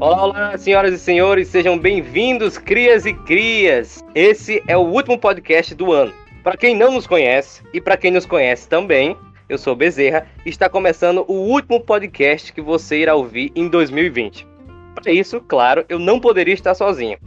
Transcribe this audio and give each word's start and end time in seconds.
Olá, 0.00 0.24
olá, 0.24 0.56
senhoras 0.56 0.94
e 0.94 0.98
senhores, 0.98 1.48
sejam 1.48 1.78
bem-vindos, 1.78 2.56
crias 2.56 3.04
e 3.04 3.12
crias. 3.12 4.02
Esse 4.14 4.62
é 4.66 4.74
o 4.74 4.80
último 4.80 5.18
podcast 5.18 5.74
do 5.74 5.92
ano. 5.92 6.10
Para 6.42 6.56
quem 6.56 6.74
não 6.74 6.92
nos 6.92 7.06
conhece 7.06 7.62
e 7.70 7.82
para 7.82 7.98
quem 7.98 8.10
nos 8.10 8.24
conhece 8.24 8.66
também, 8.66 9.14
eu 9.46 9.58
sou 9.58 9.76
Bezerra 9.76 10.26
e 10.46 10.48
está 10.48 10.70
começando 10.70 11.22
o 11.28 11.34
último 11.34 11.80
podcast 11.80 12.50
que 12.50 12.62
você 12.62 13.02
irá 13.02 13.14
ouvir 13.14 13.52
em 13.54 13.68
2020. 13.68 14.46
Para 14.94 15.12
isso, 15.12 15.38
claro, 15.38 15.84
eu 15.86 15.98
não 15.98 16.18
poderia 16.18 16.54
estar 16.54 16.74
sozinho. 16.74 17.18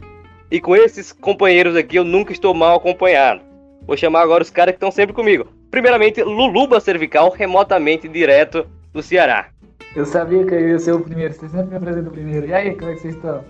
E 0.50 0.60
com 0.60 0.74
esses 0.74 1.12
companheiros 1.12 1.76
aqui 1.76 1.94
eu 1.94 2.02
nunca 2.02 2.32
estou 2.32 2.52
mal 2.52 2.78
acompanhado. 2.78 3.40
Vou 3.86 3.96
chamar 3.96 4.22
agora 4.22 4.42
os 4.42 4.50
caras 4.50 4.72
que 4.72 4.78
estão 4.78 4.90
sempre 4.90 5.14
comigo. 5.14 5.46
Primeiramente, 5.70 6.24
Luluba 6.24 6.80
Cervical, 6.80 7.30
remotamente 7.30 8.08
direto 8.08 8.66
do 8.92 9.00
Ceará. 9.00 9.53
Eu 9.94 10.04
sabia 10.04 10.44
que 10.44 10.52
eu 10.52 10.68
ia 10.70 10.78
ser 10.78 10.92
o 10.92 11.00
primeiro, 11.00 11.32
você 11.32 11.48
sempre 11.48 11.70
me 11.70 11.76
apresenta 11.76 12.08
o 12.08 12.12
primeiro. 12.12 12.46
E 12.46 12.52
aí, 12.52 12.74
como 12.74 12.90
é 12.90 12.94
que 12.94 13.00
vocês 13.00 13.14
estão? 13.14 13.44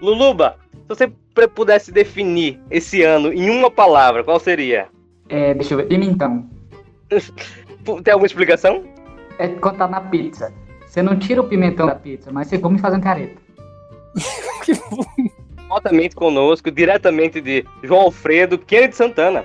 Luluba, 0.00 0.56
se 0.72 0.88
você 0.88 1.08
pudesse 1.48 1.90
definir 1.90 2.60
esse 2.70 3.02
ano 3.02 3.32
em 3.32 3.48
uma 3.48 3.70
palavra, 3.70 4.22
qual 4.22 4.38
seria? 4.38 4.88
É, 5.28 5.54
deixa 5.54 5.72
eu 5.74 5.78
ver, 5.78 5.86
pimentão. 5.86 6.48
Tem 8.04 8.12
alguma 8.12 8.26
explicação? 8.26 8.84
É 9.38 9.48
quando 9.48 9.78
tá 9.78 9.88
na 9.88 10.00
pizza. 10.00 10.52
Você 10.86 11.02
não 11.02 11.18
tira 11.18 11.40
o 11.40 11.48
pimentão 11.48 11.86
da 11.86 11.94
pizza, 11.94 12.30
mas 12.30 12.48
você 12.48 12.58
come 12.58 12.78
fazendo 12.78 13.02
careta. 13.02 13.40
Remotamente 15.56 16.14
conosco, 16.14 16.70
diretamente 16.70 17.40
de 17.40 17.64
João 17.82 18.02
Alfredo, 18.02 18.58
Kennedy 18.58 18.94
Santana. 18.94 19.44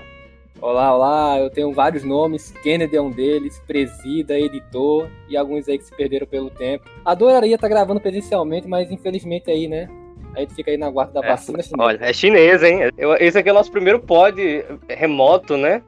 Olá, 0.62 0.96
olá, 0.96 1.40
eu 1.40 1.50
tenho 1.50 1.72
vários 1.74 2.04
nomes, 2.04 2.52
Kennedy 2.62 2.96
é 2.96 3.02
um 3.02 3.10
deles, 3.10 3.60
presida, 3.66 4.40
editor 4.40 5.08
e 5.28 5.36
alguns 5.36 5.68
aí 5.68 5.78
que 5.78 5.86
se 5.86 5.96
perderam 5.96 6.28
pelo 6.28 6.52
tempo. 6.52 6.86
Adoraria 7.04 7.56
estar 7.56 7.68
gravando 7.68 8.00
presencialmente, 8.00 8.68
mas 8.68 8.92
infelizmente 8.92 9.50
aí, 9.50 9.68
né? 9.68 9.90
A 10.36 10.40
gente 10.42 10.54
fica 10.54 10.70
aí 10.70 10.78
na 10.78 10.90
guarda 10.90 11.20
da 11.20 11.26
É, 11.26 11.30
vacina. 11.32 11.64
chinesa. 11.64 11.84
Olha, 11.84 12.00
é 12.02 12.14
chinês, 12.14 12.62
hein? 12.64 12.80
Eu- 12.98 13.16
esse 13.16 13.38
aqui 13.40 13.50
é 13.50 13.52
o 13.52 13.56
nosso 13.56 13.72
primeiro 13.72 14.00
pod 14.00 14.40
remoto, 14.88 15.58
né? 15.58 15.82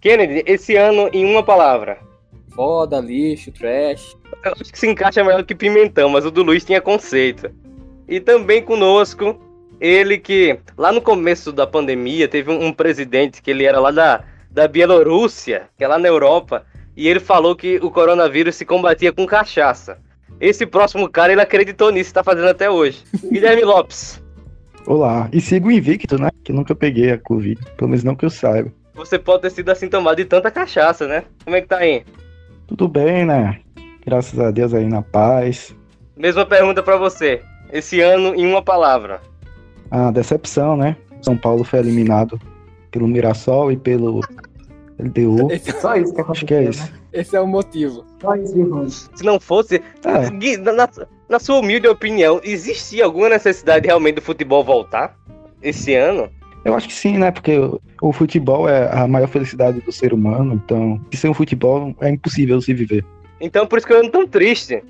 Kennedy, 0.00 0.42
esse 0.44 0.74
ano 0.76 1.08
em 1.12 1.24
uma 1.24 1.42
palavra. 1.42 1.98
Foda, 2.52 2.98
lixo, 2.98 3.52
trash. 3.52 4.16
Eu 4.44 4.52
acho 4.60 4.72
que 4.72 4.78
se 4.78 4.88
encaixa 4.88 5.22
melhor 5.22 5.44
que 5.44 5.54
pimentão, 5.54 6.08
mas 6.10 6.26
o 6.26 6.30
do 6.32 6.42
Luiz 6.42 6.64
tinha 6.64 6.80
conceito. 6.80 7.48
E 8.08 8.18
também 8.18 8.60
conosco, 8.60 9.38
ele 9.80 10.18
que 10.18 10.58
lá 10.76 10.92
no 10.92 11.00
começo 11.00 11.52
da 11.52 11.66
pandemia 11.66 12.28
teve 12.28 12.50
um, 12.50 12.66
um 12.66 12.72
presidente 12.72 13.40
que 13.40 13.50
ele 13.50 13.64
era 13.64 13.80
lá 13.80 13.90
da, 13.90 14.24
da 14.50 14.68
Bielorrússia, 14.68 15.68
que 15.78 15.84
é 15.84 15.88
lá 15.88 15.98
na 15.98 16.08
Europa, 16.08 16.64
e 16.96 17.08
ele 17.08 17.20
falou 17.20 17.56
que 17.56 17.76
o 17.76 17.90
coronavírus 17.90 18.56
se 18.56 18.64
combatia 18.64 19.12
com 19.12 19.26
cachaça. 19.26 19.98
Esse 20.40 20.66
próximo 20.66 21.08
cara, 21.08 21.32
ele 21.32 21.40
acreditou 21.40 21.90
nisso, 21.90 22.14
tá 22.14 22.22
fazendo 22.22 22.48
até 22.48 22.70
hoje. 22.70 23.02
Guilherme 23.30 23.62
Lopes, 23.62 24.22
Olá, 24.86 25.28
e 25.32 25.40
sigo 25.40 25.70
invicto, 25.70 26.20
né? 26.20 26.30
Que 26.42 26.52
nunca 26.52 26.74
peguei 26.74 27.12
a 27.12 27.18
Covid, 27.18 27.60
pelo 27.76 27.90
menos 27.90 28.02
não 28.02 28.16
que 28.16 28.24
eu 28.24 28.30
saiba. 28.30 28.72
você 28.94 29.18
pode 29.18 29.42
ter 29.42 29.50
sido 29.50 29.70
assintomado 29.70 30.16
de 30.16 30.24
tanta 30.24 30.50
cachaça, 30.50 31.06
né? 31.06 31.24
Como 31.44 31.54
é 31.54 31.60
que 31.60 31.68
tá 31.68 31.78
aí? 31.78 32.02
Tudo 32.66 32.88
bem, 32.88 33.26
né? 33.26 33.60
Graças 34.04 34.38
a 34.38 34.50
Deus 34.50 34.72
aí 34.72 34.88
na 34.88 35.02
paz. 35.02 35.74
Mesma 36.16 36.46
pergunta 36.46 36.82
pra 36.82 36.96
você. 36.96 37.42
Esse 37.72 38.00
ano 38.00 38.34
em 38.34 38.46
uma 38.46 38.62
palavra. 38.62 39.20
A 39.90 40.10
decepção, 40.10 40.76
né? 40.76 40.96
São 41.22 41.36
Paulo 41.36 41.64
foi 41.64 41.80
eliminado 41.80 42.40
pelo 42.90 43.06
Mirassol 43.08 43.70
e 43.72 43.76
pelo 43.76 44.20
LDU. 44.98 45.50
Esse, 45.50 45.72
Só 45.80 45.94
isso 45.96 46.14
que 46.14 46.20
Acho 46.20 46.44
que 46.46 46.54
é 46.54 46.58
aconteceu, 46.58 46.70
isso. 46.70 46.92
né? 46.92 46.98
esse 47.12 47.36
é 47.36 47.40
o 47.40 47.46
motivo. 47.46 48.04
Só 48.20 48.34
isso 48.36 48.62
ruim. 48.62 48.88
Se 48.88 49.24
não 49.24 49.40
fosse, 49.40 49.82
É, 50.04 50.56
na, 50.58 50.72
na- 50.72 50.88
na 51.28 51.38
sua 51.38 51.58
humilde 51.58 51.86
opinião, 51.88 52.40
existia 52.42 53.04
alguma 53.04 53.28
necessidade 53.28 53.86
realmente 53.86 54.16
do 54.16 54.22
futebol 54.22 54.62
voltar 54.64 55.16
esse 55.62 55.94
ano? 55.94 56.28
eu 56.64 56.74
acho 56.74 56.88
que 56.88 56.94
sim, 56.94 57.16
né? 57.16 57.30
Porque 57.30 57.56
o, 57.58 57.80
o 58.02 58.12
futebol 58.12 58.68
é 58.68 58.90
a 58.92 59.06
maior 59.08 59.28
felicidade 59.28 59.80
do 59.80 59.90
ser 59.90 60.12
humano, 60.12 60.52
então, 60.54 61.00
sem 61.14 61.30
o 61.30 61.34
futebol 61.34 61.94
é 62.00 62.10
impossível 62.10 62.60
se 62.60 62.74
viver. 62.74 63.04
Então 63.40 63.66
por 63.66 63.78
isso 63.78 63.86
que 63.86 63.92
eu 63.94 63.98
ando 63.98 64.10
tão 64.10 64.26
triste. 64.26 64.82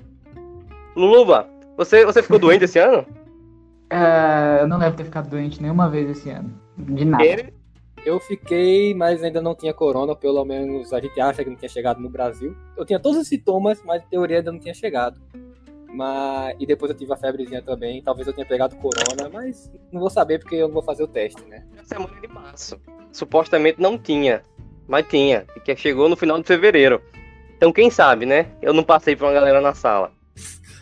Luluba, 0.95 1.47
você, 1.77 2.05
você 2.05 2.21
ficou 2.21 2.37
doente 2.39 2.65
esse 2.65 2.77
ano? 2.79 3.05
É, 3.91 4.61
eu 4.61 4.67
não 4.67 4.77
lembro 4.77 4.95
ter 4.95 5.03
ficado 5.03 5.29
doente 5.29 5.61
nenhuma 5.61 5.89
vez 5.89 6.09
esse 6.09 6.29
ano. 6.29 6.49
De 6.77 7.03
nada. 7.03 7.25
Ele? 7.25 7.53
Eu 8.05 8.19
fiquei, 8.21 8.95
mas 8.95 9.21
ainda 9.21 9.41
não 9.41 9.53
tinha 9.53 9.73
corona, 9.73 10.15
pelo 10.15 10.43
menos 10.45 10.91
a 10.93 10.99
gente 10.99 11.19
acha 11.19 11.43
que 11.43 11.49
não 11.49 11.57
tinha 11.57 11.69
chegado 11.69 11.99
no 11.99 12.09
Brasil. 12.09 12.55
Eu 12.77 12.85
tinha 12.85 12.99
todos 12.99 13.19
os 13.19 13.27
sintomas, 13.27 13.83
mas 13.83 14.01
em 14.01 14.07
teoria 14.07 14.37
ainda 14.37 14.51
não 14.51 14.59
tinha 14.59 14.73
chegado. 14.73 15.21
Mas... 15.93 16.55
E 16.57 16.65
depois 16.65 16.89
eu 16.89 16.97
tive 16.97 17.11
a 17.11 17.17
febrezinha 17.17 17.61
também, 17.61 18.01
talvez 18.01 18.25
eu 18.25 18.33
tenha 18.33 18.47
pegado 18.47 18.77
corona, 18.77 19.29
mas 19.31 19.69
não 19.91 19.99
vou 19.99 20.09
saber 20.09 20.39
porque 20.39 20.55
eu 20.55 20.67
não 20.67 20.73
vou 20.73 20.83
fazer 20.83 21.03
o 21.03 21.07
teste, 21.07 21.43
né? 21.47 21.65
Semana 21.83 22.19
de 22.19 22.27
março. 22.29 22.79
Supostamente 23.11 23.79
não 23.79 23.97
tinha, 23.97 24.41
mas 24.87 25.05
tinha. 25.05 25.45
E 25.55 25.59
que 25.59 25.75
chegou 25.75 26.07
no 26.07 26.15
final 26.15 26.39
de 26.39 26.47
fevereiro. 26.47 27.01
Então 27.57 27.73
quem 27.73 27.91
sabe, 27.91 28.25
né? 28.25 28.47
Eu 28.61 28.73
não 28.73 28.83
passei 28.83 29.17
pra 29.17 29.27
uma 29.27 29.33
galera 29.33 29.59
na 29.59 29.73
sala. 29.73 30.13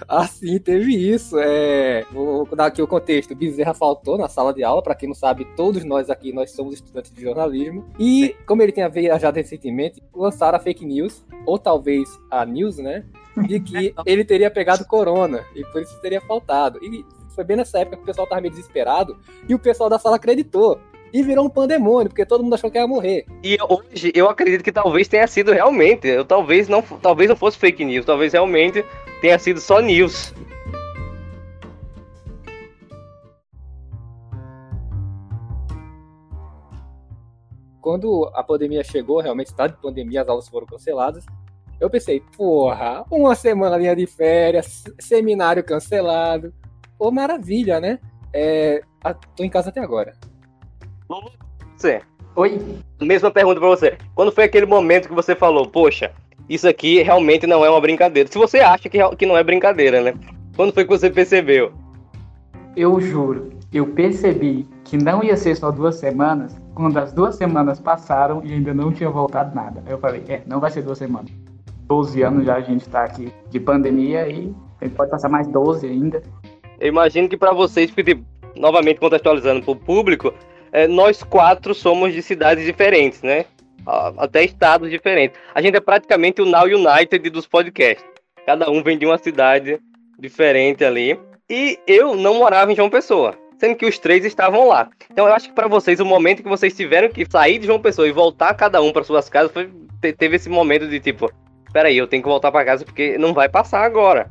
Ah, 0.08 0.28
sim, 0.28 0.58
teve 0.60 0.96
isso. 0.96 1.38
É... 1.40 2.06
Vou 2.12 2.48
dar 2.56 2.68
aqui 2.68 2.82
o 2.82 2.88
contexto. 2.88 3.36
Bezerra 3.36 3.74
faltou 3.74 4.18
na 4.18 4.28
sala 4.28 4.54
de 4.54 4.64
aula. 4.64 4.82
Pra 4.82 4.96
quem 4.96 5.10
não 5.10 5.16
sabe, 5.16 5.46
todos 5.56 5.84
nós 5.84 6.10
aqui 6.10 6.32
nós 6.32 6.52
somos 6.52 6.74
estudantes 6.74 7.14
de 7.14 7.22
jornalismo. 7.22 7.86
E 8.00 8.36
como 8.46 8.62
ele 8.62 8.72
tinha 8.72 8.90
viajado 8.90 9.38
recentemente, 9.38 10.02
lançaram 10.14 10.58
a 10.58 10.62
fake 10.62 10.86
news, 10.86 11.26
ou 11.46 11.58
talvez 11.58 12.10
a 12.30 12.46
news, 12.46 12.78
né? 12.78 13.06
De 13.48 13.60
que 13.60 13.94
ele 14.06 14.24
teria 14.24 14.52
pegado 14.52 14.86
corona 14.86 15.46
e 15.56 15.64
por 15.66 15.82
isso 15.82 16.00
teria 16.02 16.22
faltado. 16.22 16.80
E 16.84 17.06
foi 17.30 17.44
bem 17.44 17.58
nessa 17.58 17.80
época 17.80 17.98
que 17.98 18.04
o 18.04 18.06
pessoal 18.06 18.28
tava 18.28 18.42
meio 18.42 18.54
desesperado 18.54 19.18
e 19.48 19.56
o 19.56 19.60
pessoal 19.60 19.90
da 19.90 20.00
sala 20.00 20.18
acreditou. 20.18 20.80
E 21.12 21.24
virou 21.24 21.46
um 21.46 21.50
pandemônio, 21.50 22.10
porque 22.10 22.26
todo 22.26 22.44
mundo 22.44 22.54
achou 22.54 22.70
que 22.70 22.78
ia 22.78 22.88
morrer. 22.88 23.26
E 23.44 23.58
hoje 23.68 24.12
eu 24.14 24.30
acredito 24.30 24.64
que 24.64 24.72
talvez 24.72 25.08
tenha 25.08 25.26
sido 25.28 25.52
realmente. 25.52 26.08
Eu 26.08 26.24
talvez 26.24 26.68
não, 26.68 26.82
talvez 26.82 27.30
não 27.30 27.36
fosse 27.36 27.58
fake 27.58 27.84
news, 27.84 28.06
talvez 28.06 28.34
realmente 28.34 28.86
tenha 29.22 29.40
sido 29.40 29.60
só 29.60 29.80
news. 29.80 30.34
quando 37.90 38.30
a 38.36 38.44
pandemia 38.44 38.84
chegou, 38.84 39.20
realmente 39.20 39.48
está 39.48 39.66
de 39.66 39.76
pandemia, 39.78 40.22
as 40.22 40.30
aulas 40.30 40.48
foram 40.48 40.68
canceladas. 40.68 41.26
Eu 41.80 41.90
pensei, 41.90 42.22
porra, 42.38 43.04
uma 43.10 43.34
semaninha 43.34 43.96
de 43.96 44.06
férias, 44.06 44.84
seminário 45.00 45.64
cancelado. 45.64 46.54
Pô, 47.00 47.10
maravilha, 47.10 47.80
né? 47.80 47.98
É, 48.32 48.84
tô 49.36 49.44
em 49.44 49.50
casa 49.50 49.70
até 49.70 49.80
agora. 49.80 50.14
Você. 51.76 52.02
Oi? 52.36 52.62
Mesma 53.02 53.32
pergunta 53.32 53.60
pra 53.60 53.70
você. 53.70 53.98
Quando 54.14 54.32
foi 54.32 54.44
aquele 54.44 54.68
momento 54.68 55.08
que 55.08 55.16
você 55.16 55.36
falou, 55.36 55.68
poxa, 55.68 56.12
isso 56.48 56.68
aqui 56.68 57.02
realmente 57.02 57.48
não 57.48 57.66
é 57.66 57.70
uma 57.70 57.82
brincadeira? 57.82 58.30
Se 58.32 58.38
você 58.38 58.60
acha 58.60 58.88
que, 58.88 59.00
que 59.18 59.26
não 59.26 59.36
é 59.36 59.44
brincadeira, 59.44 60.02
né? 60.02 60.14
Quando 60.56 60.72
foi 60.72 60.84
que 60.84 60.90
você 60.92 61.10
percebeu? 61.10 61.72
Eu 62.76 63.02
juro, 63.02 63.50
eu 63.74 63.88
percebi 63.88 64.68
que 64.84 64.98
não 64.98 65.24
ia 65.24 65.36
ser 65.36 65.56
só 65.56 65.72
duas 65.72 65.96
semanas, 65.96 66.56
quando 66.76 66.98
as 66.98 67.12
duas 67.12 67.36
semanas 67.36 67.80
passaram 67.80 68.44
e 68.46 68.54
ainda 68.54 68.74
não 68.74 68.92
tinha 68.92 69.10
voltado 69.10 69.56
nada. 69.56 69.82
Aí 69.88 69.92
eu 69.92 69.98
falei, 69.98 70.24
é, 70.28 70.44
não 70.46 70.60
vai 70.60 70.70
ser 70.70 70.84
duas 70.84 71.00
semanas. 71.00 71.32
12 71.88 72.22
anos 72.22 72.46
já 72.46 72.56
a 72.56 72.62
gente 72.62 72.88
tá 72.88 73.04
aqui 73.04 73.34
de 73.50 73.60
pandemia 73.60 74.28
e 74.28 74.54
a 74.80 74.86
gente 74.86 74.96
pode 74.96 75.10
passar 75.10 75.28
mais 75.28 75.48
12 75.48 75.88
ainda. 75.88 76.22
Eu 76.80 76.88
imagino 76.88 77.28
que 77.28 77.36
pra 77.36 77.52
vocês, 77.52 77.90
porque, 77.90 78.04
tipo, 78.04 78.24
novamente 78.56 79.00
contextualizando 79.00 79.64
pro 79.64 79.76
público, 79.76 80.34
é, 80.72 80.88
nós 80.88 81.24
quatro 81.24 81.74
somos 81.74 82.14
de 82.14 82.22
cidades 82.22 82.66
diferentes, 82.66 83.22
né? 83.22 83.46
Até 84.18 84.44
estados 84.44 84.90
diferentes. 84.90 85.40
A 85.56 85.62
gente 85.62 85.76
é 85.76 85.80
praticamente 85.80 86.42
o 86.42 86.46
Now 86.46 86.66
United 86.66 87.30
dos 87.30 87.48
podcasts. 87.48 88.06
Cada 88.46 88.70
um 88.70 88.84
vem 88.84 88.98
de 88.98 89.06
uma 89.06 89.18
cidade 89.18 89.80
diferente 90.20 90.84
ali. 90.84 91.20
E 91.50 91.80
eu 91.88 92.16
não 92.16 92.36
morava 92.36 92.72
em 92.72 92.76
João 92.76 92.90
Pessoa, 92.90 93.36
sendo 93.58 93.76
que 93.76 93.86
os 93.86 93.98
três 93.98 94.24
estavam 94.26 94.68
lá. 94.68 94.90
Então 95.10 95.28
eu 95.28 95.34
acho 95.34 95.48
que 95.48 95.56
pra 95.56 95.68
vocês 95.68 96.00
o 96.00 96.06
momento 96.06 96.44
que 96.44 96.50
vocês 96.50 96.76
tiveram 96.76 97.10
que 97.10 97.26
sair 97.30 97.58
de 97.58 97.66
João 97.66 97.80
Pessoa 97.80 98.08
e 98.08 98.12
voltar 98.12 98.54
cada 98.54 98.82
um 98.82 98.92
para 98.92 99.04
suas 99.04 99.28
casas 99.28 99.52
foi 99.52 99.72
te- 100.00 100.14
teve 100.14 100.36
esse 100.36 100.50
momento 100.50 100.88
de 100.88 101.00
tipo, 101.00 101.32
peraí, 101.74 101.98
eu 101.98 102.06
tenho 102.08 102.22
que 102.22 102.30
voltar 102.30 102.52
pra 102.52 102.66
casa 102.66 102.86
porque 102.86 103.18
não 103.18 103.34
vai 103.34 103.50
passar 103.50 103.84
agora. 103.84 104.30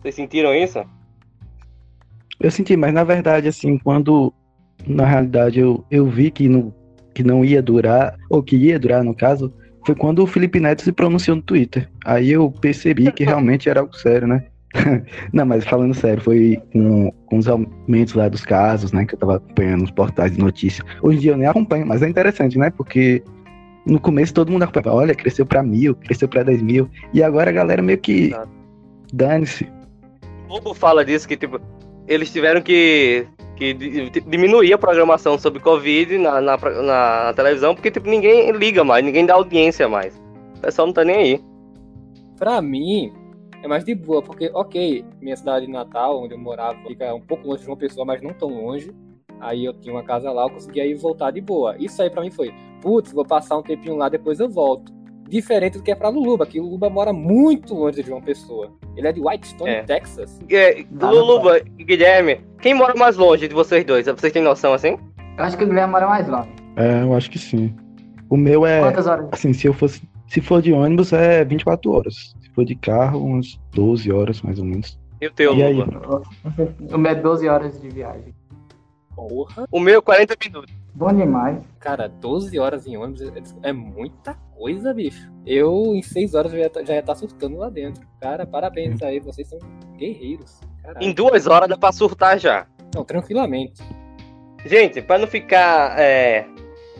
Vocês 0.00 0.14
sentiram 0.14 0.54
isso? 0.54 0.84
Eu 2.38 2.50
senti, 2.50 2.76
mas 2.76 2.92
na 2.92 3.02
verdade, 3.02 3.48
assim, 3.48 3.78
quando 3.78 4.32
na 4.86 5.06
realidade 5.06 5.60
eu, 5.60 5.84
eu 5.90 6.06
vi 6.06 6.30
que 6.30 6.48
não, 6.48 6.74
que 7.14 7.22
não 7.22 7.44
ia 7.44 7.62
durar, 7.62 8.16
ou 8.28 8.42
que 8.42 8.56
ia 8.56 8.78
durar 8.78 9.04
no 9.04 9.14
caso, 9.14 9.52
foi 9.84 9.94
quando 9.94 10.22
o 10.22 10.26
Felipe 10.26 10.58
Neto 10.58 10.82
se 10.82 10.92
pronunciou 10.92 11.36
no 11.36 11.42
Twitter. 11.42 11.88
Aí 12.04 12.32
eu 12.32 12.50
percebi 12.50 13.12
que 13.12 13.24
realmente 13.24 13.68
era 13.68 13.80
algo 13.80 13.96
sério, 13.96 14.26
né? 14.26 14.44
não, 15.32 15.46
mas 15.46 15.64
falando 15.64 15.94
sério, 15.94 16.22
foi 16.22 16.60
com, 16.72 17.10
com 17.26 17.38
os 17.38 17.48
aumentos 17.48 18.14
lá 18.14 18.28
dos 18.28 18.44
casos, 18.44 18.92
né? 18.92 19.06
Que 19.06 19.14
eu 19.14 19.18
tava 19.18 19.36
acompanhando 19.36 19.82
nos 19.82 19.90
portais 19.90 20.32
de 20.32 20.38
notícia. 20.38 20.84
Hoje 21.00 21.18
em 21.18 21.20
dia 21.20 21.32
eu 21.32 21.36
nem 21.36 21.46
acompanho, 21.46 21.86
mas 21.86 22.02
é 22.02 22.08
interessante, 22.08 22.58
né? 22.58 22.70
Porque 22.70 23.22
no 23.86 24.00
começo 24.00 24.34
todo 24.34 24.50
mundo 24.50 24.64
acompanhava, 24.64 25.00
olha, 25.00 25.14
cresceu 25.14 25.46
pra 25.46 25.62
mil, 25.62 25.94
cresceu 25.94 26.28
pra 26.28 26.42
dez 26.42 26.60
mil. 26.60 26.90
E 27.14 27.22
agora 27.22 27.50
a 27.50 27.54
galera 27.54 27.80
meio 27.80 27.98
que 27.98 28.34
dane-se. 29.12 29.68
O 30.48 30.54
Lobo 30.54 30.74
fala 30.74 31.04
disso 31.04 31.26
que, 31.26 31.36
tipo, 31.36 31.60
eles 32.06 32.32
tiveram 32.32 32.60
que, 32.60 33.26
que 33.56 33.74
diminuir 34.26 34.72
a 34.72 34.78
programação 34.78 35.38
sobre 35.38 35.60
Covid 35.60 36.18
na, 36.18 36.40
na, 36.40 36.56
na, 36.56 37.32
televisão, 37.34 37.74
porque 37.74 37.90
tipo, 37.90 38.08
ninguém 38.08 38.52
liga 38.52 38.84
mais, 38.84 39.04
ninguém 39.04 39.26
dá 39.26 39.34
audiência 39.34 39.88
mais. 39.88 40.16
O 40.58 40.60
pessoal 40.60 40.86
não 40.86 40.94
tá 40.94 41.04
nem 41.04 41.16
aí. 41.16 41.44
Pra 42.38 42.60
mim, 42.60 43.12
é 43.62 43.68
mais 43.68 43.84
de 43.84 43.94
boa, 43.94 44.22
porque, 44.22 44.50
ok, 44.52 45.04
minha 45.20 45.36
cidade 45.36 45.66
natal, 45.66 46.22
onde 46.22 46.34
eu 46.34 46.38
morava, 46.38 46.78
fica 46.86 47.14
um 47.14 47.20
pouco 47.20 47.48
longe 47.48 47.62
de 47.62 47.68
uma 47.68 47.76
pessoa, 47.76 48.04
mas 48.04 48.22
não 48.22 48.32
tão 48.32 48.48
longe. 48.48 48.94
Aí 49.40 49.64
eu 49.64 49.72
tinha 49.72 49.94
uma 49.94 50.04
casa 50.04 50.30
lá, 50.30 50.44
eu 50.44 50.50
conseguia 50.50 50.86
ir 50.86 50.94
voltar 50.94 51.30
de 51.30 51.40
boa. 51.40 51.76
Isso 51.78 52.00
aí 52.00 52.10
pra 52.10 52.22
mim 52.22 52.30
foi, 52.30 52.54
putz, 52.80 53.12
vou 53.12 53.24
passar 53.24 53.56
um 53.58 53.62
tempinho 53.62 53.96
lá, 53.96 54.08
depois 54.08 54.38
eu 54.38 54.48
volto. 54.48 54.92
Diferente 55.28 55.78
do 55.78 55.82
que 55.82 55.90
é 55.90 55.94
pra 55.94 56.08
Luluba, 56.08 56.46
que 56.46 56.60
Luluba 56.60 56.88
mora 56.88 57.12
muito 57.12 57.74
longe 57.74 58.02
de 58.02 58.10
uma 58.10 58.22
pessoa. 58.22 58.72
Ele 58.96 59.08
é 59.08 59.12
de 59.12 59.20
Whitestone, 59.20 59.70
é. 59.70 59.82
Texas. 59.82 60.40
É, 60.50 60.84
Luluba 60.90 61.60
e 61.78 61.84
Guilherme, 61.84 62.40
quem 62.60 62.74
mora 62.74 62.94
mais 62.96 63.16
longe 63.16 63.46
de 63.46 63.54
vocês 63.54 63.84
dois? 63.84 64.06
Vocês 64.06 64.32
têm 64.32 64.42
noção 64.42 64.72
assim? 64.72 64.96
Eu 65.36 65.44
acho 65.44 65.56
que 65.56 65.64
o 65.64 65.66
Guilherme 65.66 65.92
mora 65.92 66.06
mais 66.06 66.26
longe. 66.26 66.48
É, 66.76 67.02
eu 67.02 67.14
acho 67.14 67.30
que 67.30 67.38
sim. 67.38 67.74
O 68.30 68.36
meu 68.36 68.66
é. 68.66 68.80
Quantas 68.80 69.06
horas? 69.06 69.28
Assim, 69.32 69.52
se 69.52 69.66
eu 69.66 69.74
fosse. 69.74 70.02
Se 70.28 70.40
for 70.40 70.60
de 70.60 70.72
ônibus, 70.72 71.12
é 71.12 71.44
24 71.44 71.92
horas 71.92 72.34
for 72.56 72.64
de 72.64 72.74
carro, 72.74 73.22
umas 73.22 73.60
12 73.74 74.10
horas 74.10 74.40
mais 74.40 74.58
ou 74.58 74.64
menos. 74.64 74.98
E 75.20 75.26
o 75.26 75.30
teu, 75.30 75.54
e 75.54 75.62
aí? 75.62 75.78
O 76.90 76.98
meu 76.98 77.12
é 77.12 77.14
12 77.14 77.48
horas 77.48 77.80
de 77.80 77.88
viagem. 77.90 78.34
Porra. 79.14 79.66
O 79.70 79.78
meu 79.78 80.02
40 80.02 80.32
é 80.32 80.36
minutos. 80.48 80.74
Bom 80.96 81.12
demais. 81.12 81.62
Cara, 81.78 82.08
12 82.08 82.58
horas 82.58 82.86
em 82.86 82.96
ônibus 82.96 83.20
é, 83.20 83.68
é 83.68 83.72
muita 83.72 84.32
coisa, 84.56 84.94
bicho. 84.94 85.30
Eu, 85.44 85.94
em 85.94 86.00
6 86.00 86.34
horas, 86.34 86.50
já 86.50 86.58
ia, 86.58 86.70
tá, 86.70 86.82
já 86.82 86.94
ia 86.94 87.00
estar 87.00 87.12
tá 87.12 87.18
surtando 87.18 87.58
lá 87.58 87.68
dentro. 87.68 88.02
Cara, 88.18 88.46
parabéns 88.46 89.02
aí, 89.02 89.20
vocês 89.20 89.46
são 89.46 89.58
guerreiros. 89.98 90.58
Caralho. 90.82 91.06
Em 91.06 91.12
duas 91.12 91.46
horas 91.46 91.68
dá 91.68 91.76
pra 91.76 91.92
surtar 91.92 92.38
já. 92.38 92.66
Não, 92.94 93.04
tranquilamente. 93.04 93.82
Gente, 94.64 95.02
pra 95.02 95.18
não 95.18 95.26
ficar 95.26 96.00
é, 96.00 96.46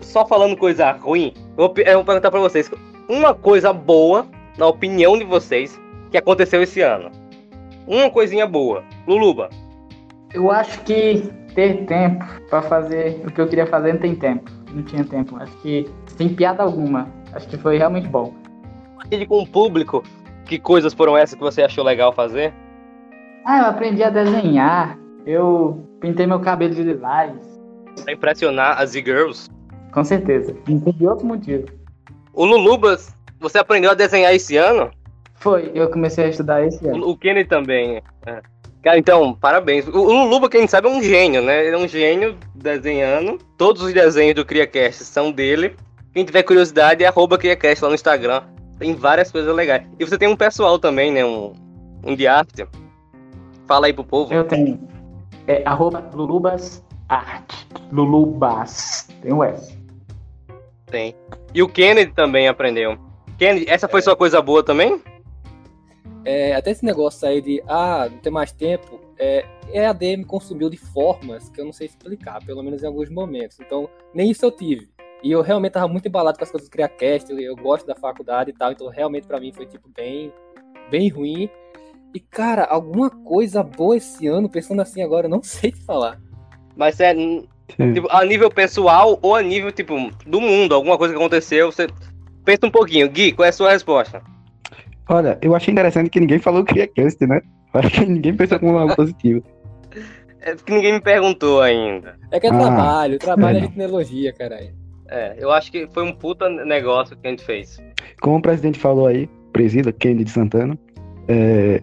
só 0.03 0.27
falando 0.27 0.59
coisa 0.59 0.93
ruim, 0.93 1.33
eu 1.57 1.67
vou, 1.67 1.75
eu 1.79 1.95
vou 1.95 2.05
perguntar 2.05 2.31
pra 2.31 2.41
vocês. 2.41 2.71
Uma 3.09 3.33
coisa 3.33 3.73
boa 3.73 4.27
na 4.59 4.67
opinião 4.67 5.17
de 5.17 5.25
vocês, 5.25 5.81
que 6.11 6.19
aconteceu 6.19 6.63
esse 6.63 6.83
ano? 6.83 7.11
Uma 7.87 8.11
coisinha 8.11 8.47
boa. 8.47 8.85
Luluba. 9.07 9.49
Eu 10.35 10.51
acho 10.51 10.83
que 10.83 11.33
ter 11.57 11.87
tempo 11.87 12.25
para 12.51 12.61
fazer 12.63 13.23
o 13.27 13.33
que 13.33 13.41
eu 13.41 13.49
queria 13.49 13.67
fazer 13.67 13.95
não 13.95 14.01
tem 14.01 14.15
tempo. 14.15 14.49
Não 14.73 14.83
tinha 14.83 15.03
tempo. 15.03 15.37
Acho 15.37 15.57
que 15.57 15.91
sem 16.07 16.29
piada 16.29 16.63
alguma. 16.63 17.09
Acho 17.33 17.49
que 17.49 17.57
foi 17.57 17.79
realmente 17.79 18.07
bom. 18.07 18.35
E 19.11 19.27
com 19.27 19.43
o 19.43 19.47
público, 19.47 20.05
que 20.45 20.59
coisas 20.59 20.93
foram 20.93 21.17
essas 21.17 21.35
que 21.35 21.41
você 21.41 21.63
achou 21.63 21.83
legal 21.83 22.13
fazer? 22.13 22.53
Ah, 23.45 23.61
eu 23.61 23.65
aprendi 23.67 24.03
a 24.03 24.11
desenhar. 24.11 24.99
Eu 25.25 25.83
pintei 26.01 26.27
meu 26.27 26.41
cabelo 26.41 26.75
de 26.75 26.83
lilás. 26.83 27.35
Pra 28.05 28.13
impressionar 28.13 28.81
as 28.81 28.95
e-girls? 28.95 29.49
Com 29.93 30.05
certeza. 30.05 30.53
Pintei 30.65 30.93
de 30.93 31.07
outro 31.07 31.27
motivo. 31.27 31.67
O 32.35 32.45
Lulubas 32.45 33.17
você 33.41 33.59
aprendeu 33.59 33.91
a 33.91 33.95
desenhar 33.95 34.35
esse 34.35 34.57
ano? 34.57 34.91
Foi, 35.35 35.71
eu 35.75 35.89
comecei 35.91 36.25
a 36.25 36.29
estudar 36.29 36.67
esse 36.67 36.87
ano. 36.87 37.09
O, 37.09 37.17
Kenny 37.17 37.45
também. 37.45 38.03
É. 38.27 38.43
Cara, 38.87 39.01
então, 39.01 39.35
parabéns. 39.35 39.89
O, 39.89 39.91
Luluba, 39.91 40.49
quem 40.49 40.65
sabe, 40.69 40.87
é 40.87 40.91
um 40.93 41.03
gênio, 41.03 41.43
né? 41.43 41.67
Ele 41.67 41.75
é 41.75 41.77
um 41.77 41.89
gênio 41.89 42.39
desenhando. 42.55 43.37
Todos 43.59 43.83
os 43.83 43.93
desenhos 43.93 44.37
do 44.37 44.45
CriaCast 44.45 45.03
são 45.03 45.33
dele. 45.33 45.75
Quem 46.15 46.25
tiver 46.25 46.45
curiosidade, 46.45 47.03
é 47.03 47.09
arroba 47.09 47.37
CriaCast 47.37 47.83
lá 47.83 47.89
no 47.89 47.97
Instagram. 47.97 48.43
Tem 48.79 48.95
várias 48.95 49.33
coisas 49.33 49.53
legais. 49.53 49.83
E 49.99 50.05
você 50.05 50.17
tem 50.17 50.29
um 50.29 50.37
pessoal 50.37 50.79
também, 50.79 51.11
né? 51.11 51.25
Um, 51.25 51.53
um 52.05 52.15
de 52.15 52.29
arte. 52.29 52.65
Fala 53.67 53.87
aí 53.87 53.93
pro 53.93 54.05
povo. 54.05 54.33
Eu 54.33 54.45
tenho. 54.45 54.79
É 55.49 55.63
arroba 55.65 56.09
Lulubas 56.15 56.81
Arte. 57.09 57.67
Lulubas. 57.91 59.09
Tem 59.21 59.33
o 59.33 59.43
S. 59.43 59.77
Tem. 60.87 61.13
E 61.53 61.61
o 61.61 61.69
Kennedy 61.69 62.13
também 62.13 62.47
aprendeu. 62.47 62.97
Kennedy, 63.37 63.69
essa 63.69 63.89
foi 63.89 63.99
é. 63.99 64.03
sua 64.05 64.15
coisa 64.15 64.41
boa 64.41 64.63
também? 64.63 65.03
É, 66.27 66.57
até 66.57 66.73
esse 66.73 66.85
negócio 66.85 67.27
aí 67.27 67.41
de, 67.41 67.63
ah, 67.69 68.09
não 68.11 68.19
tem 68.19 68.33
mais 68.33 68.51
tempo, 68.51 69.01
é, 69.17 69.45
EAD 69.73 70.17
me 70.17 70.25
consumiu 70.25 70.69
de 70.69 70.77
formas 70.77 71.49
que 71.51 71.61
eu 71.61 71.65
não 71.65 71.73
sei 71.73 71.87
explicar, 71.87 72.45
pelo 72.45 72.65
menos 72.65 72.83
em 72.83 72.87
alguns 72.87 73.09
momentos. 73.09 73.61
Então, 73.61 73.89
nem 74.13 74.29
isso 74.29 74.45
eu 74.45 74.51
tive. 74.51 74.89
E 75.23 75.31
eu 75.31 75.41
realmente 75.41 75.75
tava 75.75 75.87
muito 75.87 76.09
embalado 76.09 76.37
com 76.37 76.43
as 76.43 76.51
coisas 76.51 76.69
do 76.69 76.73
CriaCast, 76.73 77.31
eu, 77.31 77.39
eu 77.39 77.55
gosto 77.55 77.87
da 77.87 77.95
faculdade 77.95 78.51
e 78.51 78.53
tal, 78.53 78.73
então 78.73 78.89
realmente 78.89 79.25
para 79.27 79.39
mim 79.39 79.53
foi, 79.53 79.67
tipo, 79.67 79.89
bem, 79.95 80.33
bem 80.91 81.09
ruim. 81.09 81.49
E, 82.13 82.19
cara, 82.19 82.65
alguma 82.65 83.09
coisa 83.09 83.63
boa 83.63 83.97
esse 83.97 84.27
ano, 84.27 84.51
pensando 84.51 84.83
assim 84.83 85.03
agora, 85.03 85.27
eu 85.27 85.31
não 85.31 85.43
sei 85.45 85.71
te 85.71 85.85
falar. 85.85 86.21
Mas 86.75 86.99
é 86.99 87.15
tipo, 87.15 88.09
a 88.11 88.25
nível 88.25 88.51
pessoal 88.51 89.17
ou 89.23 89.37
a 89.37 89.43
nível, 89.43 89.71
tipo, 89.71 89.95
do 90.27 90.41
mundo, 90.41 90.75
alguma 90.75 90.99
coisa 90.99 91.15
que 91.15 91.21
aconteceu, 91.21 91.71
você 91.71 91.87
Pensa 92.47 92.65
um 92.65 92.71
pouquinho. 92.71 93.09
Gui, 93.09 93.33
qual 93.33 93.45
é 93.45 93.49
a 93.49 93.53
sua 93.53 93.73
resposta? 93.73 94.23
Olha, 95.09 95.39
eu 95.41 95.55
achei 95.55 95.73
interessante 95.73 96.11
que 96.11 96.21
ninguém 96.21 96.39
falou 96.39 96.65
que 96.65 96.81
é 96.81 96.87
cast, 96.87 97.25
né? 97.27 97.41
Acho 97.73 97.91
que 97.91 98.07
ninguém 98.07 98.35
pensou 98.35 98.59
como 98.59 98.79
algo 98.79 98.97
positivo. 98.97 99.43
É 100.41 100.55
porque 100.55 100.73
ninguém 100.73 100.95
me 100.95 101.01
perguntou 101.01 101.61
ainda. 101.61 102.17
É 102.31 102.41
que 102.41 102.47
é 102.47 102.51
ah, 102.51 102.59
trabalho, 102.59 103.19
trabalho 103.19 103.59
é. 103.59 103.61
a 103.61 103.65
gente 103.65 103.77
não 103.77 103.85
elogia, 103.85 104.33
caralho. 104.33 104.73
É, 105.09 105.37
eu 105.39 105.51
acho 105.53 105.71
que 105.71 105.87
foi 105.89 106.03
um 106.03 106.13
puta 106.13 106.49
negócio 106.49 107.17
que 107.17 107.27
a 107.27 107.31
gente 107.31 107.45
fez. 107.45 107.79
Como 108.21 108.39
o 108.39 108.43
presidente 108.43 108.79
falou 108.79 109.07
aí, 109.07 109.29
presida, 109.53 109.93
Kennedy 109.93 110.25
de 110.25 110.31
Santana, 110.31 110.79
é, 111.29 111.83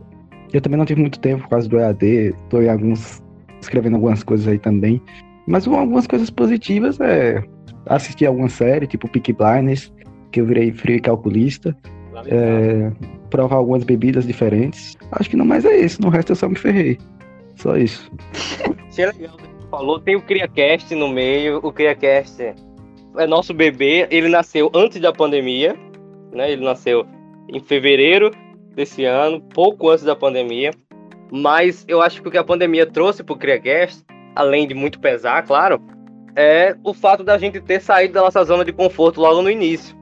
eu 0.54 0.62
também 0.62 0.78
não 0.78 0.86
tive 0.86 1.02
muito 1.02 1.19
tempo 1.19 1.44
por 1.44 1.50
causa 1.50 1.68
do 1.68 1.80
EAD, 1.80 2.34
tô 2.50 2.62
em 2.62 2.69
alguns, 2.69 3.22
escrevendo 3.62 3.96
algumas 3.96 4.24
coisas 4.24 4.48
aí 4.48 4.60
também. 4.60 5.02
Mas 5.48 5.68
algumas 5.68 6.08
coisas 6.08 6.30
positivas 6.30 7.00
é 7.00 7.44
assistir 7.86 8.26
alguma 8.26 8.50
série, 8.50 8.88
tipo 8.88 9.10
Peaky 9.10 9.34
Blinders, 9.34 9.92
que 10.31 10.40
eu 10.40 10.46
virei 10.46 10.72
frio 10.72 10.98
e 10.98 11.02
calculista. 11.02 11.76
É, 12.27 12.92
provar 13.30 13.57
algumas 13.57 13.83
bebidas 13.83 14.25
diferentes. 14.25 14.95
Acho 15.12 15.30
que 15.30 15.36
não 15.36 15.45
mais 15.45 15.65
é 15.65 15.75
isso, 15.77 16.01
no 16.01 16.10
resto 16.10 16.31
eu 16.31 16.36
só 16.36 16.48
me 16.48 16.56
ferrei. 16.56 16.98
Só 17.56 17.77
isso. 17.77 18.12
Achei 18.89 19.06
legal 19.06 19.38
que 19.38 19.68
falou. 19.69 20.00
Tem 20.00 20.15
o 20.15 20.21
CriaCast 20.21 20.94
no 20.95 21.10
meio. 21.10 21.60
O 21.63 21.71
CriaCast 21.71 22.54
é 23.18 23.27
nosso 23.27 23.54
bebê. 23.54 24.07
Ele 24.12 24.27
nasceu 24.27 24.71
antes 24.74 25.00
da 25.00 25.12
pandemia. 25.12 25.75
Né? 26.31 26.51
Ele 26.51 26.63
nasceu 26.63 27.06
em 27.50 27.60
fevereiro 27.60 28.31
desse 28.75 29.06
ano, 29.06 29.42
pouco 29.54 29.89
antes 29.89 30.04
da 30.04 30.16
pandemia. 30.16 30.71
Mas 31.31 31.85
eu 31.88 32.02
acho 32.02 32.21
que 32.21 32.28
o 32.28 32.31
que 32.31 32.38
a 32.38 32.44
pandemia 32.44 32.85
trouxe 32.85 33.23
pro 33.23 33.35
CriaCast, 33.35 34.04
além 34.35 34.68
de 34.68 34.73
muito 34.73 34.99
pesar, 34.99 35.44
claro, 35.44 35.81
é 36.35 36.76
o 36.83 36.94
fato 36.94 37.23
da 37.23 37.38
gente 37.38 37.59
ter 37.59 37.81
saído 37.81 38.14
da 38.14 38.21
nossa 38.21 38.44
zona 38.44 38.64
de 38.64 38.71
conforto 38.71 39.21
logo 39.21 39.42
no 39.42 39.49
início 39.49 39.95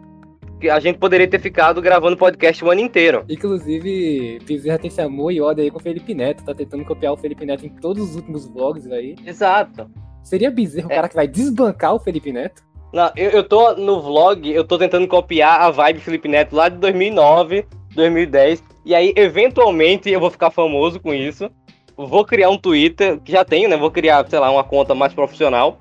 a 0.70 0.80
gente 0.80 0.98
poderia 0.98 1.28
ter 1.28 1.40
ficado 1.40 1.82
gravando 1.82 2.18
podcast 2.18 2.64
o 2.64 2.70
ano 2.70 2.82
inteiro. 2.82 3.26
Inclusive, 3.30 4.40
Bezerra 4.46 4.80
tem 4.80 4.88
esse 4.90 5.02
amor 5.02 5.32
e 5.32 5.42
ódio 5.42 5.64
aí 5.64 5.72
com 5.72 5.80
o 5.80 5.82
Felipe 5.82 6.14
Neto, 6.14 6.44
tá 6.44 6.54
tentando 6.54 6.86
copiar 6.86 7.14
o 7.14 7.18
Felipe 7.18 7.46
Neto 7.46 7.66
em 7.66 7.70
todos 7.70 8.10
os 8.10 8.16
últimos 8.16 8.48
vlogs 8.48 8.92
aí. 8.92 9.16
Exato. 9.26 9.90
Seria 10.24 10.52
Bezerra 10.52 10.88
o 10.88 10.92
é. 10.92 10.96
cara 10.96 11.10
que 11.10 11.16
vai 11.16 11.28
desbancar 11.28 11.96
o 11.96 12.00
Felipe 12.00 12.32
Neto? 12.32 12.64
Não, 12.94 13.10
eu, 13.16 13.32
eu 13.32 13.44
tô 13.44 13.74
no 13.76 14.02
vlog, 14.02 14.50
eu 14.50 14.64
tô 14.64 14.78
tentando 14.78 15.08
copiar 15.08 15.62
a 15.62 15.72
vibe 15.72 16.00
Felipe 16.00 16.28
Neto 16.28 16.56
lá 16.56 16.68
de 16.68 16.78
2009, 16.78 17.66
2010, 17.96 18.62
e 18.84 18.96
aí, 18.96 19.14
eventualmente, 19.16 20.10
eu 20.10 20.20
vou 20.20 20.32
ficar 20.32 20.50
famoso 20.50 21.00
com 21.00 21.14
isso. 21.14 21.50
Vou 21.96 22.26
criar 22.26 22.50
um 22.50 22.58
Twitter, 22.58 23.20
que 23.20 23.32
já 23.32 23.46
tenho, 23.46 23.70
né? 23.70 23.78
Vou 23.78 23.92
criar, 23.92 24.28
sei 24.28 24.40
lá, 24.40 24.50
uma 24.50 24.64
conta 24.64 24.96
mais 24.96 25.14
profissional. 25.14 25.80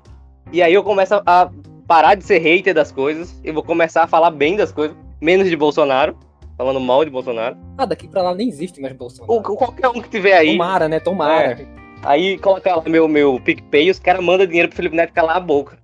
E 0.51 0.61
aí 0.61 0.73
eu 0.73 0.83
começo 0.83 1.15
a 1.25 1.49
parar 1.91 2.15
de 2.15 2.23
ser 2.23 2.39
hater 2.39 2.73
das 2.73 2.89
coisas 2.89 3.37
e 3.43 3.51
vou 3.51 3.61
começar 3.61 4.03
a 4.03 4.07
falar 4.07 4.31
bem 4.31 4.55
das 4.55 4.71
coisas, 4.71 4.95
menos 5.19 5.49
de 5.49 5.57
Bolsonaro, 5.57 6.17
falando 6.57 6.79
mal 6.79 7.03
de 7.03 7.11
Bolsonaro. 7.11 7.57
Ah, 7.77 7.85
daqui 7.85 8.07
pra 8.07 8.21
lá 8.21 8.33
nem 8.33 8.47
existe 8.47 8.79
mais 8.79 8.93
Bolsonaro. 8.93 9.33
O, 9.33 9.41
qualquer 9.41 9.89
um 9.89 10.01
que 10.01 10.07
tiver 10.07 10.37
aí. 10.37 10.53
Tomara, 10.53 10.87
né? 10.87 11.01
Tomara. 11.01 11.61
É. 11.61 11.67
Aí 12.03 12.37
coloca 12.37 12.73
lá 12.73 12.81
meu, 12.87 13.09
meu 13.09 13.41
PicPay 13.41 13.87
e 13.87 13.91
os 13.91 13.99
caras 13.99 14.23
mandam 14.23 14.47
dinheiro 14.47 14.69
pro 14.69 14.77
Felipe 14.77 14.95
Neto 14.95 15.11
calar 15.11 15.35
a 15.35 15.39
boca. 15.41 15.77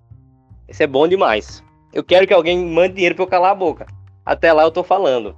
Isso 0.70 0.82
é 0.82 0.88
bom 0.88 1.06
demais. 1.10 1.62
Eu 1.94 2.06
quero 2.06 2.26
que 2.26 2.34
alguém 2.34 2.58
mande 2.66 2.94
dinheiro 2.94 3.14
pra 3.14 3.26
eu 3.26 3.28
calar 3.28 3.52
a 3.52 3.56
boca. 3.56 3.86
Até 4.26 4.54
lá 4.54 4.64
eu 4.64 4.72
tô 4.72 4.86
falando. 4.86 5.36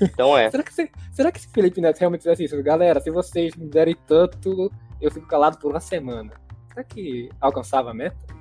Então 0.00 0.36
é. 0.38 0.48
será, 0.50 0.62
que 0.62 0.72
se, 0.72 0.90
será 1.12 1.30
que 1.30 1.42
se 1.42 1.48
Felipe 1.52 1.78
Neto 1.78 1.98
realmente 1.98 2.22
fizesse 2.22 2.44
isso? 2.44 2.62
Galera, 2.62 3.00
se 3.00 3.10
vocês 3.10 3.54
me 3.54 3.68
derem 3.68 3.94
tanto, 4.06 4.72
eu 4.98 5.10
fico 5.10 5.26
calado 5.26 5.58
por 5.58 5.72
uma 5.72 5.80
semana. 5.80 6.32
Será 6.70 6.82
que 6.82 7.28
alcançava 7.38 7.90
a 7.90 7.94
meta? 7.94 8.35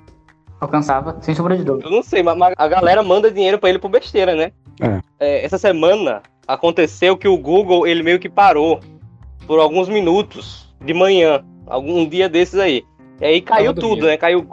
Alcançava, 0.59 1.17
sem 1.21 1.35
sombra 1.35 1.57
de 1.57 1.63
dúvida. 1.63 1.87
Eu 1.87 1.91
não 1.91 2.01
sei, 2.03 2.23
mas 2.23 2.37
a 2.57 2.67
galera 2.67 3.03
manda 3.03 3.31
dinheiro 3.31 3.59
para 3.59 3.69
ele 3.69 3.79
por 3.79 3.89
besteira, 3.89 4.35
né? 4.35 4.51
É. 4.81 4.99
É, 5.19 5.45
essa 5.45 5.57
semana 5.57 6.21
aconteceu 6.47 7.17
que 7.17 7.27
o 7.27 7.37
Google 7.37 7.85
ele 7.85 8.03
meio 8.03 8.19
que 8.19 8.29
parou 8.29 8.79
por 9.45 9.59
alguns 9.59 9.89
minutos 9.89 10.73
de 10.83 10.93
manhã, 10.93 11.43
algum 11.67 12.07
dia 12.07 12.29
desses 12.29 12.59
aí. 12.59 12.83
E 13.21 13.25
aí 13.25 13.41
caiu 13.41 13.73
tudo, 13.73 14.05
né? 14.05 14.17
Caiu, 14.17 14.45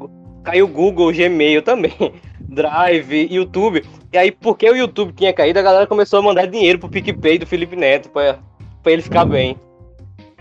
caiu 0.42 0.68
Google, 0.68 1.12
Gmail 1.12 1.62
também, 1.62 1.92
Drive, 2.40 3.28
YouTube. 3.30 3.84
E 4.12 4.18
aí, 4.18 4.30
porque 4.30 4.68
o 4.68 4.76
YouTube 4.76 5.12
tinha 5.12 5.32
caído, 5.32 5.58
a 5.58 5.62
galera 5.62 5.86
começou 5.86 6.18
a 6.18 6.22
mandar 6.22 6.46
dinheiro 6.46 6.78
pro 6.78 6.88
PicPay 6.88 7.38
do 7.38 7.46
Felipe 7.46 7.74
Neto 7.74 8.10
pra, 8.10 8.38
pra 8.82 8.92
ele 8.92 9.02
ficar 9.02 9.24
bem. 9.24 9.56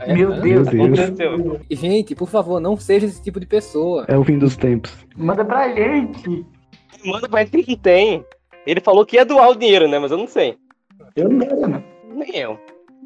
É, 0.02 0.14
Meu 0.14 0.30
né? 0.30 0.42
Deus. 0.42 0.68
Meu 0.68 0.88
Deus. 0.88 1.00
Aconteceu. 1.00 1.62
Gente, 1.70 2.16
por 2.16 2.28
favor, 2.28 2.60
não 2.60 2.76
seja 2.76 3.06
esse 3.06 3.22
tipo 3.22 3.40
de 3.40 3.46
pessoa. 3.46 4.06
É 4.08 4.18
o 4.18 4.24
fim 4.24 4.38
dos 4.38 4.58
tempos. 4.58 4.94
Manda 5.16 5.46
pra 5.46 5.70
gente. 5.70 6.46
Manda 7.06 7.30
pra 7.30 7.44
gente 7.44 7.64
que 7.64 7.78
tem. 7.78 8.26
Ele 8.66 8.82
falou 8.82 9.06
que 9.06 9.16
ia 9.16 9.26
doar 9.26 9.50
o 9.50 9.56
dinheiro, 9.56 9.88
né? 9.88 10.00
Mas 10.00 10.12
eu 10.12 10.18
não 10.18 10.28
sei. 10.28 10.58
Eu 11.16 11.30
não, 11.30 11.62
mano. 11.62 11.84
Nem 12.14 12.36
eu. 12.36 12.60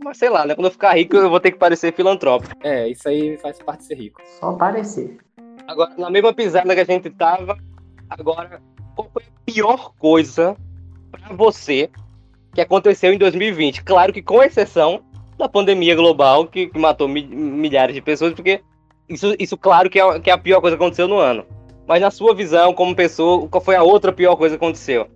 Mas 0.03 0.17
sei 0.17 0.29
lá, 0.29 0.45
né? 0.45 0.55
Quando 0.55 0.65
eu 0.67 0.71
ficar 0.71 0.93
rico, 0.95 1.15
eu 1.15 1.29
vou 1.29 1.39
ter 1.39 1.51
que 1.51 1.57
parecer 1.57 1.93
filantrópico. 1.93 2.55
É, 2.63 2.87
isso 2.87 3.07
aí 3.07 3.37
faz 3.37 3.57
parte 3.59 3.81
de 3.81 3.87
ser 3.87 3.95
rico. 3.95 4.21
Só 4.39 4.53
parecer. 4.53 5.17
Agora, 5.67 5.93
na 5.97 6.09
mesma 6.09 6.33
pisada 6.33 6.73
que 6.73 6.81
a 6.81 6.85
gente 6.85 7.09
tava, 7.09 7.57
agora, 8.09 8.61
qual 8.95 9.09
foi 9.11 9.23
a 9.23 9.51
pior 9.51 9.93
coisa 9.97 10.55
pra 11.11 11.35
você 11.35 11.89
que 12.53 12.61
aconteceu 12.61 13.13
em 13.13 13.17
2020? 13.17 13.83
Claro 13.83 14.13
que 14.13 14.21
com 14.21 14.43
exceção 14.43 15.01
da 15.37 15.49
pandemia 15.49 15.95
global 15.95 16.47
que, 16.47 16.67
que 16.67 16.79
matou 16.79 17.07
mi- 17.07 17.25
milhares 17.27 17.93
de 17.93 18.01
pessoas, 18.01 18.33
porque 18.33 18.61
isso, 19.09 19.35
isso 19.39 19.57
claro 19.57 19.89
que 19.89 19.99
é, 19.99 20.19
que 20.19 20.29
é 20.29 20.33
a 20.33 20.37
pior 20.37 20.61
coisa 20.61 20.77
que 20.77 20.83
aconteceu 20.83 21.07
no 21.07 21.17
ano. 21.17 21.43
Mas 21.87 22.01
na 22.01 22.09
sua 22.09 22.33
visão, 22.33 22.73
como 22.73 22.95
pessoa, 22.95 23.47
qual 23.47 23.61
foi 23.61 23.75
a 23.75 23.83
outra 23.83 24.11
pior 24.11 24.35
coisa 24.35 24.57
que 24.57 24.63
aconteceu? 24.63 25.07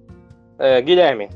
É, 0.59 0.81
Guilherme. 0.81 1.29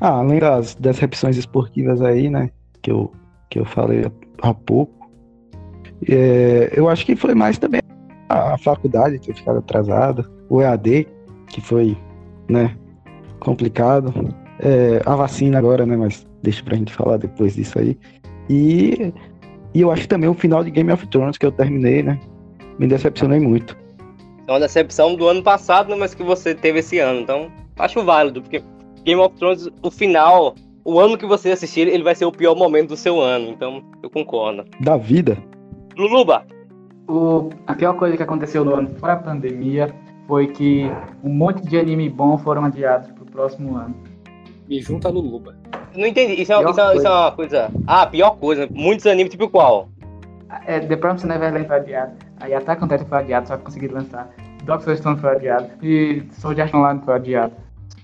Ah, 0.00 0.18
além 0.18 0.38
das 0.38 0.74
decepções 0.74 1.36
esportivas 1.36 2.00
aí, 2.00 2.30
né? 2.30 2.50
Que 2.80 2.90
eu, 2.90 3.12
que 3.50 3.58
eu 3.58 3.64
falei 3.64 4.04
há 4.42 4.54
pouco. 4.54 5.10
é, 6.08 6.72
eu 6.74 6.88
acho 6.88 7.04
que 7.04 7.16
foi 7.16 7.34
mais 7.34 7.58
também 7.58 7.80
a, 8.28 8.54
a 8.54 8.58
faculdade 8.58 9.18
ter 9.18 9.34
ficado 9.34 9.58
atrasada, 9.58 10.24
o 10.48 10.62
EAD, 10.62 11.06
que 11.48 11.60
foi, 11.60 11.96
né, 12.48 12.76
complicado. 13.40 14.12
é, 14.60 15.00
a 15.04 15.14
vacina 15.16 15.58
agora, 15.58 15.84
né? 15.84 15.96
Mas 15.96 16.26
deixa 16.46 16.62
pra 16.62 16.76
gente 16.76 16.92
falar 16.92 17.16
depois 17.16 17.56
disso 17.56 17.78
aí. 17.78 17.98
E, 18.48 19.12
e 19.74 19.80
eu 19.80 19.90
acho 19.90 20.02
que 20.02 20.08
também 20.08 20.30
o 20.30 20.34
final 20.34 20.62
de 20.62 20.70
Game 20.70 20.92
of 20.92 21.04
Thrones 21.08 21.36
que 21.36 21.44
eu 21.44 21.50
terminei, 21.50 22.02
né? 22.02 22.18
Me 22.78 22.86
decepcionei 22.86 23.40
muito. 23.40 23.76
É 24.46 24.52
uma 24.52 24.60
decepção 24.60 25.16
do 25.16 25.26
ano 25.26 25.42
passado, 25.42 25.88
né, 25.88 25.96
mas 25.98 26.14
que 26.14 26.22
você 26.22 26.54
teve 26.54 26.78
esse 26.78 27.00
ano. 27.00 27.20
Então, 27.20 27.50
acho 27.76 28.04
válido, 28.04 28.40
porque 28.40 28.62
Game 29.04 29.20
of 29.20 29.34
Thrones, 29.36 29.68
o 29.82 29.90
final, 29.90 30.54
o 30.84 31.00
ano 31.00 31.18
que 31.18 31.26
você 31.26 31.50
assistir, 31.50 31.88
ele 31.88 32.04
vai 32.04 32.14
ser 32.14 32.26
o 32.26 32.32
pior 32.32 32.54
momento 32.54 32.90
do 32.90 32.96
seu 32.96 33.20
ano. 33.20 33.48
Então, 33.48 33.82
eu 34.02 34.08
concordo. 34.08 34.64
Da 34.80 34.96
vida. 34.96 35.36
Luluba, 35.96 36.46
O, 37.08 37.50
a 37.66 37.74
pior 37.74 37.94
coisa 37.94 38.16
que 38.16 38.22
aconteceu 38.22 38.64
no 38.64 38.74
ano 38.74 38.90
fora 39.00 39.14
a 39.14 39.16
pandemia 39.16 39.92
foi 40.28 40.46
que 40.46 40.84
um 41.24 41.30
monte 41.30 41.66
de 41.66 41.76
anime 41.78 42.08
bom 42.08 42.38
foram 42.38 42.64
adiados 42.64 43.10
pro 43.12 43.24
próximo 43.24 43.76
ano. 43.76 43.96
Me 44.68 44.80
junta 44.80 45.08
a 45.08 45.10
Luluba. 45.10 45.56
Não 45.96 46.06
entendi. 46.06 46.40
Isso 46.40 46.52
é, 46.52 46.70
isso, 46.70 46.80
é, 46.80 46.96
isso 46.96 47.06
é 47.06 47.10
uma 47.10 47.32
coisa. 47.32 47.70
Ah, 47.86 48.06
pior 48.06 48.36
coisa. 48.36 48.68
Muitos 48.70 49.06
animes, 49.06 49.30
tipo 49.30 49.48
qual? 49.48 49.88
É, 50.66 50.80
The 50.80 50.96
Promised 50.96 51.28
Neverland 51.28 51.66
foi 51.66 51.76
adiado. 51.76 52.12
Aí 52.40 52.54
Attack 52.54 52.82
on 52.84 52.88
Titan 52.88 53.04
foi 53.04 53.18
adiado, 53.18 53.48
só 53.48 53.56
consegui 53.56 53.88
lançar. 53.88 54.30
Doctor 54.64 54.96
Stone 54.96 55.18
foi 55.18 55.30
adiado. 55.30 55.70
E 55.82 56.24
Sword 56.32 56.60
Art 56.60 56.74
Online 56.74 57.00
foi 57.04 57.14
adiado. 57.14 57.52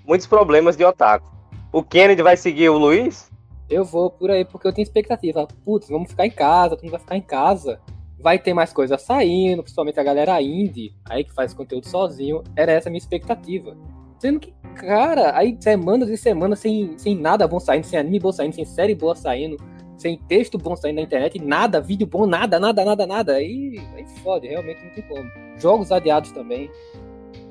Muitos 0.07 0.27
problemas 0.27 0.77
de 0.77 0.85
otaku. 0.85 1.31
O 1.73 1.83
Kennedy 1.83 2.23
vai 2.23 2.37
seguir 2.37 2.69
o 2.69 2.79
Luiz? 2.79 3.31
Eu 3.69 3.85
vou 3.85 4.11
por 4.11 4.31
aí 4.31 4.45
porque 4.45 4.67
eu 4.67 4.73
tenho 4.73 4.85
expectativa. 4.85 5.47
Putz, 5.65 5.89
vamos 5.89 6.11
ficar 6.11 6.27
em 6.27 6.31
casa, 6.31 6.77
todo 6.77 6.83
mundo 6.83 6.93
vai 6.93 7.01
ficar 7.01 7.17
em 7.17 7.23
casa. 7.23 7.81
Vai 8.19 8.39
ter 8.39 8.55
mais 8.55 8.73
coisa 8.73 8.97
saindo, 8.97 9.63
principalmente 9.63 9.99
a 9.99 10.05
galera 10.05 10.41
indie, 10.41 10.95
aí 11.09 11.25
que 11.25 11.33
faz 11.33 11.53
conteúdo 11.53 11.89
sozinho. 11.89 12.45
Era 12.55 12.71
essa 12.71 12.89
a 12.89 12.91
minha 12.91 12.99
expectativa. 12.99 13.77
Sendo 14.23 14.39
que, 14.39 14.55
cara, 14.77 15.37
aí 15.37 15.57
semanas 15.59 16.09
e 16.09 16.17
semanas 16.17 16.61
sem, 16.61 16.97
sem 16.97 17.17
nada 17.17 17.49
bom 17.49 17.59
saindo, 17.59 17.85
sem 17.85 17.99
anime 17.99 18.21
bom 18.21 18.31
saindo, 18.31 18.55
sem 18.55 18.65
série 18.65 18.95
boa 18.95 19.17
saindo, 19.17 19.57
sem 19.99 20.17
texto 20.17 20.57
bom 20.57 20.77
saindo 20.77 20.95
na 20.95 21.03
internet, 21.03 21.41
nada, 21.41 21.81
vídeo 21.81 22.07
bom, 22.07 22.25
nada, 22.25 22.61
nada, 22.61 22.85
nada, 22.85 23.05
nada. 23.05 23.33
Aí, 23.33 23.83
aí 23.97 24.07
fode, 24.23 24.47
realmente 24.47 24.81
não 24.81 24.91
tem 24.93 25.03
como. 25.09 25.29
Jogos 25.59 25.91
adiados 25.91 26.31
também. 26.31 26.71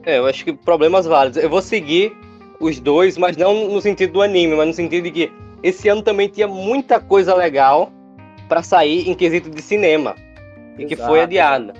É, 0.05 0.17
eu 0.17 0.25
acho 0.25 0.45
que 0.45 0.53
problemas 0.53 1.05
válidos. 1.05 1.43
Eu 1.43 1.49
vou 1.49 1.61
seguir 1.61 2.15
os 2.57 2.79
dois, 2.79 3.17
mas 3.17 3.35
não 3.35 3.67
no 3.67 3.81
sentido 3.81 4.13
do 4.13 4.21
anime, 4.21 4.55
mas 4.55 4.67
no 4.67 4.73
sentido 4.73 5.03
de 5.03 5.11
que 5.11 5.31
esse 5.61 5.89
ano 5.89 6.01
também 6.01 6.29
tinha 6.29 6.47
muita 6.47 7.01
coisa 7.01 7.35
legal 7.35 7.91
pra 8.47 8.63
sair 8.63 9.09
em 9.09 9.13
quesito 9.13 9.49
de 9.49 9.61
cinema. 9.61 10.15
E 10.79 10.85
que 10.85 10.95
foi 10.95 11.19
adiada. 11.19 11.73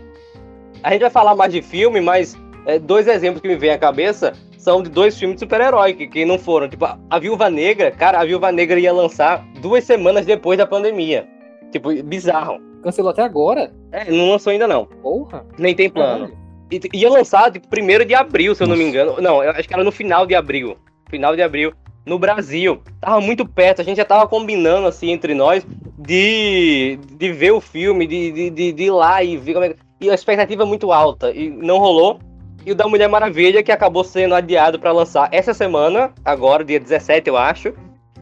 A 0.83 0.91
gente 0.91 1.00
vai 1.00 1.10
falar 1.10 1.33
mais 1.33 1.53
de 1.53 1.62
filme, 1.62 2.01
mas 2.01 2.36
é, 2.65 2.77
dois 2.77 3.07
exemplos 3.07 3.41
que 3.41 3.48
me 3.48 3.55
vêm 3.55 3.69
à 3.69 3.77
cabeça 3.77 4.33
são 4.61 4.83
de 4.83 4.89
dois 4.89 5.17
filmes 5.17 5.35
de 5.37 5.39
super-herói 5.39 5.93
que, 5.93 6.07
que 6.07 6.23
não 6.23 6.37
foram. 6.37 6.69
Tipo, 6.69 6.85
a- 6.85 7.19
Viúva 7.19 7.49
Negra, 7.49 7.89
cara, 7.91 8.19
a 8.19 8.25
Viúva 8.25 8.51
Negra 8.51 8.79
ia 8.79 8.93
lançar 8.93 9.43
duas 9.59 9.83
semanas 9.83 10.25
depois 10.25 10.57
da 10.57 10.67
pandemia. 10.67 11.27
Tipo, 11.71 11.91
bizarro. 12.03 12.59
Cancelou 12.83 13.11
até 13.11 13.21
agora? 13.23 13.71
É, 13.91 14.11
não 14.11 14.29
lançou 14.31 14.51
ainda 14.51 14.67
não. 14.67 14.85
Porra. 14.85 15.45
Nem 15.57 15.73
tem 15.75 15.89
plano. 15.89 16.27
Caralho. 16.27 16.37
E- 16.71 16.97
Ia 16.97 17.09
lançar 17.09 17.51
tipo, 17.51 17.67
primeiro 17.67 18.05
de 18.05 18.13
abril, 18.13 18.53
se 18.55 18.61
eu 18.63 18.67
não 18.67 18.75
me 18.77 18.83
engano. 18.83 19.19
Não, 19.21 19.43
eu 19.43 19.49
acho 19.51 19.67
que 19.67 19.73
era 19.73 19.83
no 19.83 19.91
final 19.91 20.25
de 20.25 20.35
abril. 20.35 20.77
Final 21.09 21.35
de 21.35 21.41
abril, 21.41 21.73
no 22.05 22.17
Brasil. 22.19 22.81
Tava 22.99 23.19
muito 23.19 23.45
perto, 23.47 23.81
a 23.81 23.83
gente 23.83 23.97
já 23.97 24.05
tava 24.05 24.27
combinando 24.27 24.87
assim 24.87 25.09
entre 25.11 25.33
nós 25.33 25.65
de, 25.97 26.97
de 27.17 27.31
ver 27.33 27.51
o 27.51 27.59
filme, 27.61 28.05
de, 28.07 28.31
de, 28.31 28.49
de, 28.49 28.71
de 28.71 28.83
ir 28.83 28.91
lá 28.91 29.23
e 29.23 29.37
ver 29.37 29.53
como 29.53 29.65
é 29.65 29.69
que. 29.69 29.75
E 29.99 30.09
a 30.09 30.13
expectativa 30.15 30.63
é 30.63 30.65
muito 30.65 30.91
alta. 30.91 31.31
E 31.31 31.49
não 31.49 31.77
rolou. 31.77 32.19
E 32.65 32.71
o 32.71 32.75
da 32.75 32.87
Mulher 32.87 33.07
Maravilha, 33.09 33.63
que 33.63 33.71
acabou 33.71 34.03
sendo 34.03 34.35
adiado 34.35 34.79
pra 34.79 34.91
lançar 34.91 35.29
essa 35.31 35.53
semana, 35.53 36.13
agora, 36.23 36.63
dia 36.63 36.79
17, 36.79 37.27
eu 37.27 37.37
acho. 37.37 37.73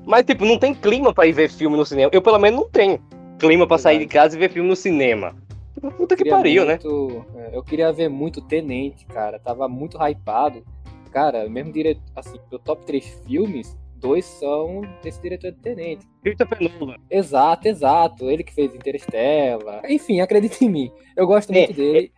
Mas, 0.05 0.23
tipo, 0.23 0.45
não 0.45 0.57
tem 0.57 0.73
clima 0.73 1.13
pra 1.13 1.27
ir 1.27 1.33
ver 1.33 1.49
filme 1.49 1.75
no 1.75 1.85
cinema. 1.85 2.09
Eu, 2.13 2.21
pelo 2.21 2.39
menos, 2.39 2.59
não 2.61 2.69
tenho 2.69 2.99
clima 3.37 3.67
pra 3.67 3.77
sair 3.77 3.99
de 3.99 4.07
casa 4.07 4.35
e 4.35 4.39
ver 4.39 4.49
filme 4.49 4.69
no 4.69 4.75
cinema. 4.75 5.35
Tipo, 5.75 5.91
Puta 5.91 6.15
que 6.15 6.27
pariu, 6.29 6.65
né? 6.65 6.79
muito- 6.81 7.25
é, 7.35 7.49
Eu 7.53 7.63
queria 7.63 7.91
ver 7.91 8.09
muito 8.09 8.41
Tenente, 8.41 9.05
cara. 9.05 9.39
Tava 9.39 9.67
muito 9.67 9.97
hypado. 10.01 10.63
Cara, 11.11 11.47
mesmo 11.49 11.71
diretor, 11.73 12.01
assim, 12.15 12.37
do 12.49 12.57
top 12.59 12.85
3 12.85 13.05
filmes, 13.27 13.77
dois 13.95 14.23
são 14.25 14.81
desse 15.03 15.21
diretor 15.21 15.51
de 15.51 15.57
Tenente. 15.59 16.05
Christopher 16.23 16.57
Nolan. 16.79 16.95
Exato, 17.09 17.67
exato. 17.67 18.29
Ele 18.29 18.43
que 18.43 18.53
fez 18.53 18.73
Interstellar. 18.73 19.81
Enfim, 19.89 20.21
acredita 20.21 20.63
em 20.63 20.69
mim. 20.69 20.91
Eu 21.15 21.27
gosto 21.27 21.51
É, 21.51 21.57
muito 21.59 21.73
dele. 21.73 22.11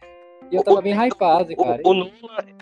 E 0.52 0.56
eu 0.58 0.64
tava 0.64 0.82
bem 0.82 0.94
hypado, 0.94 1.56
cara. 1.56 1.82
O, 1.84 1.92
o, 1.92 1.94
Nolan, 1.94 2.12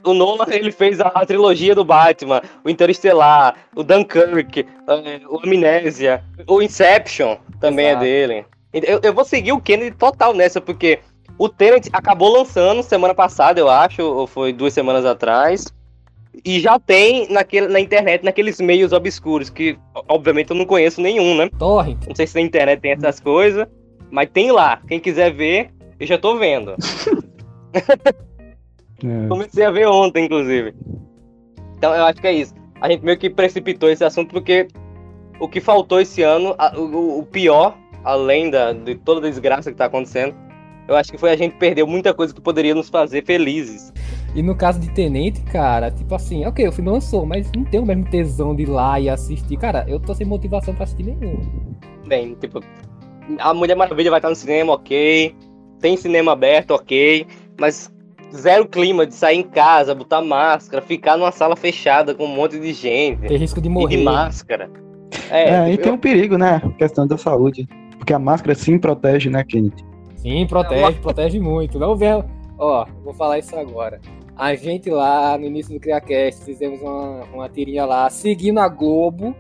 o 0.04 0.14
Nolan, 0.14 0.46
ele 0.50 0.72
fez 0.72 1.02
a, 1.02 1.08
a 1.08 1.26
trilogia 1.26 1.74
do 1.74 1.84
Batman, 1.84 2.42
o 2.64 2.70
Interestelar, 2.70 3.56
o 3.76 3.84
Dunkirk, 3.84 4.60
eh, 4.60 5.22
o 5.28 5.40
Amnésia, 5.44 6.24
o 6.48 6.62
Inception 6.62 7.38
também 7.60 7.88
Exato. 7.88 8.04
é 8.04 8.08
dele. 8.08 8.46
Eu, 8.72 9.00
eu 9.02 9.14
vou 9.14 9.26
seguir 9.26 9.52
o 9.52 9.60
Kennedy 9.60 9.96
total 9.98 10.36
nessa, 10.36 10.62
porque 10.62 11.00
o 11.40 11.50
Tenet 11.50 11.90
acabou 11.92 12.32
lançando 12.32 12.84
semana 12.84 13.16
passada, 13.16 13.60
eu 13.60 13.70
acho, 13.70 14.04
ou 14.04 14.28
foi 14.28 14.54
duas 14.54 14.74
semanas 14.74 15.06
atrás. 15.06 15.74
E 16.46 16.60
já 16.60 16.78
tem 16.78 17.28
naquele, 17.30 17.68
na 17.68 17.80
internet, 17.80 18.24
naqueles 18.24 18.60
meios 18.62 18.94
obscuros, 18.94 19.50
que 19.50 19.78
obviamente 20.08 20.52
eu 20.52 20.56
não 20.56 20.66
conheço 20.66 21.02
nenhum, 21.02 21.36
né? 21.36 21.50
Torrent. 21.58 22.06
Não 22.08 22.16
sei 22.16 22.28
se 22.28 22.36
na 22.36 22.42
internet 22.42 22.80
tem 22.82 22.92
essas 22.92 23.20
coisas, 23.20 23.68
mas 24.12 24.30
tem 24.30 24.52
lá. 24.52 24.80
Quem 24.88 25.00
quiser 25.00 25.34
ver, 25.34 25.72
eu 26.00 26.06
já 26.06 26.18
tô 26.18 26.38
vendo. 26.38 26.76
É, 27.74 29.28
Comecei 29.28 29.64
a 29.66 29.72
ver 29.72 29.88
ontem, 29.88 30.26
inclusive. 30.26 30.74
Então 31.78 31.94
eu 31.96 32.04
acho 32.06 32.20
que 32.20 32.28
é 32.28 32.34
isso. 32.34 32.54
A 32.82 32.90
gente 32.90 33.04
meio 33.04 33.18
que 33.18 33.30
precipitou 33.30 33.90
esse 33.90 34.04
assunto 34.04 34.32
porque 34.32 34.68
o 35.40 35.48
que 35.48 35.62
faltou 35.62 36.00
esse 36.02 36.22
ano, 36.22 36.54
a- 36.58 36.78
o, 36.78 37.20
o 37.20 37.24
pior, 37.24 37.78
além 38.04 38.50
da, 38.50 38.74
de 38.74 38.96
toda 38.96 39.26
a 39.26 39.30
desgraça 39.30 39.72
que 39.72 39.78
tá 39.78 39.86
acontecendo, 39.86 40.36
eu 40.88 40.96
acho 40.96 41.12
que 41.12 41.18
foi 41.18 41.32
a 41.32 41.38
gente 41.38 41.56
perder 41.56 41.86
muita 41.86 42.14
coisa 42.14 42.34
que 42.34 42.42
poderia 42.42 42.74
nos 42.76 42.90
fazer 42.90 43.24
felizes. 43.24 43.94
E 44.36 44.42
no 44.44 44.56
caso 44.56 44.80
de 44.80 44.92
Tenente, 44.92 45.42
cara, 45.44 45.90
tipo 45.92 46.14
assim, 46.16 46.46
ok, 46.46 46.68
o 46.68 46.72
filme 46.72 46.90
lançou, 46.90 47.26
mas 47.26 47.50
não 47.56 47.64
tem 47.64 47.80
o 47.80 47.86
mesmo 47.86 48.06
tesão 48.10 48.56
de 48.56 48.64
ir 48.64 48.70
lá 48.70 49.00
e 49.00 49.08
assistir. 49.10 49.56
Cara, 49.58 49.86
eu 49.88 50.00
tô 50.00 50.14
sem 50.14 50.26
motivação 50.26 50.74
pra 50.74 50.84
assistir 50.84 51.04
nenhum. 51.04 51.40
Bem, 52.08 52.36
tipo, 52.36 52.60
a 53.40 53.54
Mulher 53.54 53.76
Maravilha 53.76 54.10
vai 54.10 54.20
estar 54.20 54.30
no 54.30 54.36
cinema, 54.36 54.74
ok. 54.74 55.36
Tem 55.80 55.96
cinema 55.96 56.32
aberto, 56.34 56.72
ok. 56.72 57.26
Mas 57.60 57.92
zero 58.34 58.68
clima 58.68 59.06
de 59.06 59.14
sair 59.14 59.38
em 59.40 59.44
casa, 59.44 59.94
botar 59.94 60.22
máscara, 60.22 60.82
ficar 60.82 61.18
numa 61.18 61.32
sala 61.32 61.56
fechada 61.56 62.14
com 62.16 62.26
um 62.26 62.36
monte 62.36 62.60
de 62.60 62.74
gente. 62.74 63.28
Tem 63.28 63.38
risco 63.38 63.60
de 63.62 63.68
E 63.68 63.72
de 63.72 63.74
morrer. 63.74 64.04
máscara. 64.04 64.70
É, 65.30 65.50
É, 65.50 65.74
e 65.74 65.78
tem 65.78 65.92
um 65.92 65.98
perigo, 65.98 66.38
né? 66.38 66.62
Questão 66.78 67.06
da 67.08 67.18
saúde. 67.18 67.68
Porque 67.98 68.14
a 68.14 68.20
máscara 68.20 68.56
sim 68.56 68.78
protege, 68.80 69.30
né, 69.30 69.44
Kennedy? 69.44 69.84
Sim, 70.16 70.46
protege, 70.48 71.00
protege 71.00 71.40
muito. 71.40 71.78
Não 71.80 71.96
vê. 71.96 72.08
Ó, 72.58 72.86
vou 73.04 73.14
falar 73.14 73.40
isso 73.40 73.56
agora. 73.56 74.00
A 74.36 74.56
gente 74.56 74.90
lá 74.90 75.38
no 75.38 75.46
início 75.46 75.74
do 75.74 75.80
CriaCast 75.80 76.46
fizemos 76.46 76.82
uma, 76.82 77.24
uma 77.34 77.50
tirinha 77.50 77.86
lá, 77.86 78.10
seguindo 78.10 78.60
a 78.60 78.68
Globo, 78.70 79.36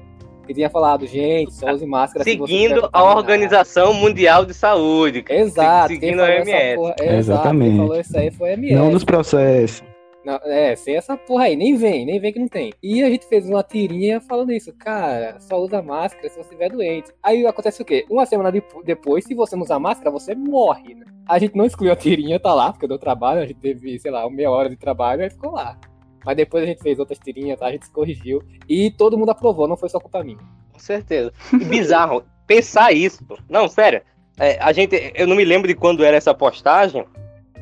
que 0.50 0.54
tinha 0.56 0.70
falado, 0.70 1.06
gente, 1.06 1.54
só 1.54 1.72
use 1.72 1.86
máscara 1.86 2.24
seguindo 2.24 2.90
a. 2.92 3.04
Organização 3.16 3.94
Mundial 3.94 4.46
de 4.46 4.54
Saúde. 4.54 5.22
cara. 5.22 5.40
Exato, 5.40 5.94
Seguindo 5.94 6.18
quem 6.18 6.20
a 6.20 6.40
OMS. 6.40 6.76
porra- 6.76 6.96
é, 7.00 7.04
exato, 7.06 7.20
Exatamente. 7.20 7.70
Quem 7.70 7.78
falou 7.78 8.00
isso 8.02 8.18
aí 8.18 8.32
foi 8.32 8.50
a 8.50 8.54
MS. 8.54 8.76
Não 8.76 8.92
nos 8.92 9.04
processos. 9.04 9.84
Não, 10.26 10.36
é, 10.44 10.76
sem 10.76 10.96
essa 10.96 11.16
porra 11.16 11.46
aí, 11.46 11.56
nem 11.56 11.76
vem, 11.76 12.06
nem 12.06 12.20
vem 12.20 12.34
que 12.34 12.40
não 12.40 12.48
tem. 12.48 12.74
E 12.84 13.02
a 13.04 13.10
gente 13.10 13.26
fez 13.28 13.48
uma 13.50 13.64
tirinha 13.64 14.20
falando 14.20 14.52
isso, 14.52 14.74
cara, 14.74 15.40
só 15.40 15.58
usa 15.58 15.82
máscara 15.82 16.28
se 16.28 16.36
você 16.36 16.42
estiver 16.42 16.70
doente. 16.70 17.10
Aí 17.24 17.46
acontece 17.48 17.82
o 17.82 17.86
quê? 17.86 18.06
Uma 18.10 18.26
semana 18.26 18.52
de, 18.52 18.62
depois, 18.84 19.24
se 19.24 19.34
você 19.34 19.56
não 19.56 19.64
usar 19.64 19.80
máscara, 19.80 20.12
você 20.12 20.36
morre, 20.36 20.94
né? 20.96 21.06
A 21.28 21.40
gente 21.40 21.56
não 21.56 21.66
excluiu 21.66 21.94
a 21.94 21.96
tirinha, 21.96 22.40
tá 22.40 22.54
lá, 22.54 22.72
porque 22.74 22.88
deu 22.88 22.98
trabalho, 23.00 23.42
a 23.42 23.46
gente 23.46 23.60
teve, 23.60 23.98
sei 23.98 24.12
lá, 24.12 24.30
meia 24.30 24.52
hora 24.52 24.70
de 24.70 24.76
trabalho, 24.76 25.24
aí 25.24 25.30
ficou 25.30 25.52
lá. 25.54 25.78
Mas 26.30 26.38
depois 26.38 26.64
a 26.64 26.68
gente 26.68 26.84
fez 26.84 27.00
outras 27.00 27.18
tirinhas, 27.18 27.58
tá? 27.58 27.66
A 27.66 27.72
gente 27.72 27.88
se 27.88 27.92
corrigiu. 27.92 28.44
E 28.70 28.92
todo 28.92 29.18
mundo 29.18 29.32
aprovou, 29.32 29.68
não 29.68 29.76
foi 29.76 29.90
só 29.90 30.00
culpa 30.00 30.24
minha. 30.24 30.38
Com 30.72 30.78
certeza. 30.78 31.34
Bizarro, 31.52 32.24
pensar 32.46 32.92
isso. 32.92 33.26
Não, 33.50 33.68
sério. 33.68 34.04
É, 34.38 34.56
a 34.62 34.72
gente, 34.72 35.12
eu 35.16 35.26
não 35.26 35.36
me 35.36 35.44
lembro 35.44 35.68
de 35.68 35.74
quando 35.74 36.06
era 36.06 36.16
essa 36.16 36.32
postagem, 36.32 37.04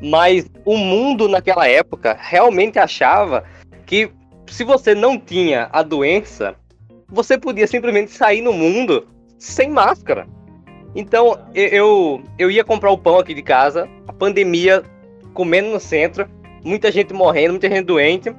mas 0.02 0.50
o 0.66 0.76
mundo 0.76 1.30
naquela 1.30 1.66
época 1.66 2.14
realmente 2.20 2.78
achava 2.78 3.42
que 3.86 4.10
se 4.46 4.64
você 4.64 4.94
não 4.94 5.18
tinha 5.18 5.70
a 5.72 5.82
doença, 5.82 6.54
você 7.08 7.38
podia 7.38 7.66
simplesmente 7.66 8.10
sair 8.10 8.42
no 8.42 8.52
mundo 8.52 9.08
sem 9.38 9.70
máscara. 9.70 10.28
Então 10.94 11.38
eu, 11.54 12.22
eu 12.38 12.50
ia 12.50 12.64
comprar 12.64 12.90
o 12.90 12.98
pão 12.98 13.18
aqui 13.18 13.32
de 13.32 13.42
casa, 13.42 13.88
a 14.06 14.12
pandemia 14.12 14.82
comendo 15.32 15.70
no 15.70 15.80
centro, 15.80 16.28
muita 16.62 16.92
gente 16.92 17.14
morrendo, 17.14 17.52
muita 17.52 17.70
gente 17.70 17.86
doente, 17.86 18.30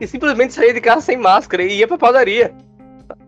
e 0.00 0.06
simplesmente 0.06 0.54
saía 0.54 0.72
de 0.72 0.80
casa 0.80 1.00
sem 1.00 1.16
máscara 1.16 1.62
e 1.62 1.78
ia 1.78 1.88
pra 1.88 1.98
padaria. 1.98 2.54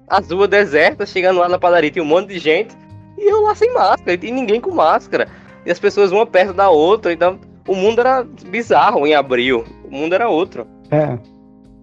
As 0.09 0.31
ruas 0.31 0.49
desertas, 0.49 1.11
chegando 1.11 1.41
lá 1.41 1.49
na 1.49 1.59
padaria, 1.59 1.91
tinha 1.91 2.03
um 2.03 2.09
monte 2.09 2.29
de 2.29 2.39
gente, 2.39 2.77
e 3.17 3.31
eu 3.31 3.43
lá 3.43 3.55
sem 3.55 3.73
máscara, 3.73 4.19
e 4.21 4.31
ninguém 4.31 4.61
com 4.61 4.71
máscara. 4.71 5.29
E 5.65 5.71
as 5.71 5.79
pessoas 5.79 6.11
uma 6.11 6.27
perto 6.27 6.53
da 6.53 6.71
outra, 6.71 7.13
então 7.13 7.39
o 7.69 7.75
mundo 7.75 8.01
era 8.01 8.25
bizarro 8.49 9.07
em 9.07 9.15
abril. 9.15 9.65
O 9.85 9.91
mundo 9.91 10.15
era 10.15 10.29
outro. 10.29 10.67
É. 10.91 11.19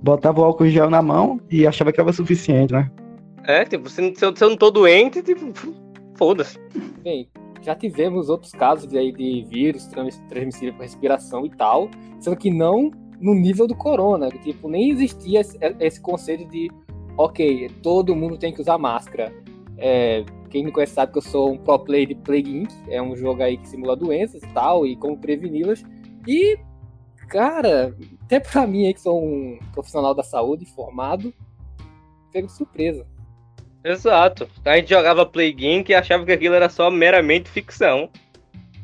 Botava 0.01 0.41
o 0.41 0.43
álcool 0.43 0.67
gel 0.67 0.89
na 0.89 1.01
mão 1.01 1.39
e 1.49 1.65
achava 1.65 1.91
que 1.91 1.99
era 1.99 2.11
suficiente, 2.11 2.73
né? 2.73 2.89
É, 3.45 3.63
tipo, 3.63 3.89
se, 3.89 4.13
se, 4.15 4.25
eu, 4.25 4.35
se 4.35 4.43
eu 4.43 4.49
não 4.49 4.57
tô 4.57 4.69
doente, 4.69 5.21
tipo, 5.21 5.53
foda-se. 6.15 6.59
Bem, 7.01 7.29
já 7.61 7.75
tivemos 7.75 8.29
outros 8.29 8.51
casos 8.51 8.87
de, 8.87 8.97
aí 8.97 9.11
de 9.11 9.45
vírus 9.49 9.87
transmissível 10.29 10.73
por 10.73 10.83
respiração 10.83 11.45
e 11.45 11.49
tal, 11.49 11.89
sendo 12.19 12.35
que 12.35 12.51
não 12.51 12.91
no 13.19 13.33
nível 13.33 13.67
do 13.67 13.75
corona. 13.75 14.29
Tipo, 14.29 14.67
nem 14.67 14.91
existia 14.91 15.41
esse, 15.41 15.57
esse 15.79 16.01
conceito 16.01 16.45
de, 16.45 16.69
ok, 17.17 17.69
todo 17.81 18.15
mundo 18.15 18.37
tem 18.37 18.53
que 18.53 18.61
usar 18.61 18.77
máscara. 18.77 19.33
É, 19.77 20.23
quem 20.49 20.63
me 20.65 20.71
conhece 20.71 20.93
sabe 20.93 21.11
que 21.11 21.17
eu 21.17 21.23
sou 21.23 21.51
um 21.53 21.57
pro 21.57 21.79
player 21.79 22.07
de 22.07 22.15
Plague 22.15 22.57
Inc. 22.57 22.71
É 22.89 23.01
um 23.01 23.15
jogo 23.15 23.43
aí 23.43 23.57
que 23.57 23.67
simula 23.67 23.95
doenças 23.95 24.41
e 24.41 24.47
tal, 24.47 24.85
e 24.85 24.95
como 24.95 25.17
preveni-las. 25.17 25.83
E, 26.27 26.57
cara, 27.27 27.95
até 28.23 28.39
pra 28.39 28.65
mim 28.65 28.87
aí 28.87 28.93
que 28.93 29.01
sou 29.01 29.23
um 29.23 29.59
profissional 29.73 30.13
da 30.13 30.23
saúde 30.23 30.65
formado, 30.65 31.33
pego 32.31 32.49
surpresa. 32.49 33.05
Exato. 33.83 34.49
A 34.65 34.75
gente 34.75 34.89
jogava 34.89 35.25
Plague 35.25 35.65
Inc. 35.65 35.89
e 35.89 35.95
achava 35.95 36.25
que 36.25 36.31
aquilo 36.31 36.55
era 36.55 36.67
só 36.67 36.91
meramente 36.91 37.49
ficção. 37.49 38.09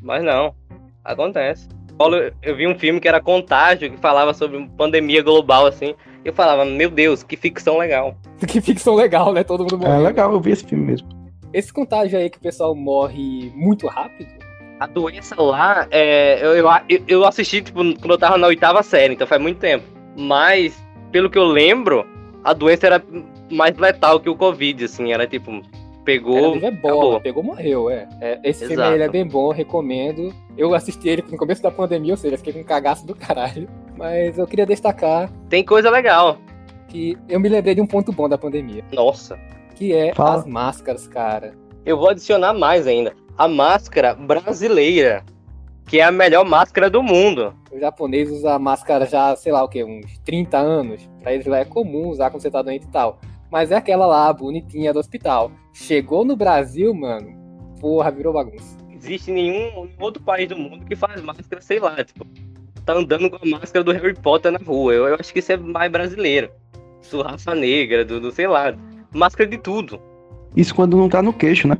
Mas 0.02 0.24
não. 0.24 0.56
Acontece. 1.04 1.68
Paulo, 1.98 2.18
eu 2.42 2.56
vi 2.56 2.68
um 2.68 2.78
filme 2.78 3.00
que 3.00 3.08
era 3.08 3.22
Contágio, 3.22 3.90
que 3.90 3.98
falava 3.98 4.34
sobre 4.34 4.68
pandemia 4.78 5.22
global, 5.22 5.66
assim. 5.66 5.96
E 6.24 6.28
eu 6.28 6.34
falava, 6.34 6.66
meu 6.66 6.90
Deus, 6.90 7.24
que 7.24 7.38
ficção 7.38 7.78
legal. 7.78 8.16
que 8.48 8.62
ficção 8.62 8.96
legal, 8.96 9.34
né? 9.34 9.44
Todo 9.44 9.62
mundo 9.62 9.78
morreu. 9.78 9.94
É 9.94 10.00
legal, 10.00 10.32
eu 10.32 10.42
vi 10.42 10.52
esse 10.52 10.66
filme 10.66 10.86
mesmo. 10.86 11.08
Esse 11.54 11.72
contágio 11.72 12.18
aí 12.18 12.30
que 12.30 12.38
o 12.38 12.42
pessoal 12.42 12.74
morre 12.74 13.52
muito 13.56 13.88
rápido? 13.88 14.32
A 14.80 14.88
doença 14.88 15.40
lá, 15.40 15.88
é, 15.92 16.44
eu, 16.44 16.56
eu, 16.56 16.68
eu 17.08 17.26
assisti 17.26 17.62
tipo, 17.62 17.80
quando 18.00 18.12
eu 18.12 18.18
tava 18.18 18.38
na 18.38 18.48
oitava 18.48 18.82
série, 18.82 19.14
então 19.14 19.28
faz 19.28 19.42
muito 19.42 19.60
tempo. 19.60 19.86
Mas, 20.18 20.84
pelo 21.12 21.30
que 21.30 21.38
eu 21.38 21.46
lembro, 21.46 22.06
a 22.44 22.54
doença 22.54 22.88
era 22.88 23.04
mais 23.52 23.78
letal 23.78 24.20
que 24.20 24.30
o 24.30 24.36
Covid, 24.36 24.84
assim, 24.84 25.14
era 25.14 25.28
tipo, 25.28 25.62
pegou. 26.04 26.58
É 26.58 26.72
bom, 26.72 27.20
pegou, 27.20 27.44
morreu, 27.44 27.90
é. 27.90 28.08
é 28.22 28.40
esse 28.44 28.64
Exato. 28.66 28.82
filme 28.82 28.96
ele 28.96 29.04
é 29.04 29.10
bem 29.10 29.26
bom, 29.28 29.52
recomendo. 29.52 30.34
Eu 30.58 30.74
assisti 30.74 31.10
ele 31.10 31.24
no 31.30 31.38
começo 31.38 31.62
da 31.62 31.72
pandemia, 31.72 32.14
ou 32.14 32.18
seja, 32.18 32.38
fiquei 32.38 32.54
com 32.54 32.60
um 32.60 32.64
cagaço 32.64 33.06
do 33.06 33.16
caralho. 33.16 33.68
Mas 33.98 34.38
eu 34.38 34.48
queria 34.48 34.66
destacar. 34.66 35.32
Tem 35.50 35.64
coisa 35.64 35.90
legal. 35.90 36.38
Que 36.88 37.18
eu 37.28 37.40
me 37.40 37.50
lembrei 37.50 37.76
de 37.76 37.82
um 37.82 37.88
ponto 37.88 38.12
bom 38.12 38.30
da 38.30 38.38
pandemia. 38.38 38.84
Nossa 38.92 39.40
que 39.74 39.94
é 39.94 40.14
Fala. 40.14 40.36
as 40.36 40.46
máscaras, 40.46 41.08
cara. 41.08 41.54
Eu 41.86 41.98
vou 41.98 42.10
adicionar 42.10 42.54
mais 42.54 42.88
ainda. 42.88 43.14
A 43.38 43.48
máscara 43.48 44.14
brasileira, 44.14 45.24
que 45.88 46.00
é 46.00 46.04
a 46.04 46.12
melhor 46.12 46.46
máscara 46.46 46.90
do 46.90 47.04
mundo. 47.04 47.54
O 47.72 47.80
japonês 47.80 48.32
usa 48.32 48.58
máscara 48.60 49.06
já, 49.06 49.36
sei 49.36 49.52
lá 49.52 49.64
o 49.64 49.68
que, 49.68 49.84
uns 49.84 50.18
30 50.20 50.58
anos. 50.58 51.10
Pra 51.22 51.34
eles 51.34 51.46
lá 51.46 51.60
é 51.60 51.66
comum 51.66 52.10
usar 52.10 52.30
quando 52.30 52.42
você 52.42 52.52
tá 52.52 52.62
doente 52.62 52.86
e 52.86 52.92
tal. 52.92 53.20
Mas 53.54 53.70
é 53.70 53.76
aquela 53.76 54.08
lá, 54.08 54.34
bonitinha 54.34 54.92
do 54.92 54.98
hospital. 54.98 55.52
Chegou 55.72 56.26
no 56.26 56.36
Brasil, 56.36 56.92
mano, 56.92 57.38
porra, 57.80 58.10
virou 58.10 58.34
bagunça. 58.34 58.76
Existe 58.90 59.32
nenhum 59.32 59.88
outro 60.00 60.24
país 60.24 60.50
do 60.50 60.58
mundo 60.58 60.84
que 60.88 60.96
faz 60.96 61.22
máscara, 61.22 61.62
sei 61.62 61.80
lá, 61.80 62.04
tipo, 62.04 62.26
tá 62.84 62.94
andando 62.94 63.30
com 63.30 63.36
a 63.36 63.60
máscara 63.60 63.84
do 63.84 63.92
Harry 63.92 64.16
Potter 64.16 64.52
na 64.52 64.58
rua. 64.58 64.96
Eu, 64.96 65.08
eu 65.08 65.18
acho 65.20 65.32
que 65.32 65.38
isso 65.38 65.52
é 65.52 65.58
mais 65.58 65.92
brasileiro. 65.92 66.50
Sou 67.00 67.22
raça 67.22 67.54
negra, 67.54 68.04
do, 68.04 68.20
do 68.20 68.32
sei 68.32 68.48
lá 68.48 68.76
máscara 69.14 69.48
de 69.48 69.60
tudo. 69.60 70.02
Isso 70.58 70.74
quando 70.74 70.98
não 70.98 71.08
tá 71.08 71.22
no 71.22 71.32
queixo, 71.32 71.68
né? 71.68 71.78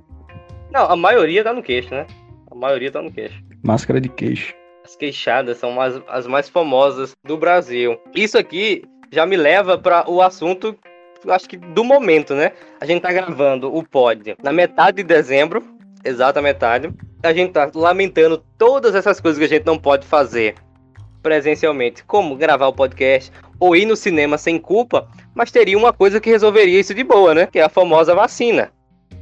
Não, 0.72 0.86
a 0.86 0.96
maioria 0.96 1.44
tá 1.44 1.54
no 1.54 1.64
queixo, 1.64 1.90
né? 1.90 2.06
A 2.52 2.56
maioria 2.56 2.92
tá 2.92 3.02
no 3.02 3.12
queixo. 3.12 3.44
Máscara 3.64 4.00
de 4.00 4.10
queixo. 4.10 4.54
As 4.86 4.96
queixadas 4.96 5.58
são 5.58 5.82
as, 5.82 6.00
as 6.08 6.28
mais 6.28 6.48
famosas 6.48 7.16
do 7.26 7.36
Brasil. 7.36 7.98
Isso 8.14 8.38
aqui 8.38 8.84
já 9.12 9.26
me 9.26 9.36
leva 9.36 9.76
para 9.76 10.08
o 10.08 10.22
assunto, 10.22 10.78
acho 11.28 11.48
que 11.48 11.58
do 11.58 11.84
momento, 11.84 12.34
né? 12.34 12.52
A 12.80 12.86
gente 12.86 13.02
tá 13.02 13.12
gravando 13.12 13.74
o 13.74 13.84
pod 13.84 14.36
na 14.42 14.52
metade 14.52 14.98
de 14.98 15.04
dezembro, 15.04 15.64
exata 16.04 16.42
metade. 16.42 16.92
A 17.22 17.34
gente 17.34 17.52
tá 17.54 17.70
lamentando 17.74 18.44
todas 18.58 18.96
essas 18.96 19.22
coisas 19.22 19.40
que 19.40 19.46
a 19.46 19.58
gente 19.58 19.66
não 19.66 19.78
pode 19.78 20.06
fazer 20.06 20.56
presencialmente, 21.22 22.04
como 22.04 22.36
gravar 22.36 22.68
o 22.68 22.74
podcast 22.74 23.32
ou 23.60 23.76
ir 23.76 23.86
no 23.86 23.96
cinema 23.96 24.38
sem 24.38 24.60
culpa, 24.60 25.08
mas 25.34 25.52
teria 25.52 25.78
uma 25.78 25.94
coisa 25.94 26.20
que 26.20 26.30
resolveria 26.30 26.80
isso 26.80 26.94
de 26.94 27.04
boa, 27.04 27.34
né? 27.34 27.48
Que 27.48 27.60
é 27.60 27.64
a 27.64 27.70
famosa 27.70 28.14
vacina. 28.14 28.72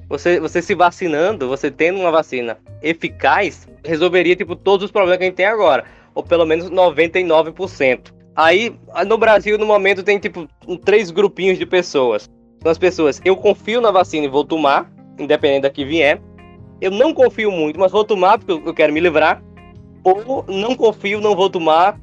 Você, 0.10 0.40
você 0.40 0.62
se 0.62 0.76
vacinando, 0.76 1.48
você 1.48 1.70
tendo 1.72 2.00
uma 2.00 2.12
vacina 2.12 2.58
eficaz, 2.82 3.68
resolveria 3.86 4.36
tipo 4.36 4.56
todos 4.56 4.86
os 4.86 4.92
problemas 4.92 5.20
que 5.20 5.24
a 5.24 5.28
gente 5.28 5.36
tem 5.36 5.46
agora, 5.46 5.86
ou 6.14 6.24
pelo 6.24 6.46
menos 6.46 6.70
99%. 6.70 8.12
Aí, 8.36 8.76
no 9.08 9.17
Brasil, 9.17 9.58
no 9.58 9.65
momento, 9.65 10.04
tem 10.04 10.17
tipo 10.17 10.48
três 10.86 11.12
grupinhos 11.12 11.58
de 11.58 11.65
pessoas. 11.65 12.30
As 12.63 12.78
pessoas, 12.78 13.20
eu 13.26 13.36
confio 13.36 13.82
na 13.82 13.91
vacina 13.91 14.26
e 14.26 14.30
vou 14.30 14.46
tomar, 14.46 14.91
independente 15.20 15.63
da 15.63 15.70
que 15.70 15.84
vier. 15.84 16.22
Eu 16.80 16.91
não 16.91 17.13
confio 17.13 17.52
muito, 17.52 17.80
mas 17.80 17.91
vou 17.91 18.04
tomar 18.04 18.38
porque 18.38 18.70
eu 18.70 18.74
quero 18.74 18.94
me 18.94 19.00
livrar. 19.00 19.44
Ou 20.04 20.46
não 20.48 20.76
confio, 20.76 21.22
não 21.22 21.36
vou 21.36 21.50
tomar, 21.50 22.00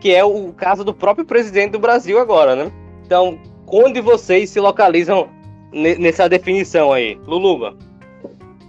que 0.00 0.14
é 0.14 0.22
o 0.24 0.52
caso 0.52 0.84
do 0.84 0.92
próprio 0.92 1.24
presidente 1.24 1.72
do 1.72 1.78
Brasil 1.78 2.18
agora, 2.18 2.54
né? 2.54 2.70
Então, 3.06 3.38
onde 3.66 4.00
vocês 4.00 4.50
se 4.50 4.60
localizam 4.60 5.28
nessa 5.72 6.28
definição 6.28 6.92
aí? 6.92 7.18
Luluba. 7.26 7.74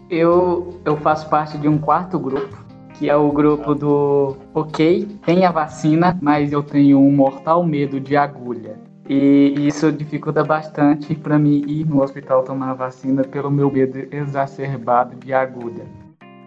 Eu, 0.09 0.79
eu 0.85 0.97
faço 0.97 1.29
parte 1.29 1.57
de 1.57 1.67
um 1.67 1.77
quarto 1.77 2.17
grupo, 2.17 2.64
que 2.97 3.09
é 3.09 3.15
o 3.15 3.31
grupo 3.31 3.75
do 3.75 4.37
ok, 4.53 5.07
tem 5.25 5.45
a 5.45 5.51
vacina, 5.51 6.17
mas 6.21 6.51
eu 6.51 6.63
tenho 6.63 6.99
um 6.99 7.11
mortal 7.11 7.63
medo 7.63 7.99
de 7.99 8.15
agulha. 8.15 8.77
E 9.07 9.53
isso 9.57 9.91
dificulta 9.91 10.43
bastante 10.43 11.13
para 11.13 11.37
mim 11.37 11.63
ir 11.67 11.85
no 11.85 12.01
hospital 12.01 12.43
tomar 12.43 12.71
a 12.71 12.73
vacina 12.73 13.23
pelo 13.23 13.51
meu 13.51 13.69
medo 13.69 14.07
exacerbado 14.11 15.15
de 15.17 15.33
agulha. 15.33 15.85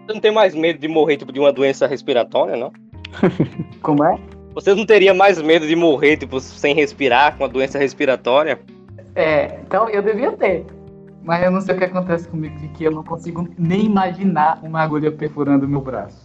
Você 0.05 0.13
não 0.13 0.19
tem 0.19 0.31
mais 0.31 0.53
medo 0.53 0.79
de 0.79 0.87
morrer 0.87 1.17
tipo, 1.17 1.31
de 1.31 1.39
uma 1.39 1.53
doença 1.53 1.87
respiratória, 1.87 2.57
não? 2.57 2.73
Como 3.81 4.03
é? 4.03 4.19
Você 4.53 4.73
não 4.73 4.85
teria 4.85 5.13
mais 5.13 5.41
medo 5.41 5.67
de 5.67 5.75
morrer, 5.75 6.17
tipo, 6.17 6.39
sem 6.39 6.73
respirar, 6.75 7.37
com 7.37 7.45
a 7.45 7.47
doença 7.47 7.77
respiratória? 7.77 8.59
É, 9.15 9.59
então 9.61 9.87
eu 9.87 10.01
devia 10.01 10.31
ter. 10.33 10.65
Mas 11.23 11.43
eu 11.43 11.51
não 11.51 11.61
sei 11.61 11.75
o 11.75 11.77
que 11.77 11.83
acontece 11.85 12.27
comigo, 12.27 12.57
de 12.57 12.67
que 12.69 12.83
eu 12.83 12.91
não 12.91 13.03
consigo 13.03 13.47
nem 13.57 13.85
imaginar 13.85 14.59
uma 14.63 14.81
agulha 14.81 15.11
perfurando 15.11 15.65
o 15.65 15.69
meu 15.69 15.79
braço. 15.79 16.23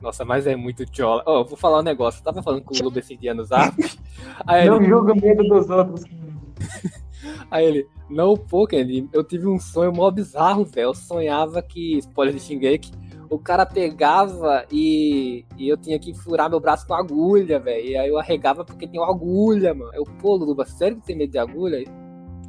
Nossa, 0.00 0.24
mas 0.24 0.46
é 0.46 0.54
muito 0.54 0.84
tchola. 0.84 1.22
Oh, 1.26 1.44
vou 1.44 1.56
falar 1.56 1.80
um 1.80 1.82
negócio. 1.82 2.20
Eu 2.20 2.24
tava 2.24 2.42
falando 2.42 2.62
com 2.62 2.74
o 2.74 2.82
Lu 2.82 2.98
esse 2.98 3.16
dia 3.16 3.34
no 3.34 3.44
zap. 3.44 3.74
Aí 4.46 4.68
não 4.68 4.76
ele... 4.76 4.88
julga 4.88 5.12
o 5.12 5.20
medo 5.20 5.42
dos 5.44 5.70
outros. 5.70 6.04
Aí 7.50 7.64
ele, 7.64 7.88
não, 8.08 8.36
pô, 8.36 8.66
Kenny, 8.66 9.08
eu 9.12 9.24
tive 9.24 9.46
um 9.46 9.58
sonho 9.58 9.92
mó 9.92 10.10
bizarro, 10.10 10.64
velho. 10.64 10.88
Eu 10.88 10.94
sonhava 10.94 11.62
que, 11.62 11.98
spoiler 11.98 12.34
de 12.34 12.40
Shingeki, 12.40 12.92
o 13.30 13.38
cara 13.38 13.66
pegava 13.66 14.64
e, 14.70 15.44
e 15.56 15.68
eu 15.68 15.76
tinha 15.76 15.98
que 15.98 16.14
furar 16.14 16.48
meu 16.48 16.60
braço 16.60 16.86
com 16.86 16.94
agulha, 16.94 17.58
velho. 17.58 17.86
E 17.86 17.96
aí 17.96 18.08
eu 18.08 18.18
arregava 18.18 18.64
porque 18.64 18.86
tinha 18.86 19.02
uma 19.02 19.10
agulha, 19.10 19.74
mano. 19.74 19.90
Eu, 19.94 20.04
pô, 20.04 20.36
Lula, 20.36 20.64
sério 20.66 20.98
que 20.98 21.06
tem 21.06 21.16
medo 21.16 21.32
de 21.32 21.38
agulha? 21.38 21.84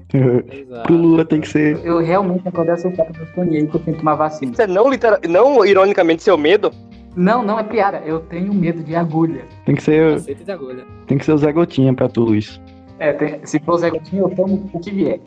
Pro 0.83 0.95
Lula 0.95 1.25
tem 1.25 1.41
que 1.41 1.47
ser. 1.47 1.83
Eu 1.83 1.99
realmente, 1.99 2.49
quando 2.51 2.67
eu 2.67 2.73
acertar, 2.75 3.07
eu 3.19 3.27
sonhei 3.33 3.65
que 3.65 3.75
eu 3.75 3.79
tenho 3.79 3.95
que 3.95 4.03
tomar 4.03 4.15
vacina. 4.15 4.53
Você 4.53 4.67
não, 4.67 4.89
literal, 4.89 5.19
não 5.27 5.65
ironicamente, 5.65 6.23
seu 6.23 6.37
medo 6.37 6.71
Não, 7.17 7.43
não 7.43 7.59
é 7.59 7.63
piada. 7.63 8.01
Eu 8.05 8.19
tenho 8.21 8.53
medo 8.53 8.83
de 8.83 8.95
agulha. 8.95 9.43
Tem 9.65 9.75
que 9.75 9.81
ser, 9.83 10.13
Aceita 10.15 10.43
de 10.45 10.51
agulha. 10.51 10.85
tem 11.07 11.17
que 11.17 11.25
ser 11.25 11.33
o 11.33 11.37
Zé 11.37 11.51
Gotinha 11.51 11.93
pra 11.93 12.07
tu, 12.07 12.21
Luiz. 12.21 12.61
É, 12.99 13.11
tem- 13.11 13.43
se 13.43 13.59
for 13.59 13.77
Zé 13.79 13.89
Gotinha, 13.89 14.21
eu 14.21 14.29
tomo 14.29 14.69
o 14.71 14.79
que 14.79 14.91
vier. 14.91 15.19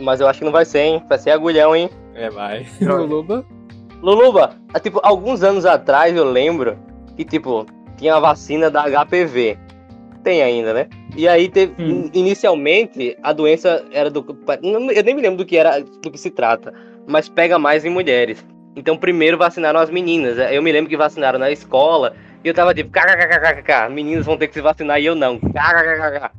Mas 0.00 0.20
eu 0.20 0.26
acho 0.26 0.38
que 0.40 0.44
não 0.44 0.50
vai 0.52 0.64
ser, 0.64 0.80
hein? 0.80 1.02
Vai 1.08 1.18
ser 1.18 1.30
agulhão, 1.30 1.76
hein? 1.76 1.88
É, 2.14 2.30
vai. 2.30 2.66
Luluba. 2.80 3.44
Luluba, 4.02 4.50
há, 4.72 4.80
tipo, 4.80 5.00
alguns 5.02 5.42
anos 5.42 5.64
atrás 5.64 6.16
eu 6.16 6.24
lembro 6.24 6.76
que, 7.16 7.24
tipo, 7.24 7.64
tinha 7.96 8.14
a 8.16 8.20
vacina 8.20 8.70
da 8.70 8.82
HPV. 9.04 9.56
Tem 10.22 10.42
ainda, 10.42 10.72
né? 10.72 10.86
E 11.16 11.28
aí 11.28 11.48
teve. 11.48 11.74
In- 11.82 12.10
Inicialmente, 12.14 13.16
a 13.22 13.32
doença 13.32 13.84
era 13.92 14.10
do. 14.10 14.24
não- 14.62 14.90
Eu 14.90 15.02
nem 15.04 15.14
me 15.14 15.20
lembro 15.22 15.36
do 15.38 15.44
que 15.44 15.56
era, 15.56 15.80
do 15.80 16.10
que 16.10 16.18
se 16.18 16.30
trata. 16.30 16.72
Mas 17.06 17.28
pega 17.28 17.58
mais 17.58 17.84
em 17.84 17.90
mulheres. 17.90 18.44
Então 18.76 18.96
primeiro 18.96 19.38
vacinaram 19.38 19.80
as 19.80 19.90
meninas. 19.90 20.38
Eu 20.52 20.62
me 20.62 20.72
lembro 20.72 20.90
que 20.90 20.96
vacinaram 20.96 21.38
na 21.38 21.50
escola. 21.50 22.14
E 22.42 22.48
eu 22.48 22.54
tava 22.54 22.74
tipo, 22.74 22.90
kkkkkk, 22.90 23.90
meninas 23.90 24.26
vão 24.26 24.36
ter 24.36 24.48
que 24.48 24.54
se 24.54 24.60
vacinar 24.60 25.00
e 25.00 25.06
eu 25.06 25.14
não. 25.14 25.38
kkkk. 25.38 26.30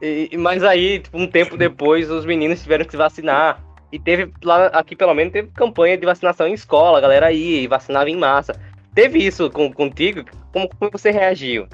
E, 0.00 0.36
mas 0.38 0.62
aí, 0.62 1.00
tipo, 1.00 1.18
um 1.18 1.26
tempo 1.26 1.56
depois, 1.56 2.10
os 2.10 2.24
meninos 2.24 2.62
tiveram 2.62 2.84
que 2.84 2.92
se 2.92 2.96
vacinar. 2.96 3.60
E 3.92 3.98
teve, 3.98 4.32
lá 4.44 4.66
aqui 4.66 4.94
pelo 4.94 5.14
menos, 5.14 5.32
teve 5.32 5.48
campanha 5.48 5.98
de 5.98 6.06
vacinação 6.06 6.46
em 6.46 6.54
escola, 6.54 6.98
a 6.98 7.00
galera 7.00 7.32
ia 7.32 7.62
e 7.62 7.66
vacinava 7.66 8.08
em 8.08 8.16
massa. 8.16 8.54
Teve 8.94 9.18
isso 9.18 9.50
com, 9.50 9.72
contigo? 9.72 10.24
Como, 10.52 10.68
como 10.68 10.90
você 10.90 11.10
reagiu? 11.10 11.66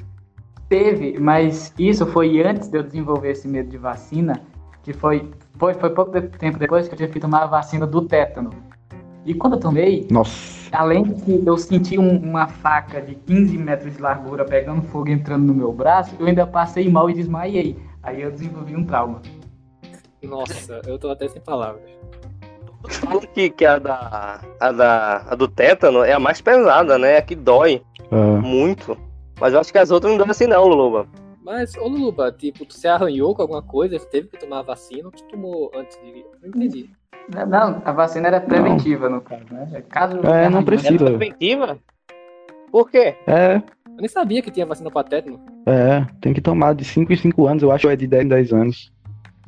Teve, 0.68 1.18
mas 1.20 1.72
isso 1.78 2.06
foi 2.06 2.42
antes 2.42 2.68
de 2.68 2.78
eu 2.78 2.82
desenvolver 2.82 3.30
esse 3.30 3.46
medo 3.46 3.68
de 3.68 3.78
vacina, 3.78 4.42
que 4.82 4.92
foi, 4.92 5.30
foi, 5.58 5.74
foi 5.74 5.90
pouco 5.90 6.20
tempo 6.20 6.58
depois 6.58 6.88
que 6.88 6.94
eu 6.94 6.98
tive 6.98 7.12
que 7.12 7.20
tomar 7.20 7.42
a 7.42 7.46
vacina 7.46 7.86
do 7.86 8.02
tétano. 8.02 8.50
E 9.26 9.34
quando 9.34 9.54
eu 9.54 9.60
tomei, 9.60 10.06
Nossa. 10.10 10.68
além 10.72 11.02
de 11.02 11.22
que 11.22 11.42
eu 11.44 11.58
senti 11.58 11.98
um- 11.98 12.16
uma 12.18 12.46
faca 12.46 13.02
de 13.02 13.14
15 13.16 13.58
metros 13.58 13.94
de 13.96 14.00
largura 14.00 14.44
pegando 14.44 14.82
fogo 14.82 15.08
e 15.08 15.12
entrando 15.12 15.44
no 15.46 15.52
meu 15.54 15.72
braço, 15.72 16.14
eu 16.18 16.26
ainda 16.26 16.46
passei 16.46 16.88
mal 16.88 17.10
e 17.10 17.14
desmaiei. 17.14 17.76
Aí 18.02 18.22
eu 18.22 18.30
desenvolvi 18.30 18.76
um 18.76 18.84
trauma. 18.84 19.20
Nossa, 20.22 20.80
eu 20.86 20.98
tô 20.98 21.10
até 21.10 21.28
sem 21.28 21.42
palavras. 21.42 21.82
Falam 22.88 23.20
que, 23.34 23.50
que 23.50 23.64
a, 23.66 23.78
da, 23.80 24.40
a, 24.60 24.72
da, 24.72 25.16
a 25.28 25.34
do 25.34 25.48
tétano 25.48 26.04
é 26.04 26.12
a 26.12 26.20
mais 26.20 26.40
pesada, 26.40 26.96
né? 26.96 27.16
A 27.16 27.22
que 27.22 27.34
dói 27.34 27.82
Ah, 28.12 28.40
muito. 28.40 28.96
Mas 29.40 29.52
eu 29.54 29.60
acho 29.60 29.72
que 29.72 29.78
as 29.78 29.90
outras 29.90 30.12
não 30.12 30.18
dão 30.18 30.30
assim 30.30 30.46
não, 30.46 30.64
Luluba. 30.66 31.08
Mas, 31.42 31.74
ô 31.76 31.88
Luluba, 31.88 32.30
tipo, 32.32 32.64
tu 32.64 32.74
se 32.74 32.86
arranhou 32.88 33.34
com 33.34 33.42
alguma 33.42 33.62
coisa, 33.62 33.98
você 33.98 34.06
teve 34.06 34.28
que 34.28 34.38
tomar 34.38 34.60
a 34.60 34.62
vacina, 34.62 35.04
ou 35.06 35.10
tu 35.12 35.22
tomou 35.24 35.70
antes 35.74 35.96
de. 36.00 36.24
Não 36.40 36.48
entendi. 36.48 36.90
Não, 37.48 37.82
a 37.84 37.92
vacina 37.92 38.28
era 38.28 38.40
preventiva, 38.40 39.08
no 39.08 39.20
caso, 39.20 39.44
né? 39.50 39.82
Caso 39.88 40.18
É, 40.26 40.48
não 40.48 40.60
É 40.60 40.64
precisa. 40.64 41.04
preventiva? 41.04 41.78
Por 42.70 42.90
quê? 42.90 43.16
é, 43.26 43.56
Eu 43.56 43.96
nem 43.98 44.08
sabia 44.08 44.42
que 44.42 44.50
tinha 44.50 44.66
vacina 44.66 44.90
pra 44.90 45.02
tétano. 45.02 45.40
é, 45.66 46.06
tem 46.20 46.32
que 46.32 46.40
tomar 46.40 46.74
de 46.74 46.84
5 46.84 47.12
em 47.12 47.16
5 47.16 47.46
anos, 47.46 47.62
eu 47.62 47.72
acho 47.72 47.86
que 47.86 47.92
é 47.92 47.96
de 47.96 48.06
10 48.06 48.24
em 48.24 48.28
10 48.28 48.52
anos. 48.52 48.92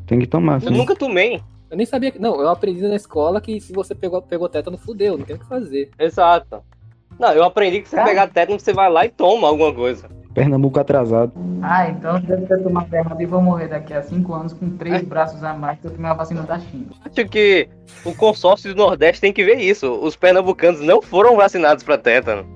Tem 0.06 0.18
que 0.18 0.26
tomar, 0.26 0.54
Eu 0.54 0.60
sim. 0.68 0.70
nunca 0.70 0.96
tomei. 0.96 1.40
Eu 1.70 1.76
nem 1.76 1.84
sabia 1.84 2.10
que. 2.10 2.18
Não, 2.18 2.40
eu 2.40 2.48
aprendi 2.48 2.80
na 2.80 2.96
escola 2.96 3.40
que 3.42 3.60
se 3.60 3.72
você 3.74 3.94
pegou, 3.94 4.22
pegou 4.22 4.48
tétano, 4.48 4.78
fudeu, 4.78 5.18
não 5.18 5.24
tem 5.26 5.36
o 5.36 5.38
que 5.38 5.44
fazer. 5.46 5.90
Exato. 5.98 6.62
Não, 7.18 7.30
eu 7.32 7.44
aprendi 7.44 7.82
que 7.82 7.88
se 7.88 7.94
você 7.94 8.00
Ah. 8.00 8.04
pegar 8.04 8.26
tétano, 8.28 8.58
você 8.58 8.72
vai 8.72 8.90
lá 8.90 9.04
e 9.04 9.10
toma 9.10 9.46
alguma 9.48 9.72
coisa. 9.74 10.08
Pernambuco 10.34 10.78
atrasado. 10.78 11.32
Ah, 11.62 11.88
então 11.88 12.20
deve 12.20 12.46
ter 12.46 12.62
tomado 12.62 12.92
errado 12.94 13.20
e 13.20 13.26
vou 13.26 13.40
morrer 13.42 13.68
daqui 13.68 13.92
a 13.94 14.02
5 14.02 14.32
anos 14.34 14.52
com 14.52 14.70
três 14.76 15.02
braços 15.02 15.42
a 15.42 15.52
mais 15.54 15.78
que 15.80 15.86
eu 15.86 15.90
tomei 15.90 16.10
a 16.10 16.14
vacina 16.14 16.42
da 16.42 16.58
China. 16.60 16.86
Acho 17.04 17.28
que 17.28 17.68
o 18.04 18.14
consórcio 18.14 18.72
do 18.74 18.78
Nordeste 18.78 19.20
tem 19.20 19.32
que 19.32 19.44
ver 19.44 19.56
isso. 19.56 19.90
Os 19.90 20.14
pernambucanos 20.14 20.80
não 20.80 21.02
foram 21.02 21.36
vacinados 21.36 21.82
para 21.82 21.98
tétano. 21.98 22.46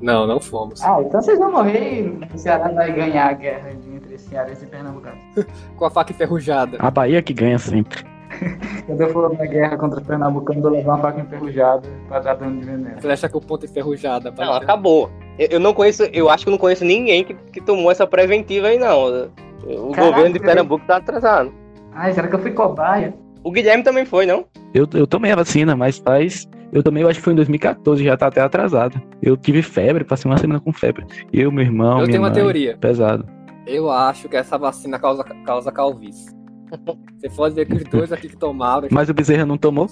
Não, 0.00 0.26
não 0.26 0.40
fomos. 0.40 0.80
Ah, 0.82 1.02
então 1.02 1.20
vocês 1.20 1.38
vão 1.38 1.50
morrer 1.50 2.04
e 2.06 2.34
o 2.34 2.38
Ceará 2.38 2.68
vai 2.68 2.92
ganhar 2.92 3.28
a 3.28 3.32
guerra 3.32 3.70
de- 3.70 3.96
entre 3.96 4.16
cearense 4.16 4.64
e 4.64 4.68
pernambucano. 4.68 5.16
Com 5.76 5.84
a 5.84 5.90
faca 5.90 6.12
enferrujada. 6.12 6.76
A 6.80 6.90
Bahia 6.90 7.20
que 7.20 7.34
ganha 7.34 7.58
sempre. 7.58 8.04
Quando 8.86 9.00
eu 9.00 9.08
for 9.10 9.36
na 9.36 9.44
guerra 9.44 9.76
contra 9.76 10.00
os 10.00 10.06
pernambucanos, 10.06 10.62
eu 10.64 10.70
vou 10.70 10.78
levar 10.78 10.94
uma 10.94 11.02
faca 11.02 11.20
enferrujada 11.20 11.88
pra 12.06 12.20
dar 12.20 12.34
dano 12.36 12.60
de 12.60 12.64
veneno. 12.66 13.00
Flecha 13.02 13.28
com 13.28 13.40
ponta 13.40 13.66
enferrujada. 13.66 14.30
Não, 14.30 14.52
acabou. 14.54 15.10
Eu, 15.38 15.60
não 15.60 15.72
conheço, 15.72 16.04
eu 16.12 16.28
acho 16.28 16.44
que 16.44 16.48
eu 16.48 16.52
não 16.52 16.58
conheço 16.58 16.84
ninguém 16.84 17.24
que, 17.24 17.34
que 17.34 17.60
tomou 17.60 17.90
essa 17.90 18.06
preventiva 18.06 18.68
aí, 18.68 18.78
não. 18.78 19.30
O 19.64 19.92
Caraca, 19.92 20.10
governo 20.10 20.32
de 20.32 20.40
Pernambuco 20.40 20.84
tá 20.86 20.96
atrasado. 20.96 21.52
Ai, 21.92 22.12
será 22.12 22.26
que 22.28 22.34
eu 22.34 22.38
fui 22.40 22.50
cobaia? 22.52 23.14
O 23.44 23.50
Guilherme 23.50 23.82
também 23.82 24.04
foi, 24.04 24.26
não? 24.26 24.44
Eu, 24.74 24.88
eu 24.94 25.06
tomei 25.06 25.30
a 25.30 25.36
vacina, 25.36 25.76
mas 25.76 25.98
faz. 25.98 26.48
Eu 26.72 26.82
eu 26.84 27.08
acho 27.08 27.18
que 27.18 27.24
foi 27.24 27.32
em 27.32 27.36
2014, 27.36 28.04
já 28.04 28.16
tá 28.16 28.26
até 28.26 28.40
atrasado. 28.40 29.00
Eu 29.22 29.36
tive 29.36 29.62
febre, 29.62 30.04
passei 30.04 30.30
uma 30.30 30.36
semana 30.36 30.60
com 30.60 30.72
febre. 30.72 31.06
Eu, 31.32 31.50
meu 31.50 31.64
irmão, 31.64 31.92
Eu 31.92 31.96
minha 31.98 32.06
tenho 32.08 32.22
uma 32.22 32.28
mãe, 32.28 32.38
teoria. 32.38 32.76
Pesado. 32.76 33.26
Eu 33.66 33.90
acho 33.90 34.28
que 34.28 34.36
essa 34.36 34.58
vacina 34.58 34.98
causa, 34.98 35.24
causa 35.24 35.72
calvície. 35.72 36.30
Você 37.18 37.28
pode 37.30 37.54
ver 37.54 37.66
que 37.66 37.74
os 37.76 37.84
dois 37.84 38.12
aqui 38.12 38.28
que 38.28 38.36
tomaram. 38.36 38.88
Mas 38.90 39.08
o 39.08 39.14
Bezerra 39.14 39.46
não 39.46 39.56
tomou? 39.56 39.88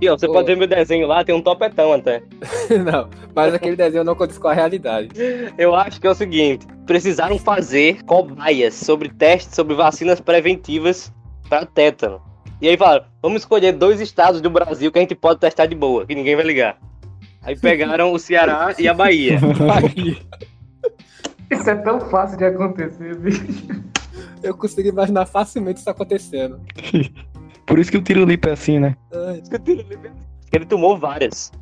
E 0.00 0.08
ó, 0.08 0.16
você 0.16 0.26
Ô. 0.26 0.32
pode 0.32 0.46
ver 0.46 0.56
meu 0.56 0.66
desenho 0.66 1.06
lá, 1.06 1.24
tem 1.24 1.34
um 1.34 1.42
topetão 1.42 1.92
até. 1.92 2.22
não, 2.84 3.08
mas 3.34 3.54
aquele 3.54 3.76
desenho 3.76 4.04
não 4.04 4.14
condiz 4.14 4.38
com 4.38 4.48
a 4.48 4.54
realidade. 4.54 5.10
Eu 5.56 5.74
acho 5.74 6.00
que 6.00 6.06
é 6.06 6.10
o 6.10 6.14
seguinte: 6.14 6.66
precisaram 6.86 7.38
fazer 7.38 8.02
cobaias 8.04 8.74
sobre 8.74 9.08
testes 9.08 9.54
sobre 9.54 9.74
vacinas 9.74 10.20
preventivas 10.20 11.12
para 11.48 11.66
tétano. 11.66 12.20
E 12.60 12.68
aí 12.68 12.76
falaram: 12.76 13.06
vamos 13.20 13.42
escolher 13.42 13.72
dois 13.72 14.00
estados 14.00 14.40
do 14.40 14.50
Brasil 14.50 14.92
que 14.92 14.98
a 14.98 15.02
gente 15.02 15.14
pode 15.14 15.40
testar 15.40 15.66
de 15.66 15.74
boa, 15.74 16.06
que 16.06 16.14
ninguém 16.14 16.36
vai 16.36 16.44
ligar. 16.44 16.78
Aí 17.42 17.56
pegaram 17.56 18.12
o 18.12 18.18
Ceará 18.18 18.74
e 18.78 18.86
a 18.88 18.94
Bahia. 18.94 19.38
Isso 21.50 21.70
é 21.70 21.74
tão 21.76 22.00
fácil 22.00 22.36
de 22.36 22.44
acontecer, 22.44 23.16
bicho. 23.16 23.42
Eu 24.42 24.54
consigo 24.54 24.88
imaginar 24.88 25.26
facilmente 25.26 25.80
isso 25.80 25.88
acontecendo. 25.88 26.60
Por 27.68 27.78
isso 27.78 27.90
que 27.90 27.98
o 27.98 28.02
tiro 28.02 28.24
limpo 28.24 28.48
é 28.48 28.52
assim, 28.52 28.80
né? 28.80 28.96
Ai, 29.12 29.42
Ele 30.52 30.64
tomou 30.66 30.98
várias. 30.98 31.52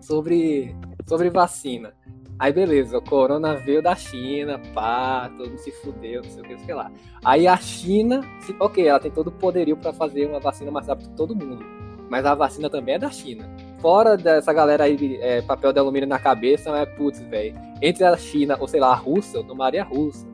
sobre, 0.00 0.74
sobre 1.06 1.30
vacina. 1.30 1.92
Aí 2.38 2.52
beleza, 2.52 2.98
o 2.98 3.02
corona 3.02 3.54
veio 3.54 3.80
da 3.80 3.94
China, 3.94 4.60
pá, 4.74 5.30
todo 5.38 5.48
mundo 5.50 5.58
se 5.58 5.70
fudeu, 5.70 6.20
não 6.22 6.30
sei 6.30 6.42
o 6.42 6.44
que, 6.44 6.58
sei 6.58 6.74
lá. 6.74 6.90
Aí 7.24 7.46
a 7.46 7.56
China, 7.56 8.20
se- 8.40 8.54
ok, 8.60 8.86
ela 8.86 8.98
tem 9.00 9.10
todo 9.10 9.28
o 9.28 9.32
poderio 9.32 9.76
pra 9.76 9.92
fazer 9.92 10.26
uma 10.26 10.40
vacina 10.40 10.70
mais 10.70 10.86
rápido 10.88 11.10
que 11.10 11.16
todo 11.16 11.34
mundo. 11.34 11.64
Mas 12.10 12.26
a 12.26 12.34
vacina 12.34 12.68
também 12.68 12.96
é 12.96 12.98
da 12.98 13.10
China. 13.10 13.48
Fora 13.80 14.16
dessa 14.16 14.52
galera 14.52 14.84
aí, 14.84 14.96
de, 14.96 15.16
é, 15.22 15.40
papel 15.42 15.72
de 15.72 15.78
alumínio 15.78 16.08
na 16.08 16.18
cabeça, 16.18 16.70
é 16.76 16.84
putz, 16.84 17.20
velho. 17.20 17.54
Entre 17.80 18.04
a 18.04 18.16
China, 18.16 18.56
ou 18.60 18.66
sei 18.68 18.80
lá, 18.80 18.88
a 18.90 18.94
Rússia, 18.96 19.38
eu 19.38 19.44
tomaria 19.44 19.82
a 19.82 19.84
Rússia. 19.86 20.28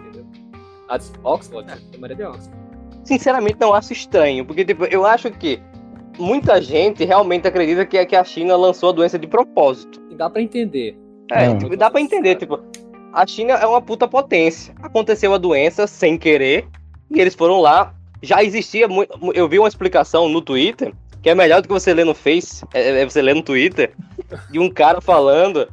Entendeu? 0.00 0.26
A 0.88 0.98
de 0.98 1.06
Oxford, 1.22 1.70
eu 1.70 1.90
tomaria 1.92 2.16
de 2.16 2.24
Oxford. 2.24 2.63
Sinceramente, 3.04 3.56
não 3.60 3.74
acho 3.74 3.92
estranho, 3.92 4.44
porque 4.44 4.64
tipo, 4.64 4.84
eu 4.84 5.04
acho 5.04 5.30
que 5.30 5.60
muita 6.18 6.60
gente 6.60 7.04
realmente 7.04 7.46
acredita 7.46 7.84
que, 7.84 7.98
é 7.98 8.04
que 8.04 8.16
a 8.16 8.24
China 8.24 8.56
lançou 8.56 8.90
a 8.90 8.92
doença 8.92 9.18
de 9.18 9.26
propósito. 9.26 10.00
E 10.10 10.14
dá 10.14 10.30
pra 10.30 10.40
entender. 10.40 10.96
É, 11.30 11.48
Não. 11.48 11.58
tipo, 11.58 11.76
dá 11.76 11.90
pra 11.90 12.00
entender, 12.00 12.36
tipo, 12.36 12.60
a 13.12 13.26
China 13.26 13.54
é 13.54 13.66
uma 13.66 13.80
puta 13.80 14.08
potência. 14.08 14.74
Aconteceu 14.82 15.32
a 15.34 15.38
doença 15.38 15.86
sem 15.86 16.18
querer 16.18 16.66
e 17.10 17.20
eles 17.20 17.34
foram 17.34 17.60
lá. 17.60 17.94
Já 18.22 18.42
existia 18.42 18.88
muito. 18.88 19.12
Eu 19.34 19.48
vi 19.48 19.58
uma 19.58 19.68
explicação 19.68 20.28
no 20.28 20.40
Twitter 20.40 20.92
que 21.24 21.30
é 21.30 21.34
melhor 21.34 21.62
do 21.62 21.68
que 21.68 21.72
você 21.72 21.94
ler 21.94 22.04
no 22.04 22.14
Face, 22.14 22.66
é, 22.74 23.00
é 23.00 23.04
você 23.04 23.22
ler 23.22 23.34
no 23.34 23.42
Twitter, 23.42 23.94
de 24.50 24.58
um 24.58 24.68
cara 24.68 25.00
falando 25.00 25.66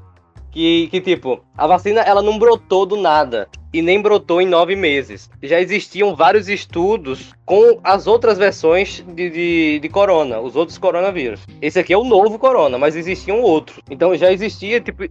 que, 0.51 0.87
que, 0.87 0.99
tipo, 0.99 1.43
a 1.57 1.65
vacina 1.65 2.01
ela 2.01 2.21
não 2.21 2.37
brotou 2.37 2.85
do 2.85 2.97
nada 2.97 3.47
e 3.73 3.81
nem 3.81 4.01
brotou 4.01 4.41
em 4.41 4.45
nove 4.45 4.75
meses. 4.75 5.29
Já 5.41 5.59
existiam 5.61 6.15
vários 6.15 6.49
estudos 6.49 7.33
com 7.45 7.79
as 7.83 8.05
outras 8.05 8.37
versões 8.37 9.03
de, 9.15 9.29
de, 9.29 9.79
de 9.79 9.89
corona, 9.89 10.39
os 10.39 10.55
outros 10.55 10.77
coronavírus. 10.77 11.41
Esse 11.61 11.79
aqui 11.79 11.93
é 11.93 11.97
o 11.97 12.03
novo 12.03 12.37
corona, 12.37 12.77
mas 12.77 12.95
existiam 12.95 13.41
outros. 13.41 13.79
Então 13.89 14.15
já 14.15 14.31
existia, 14.31 14.81
tipo, 14.81 15.05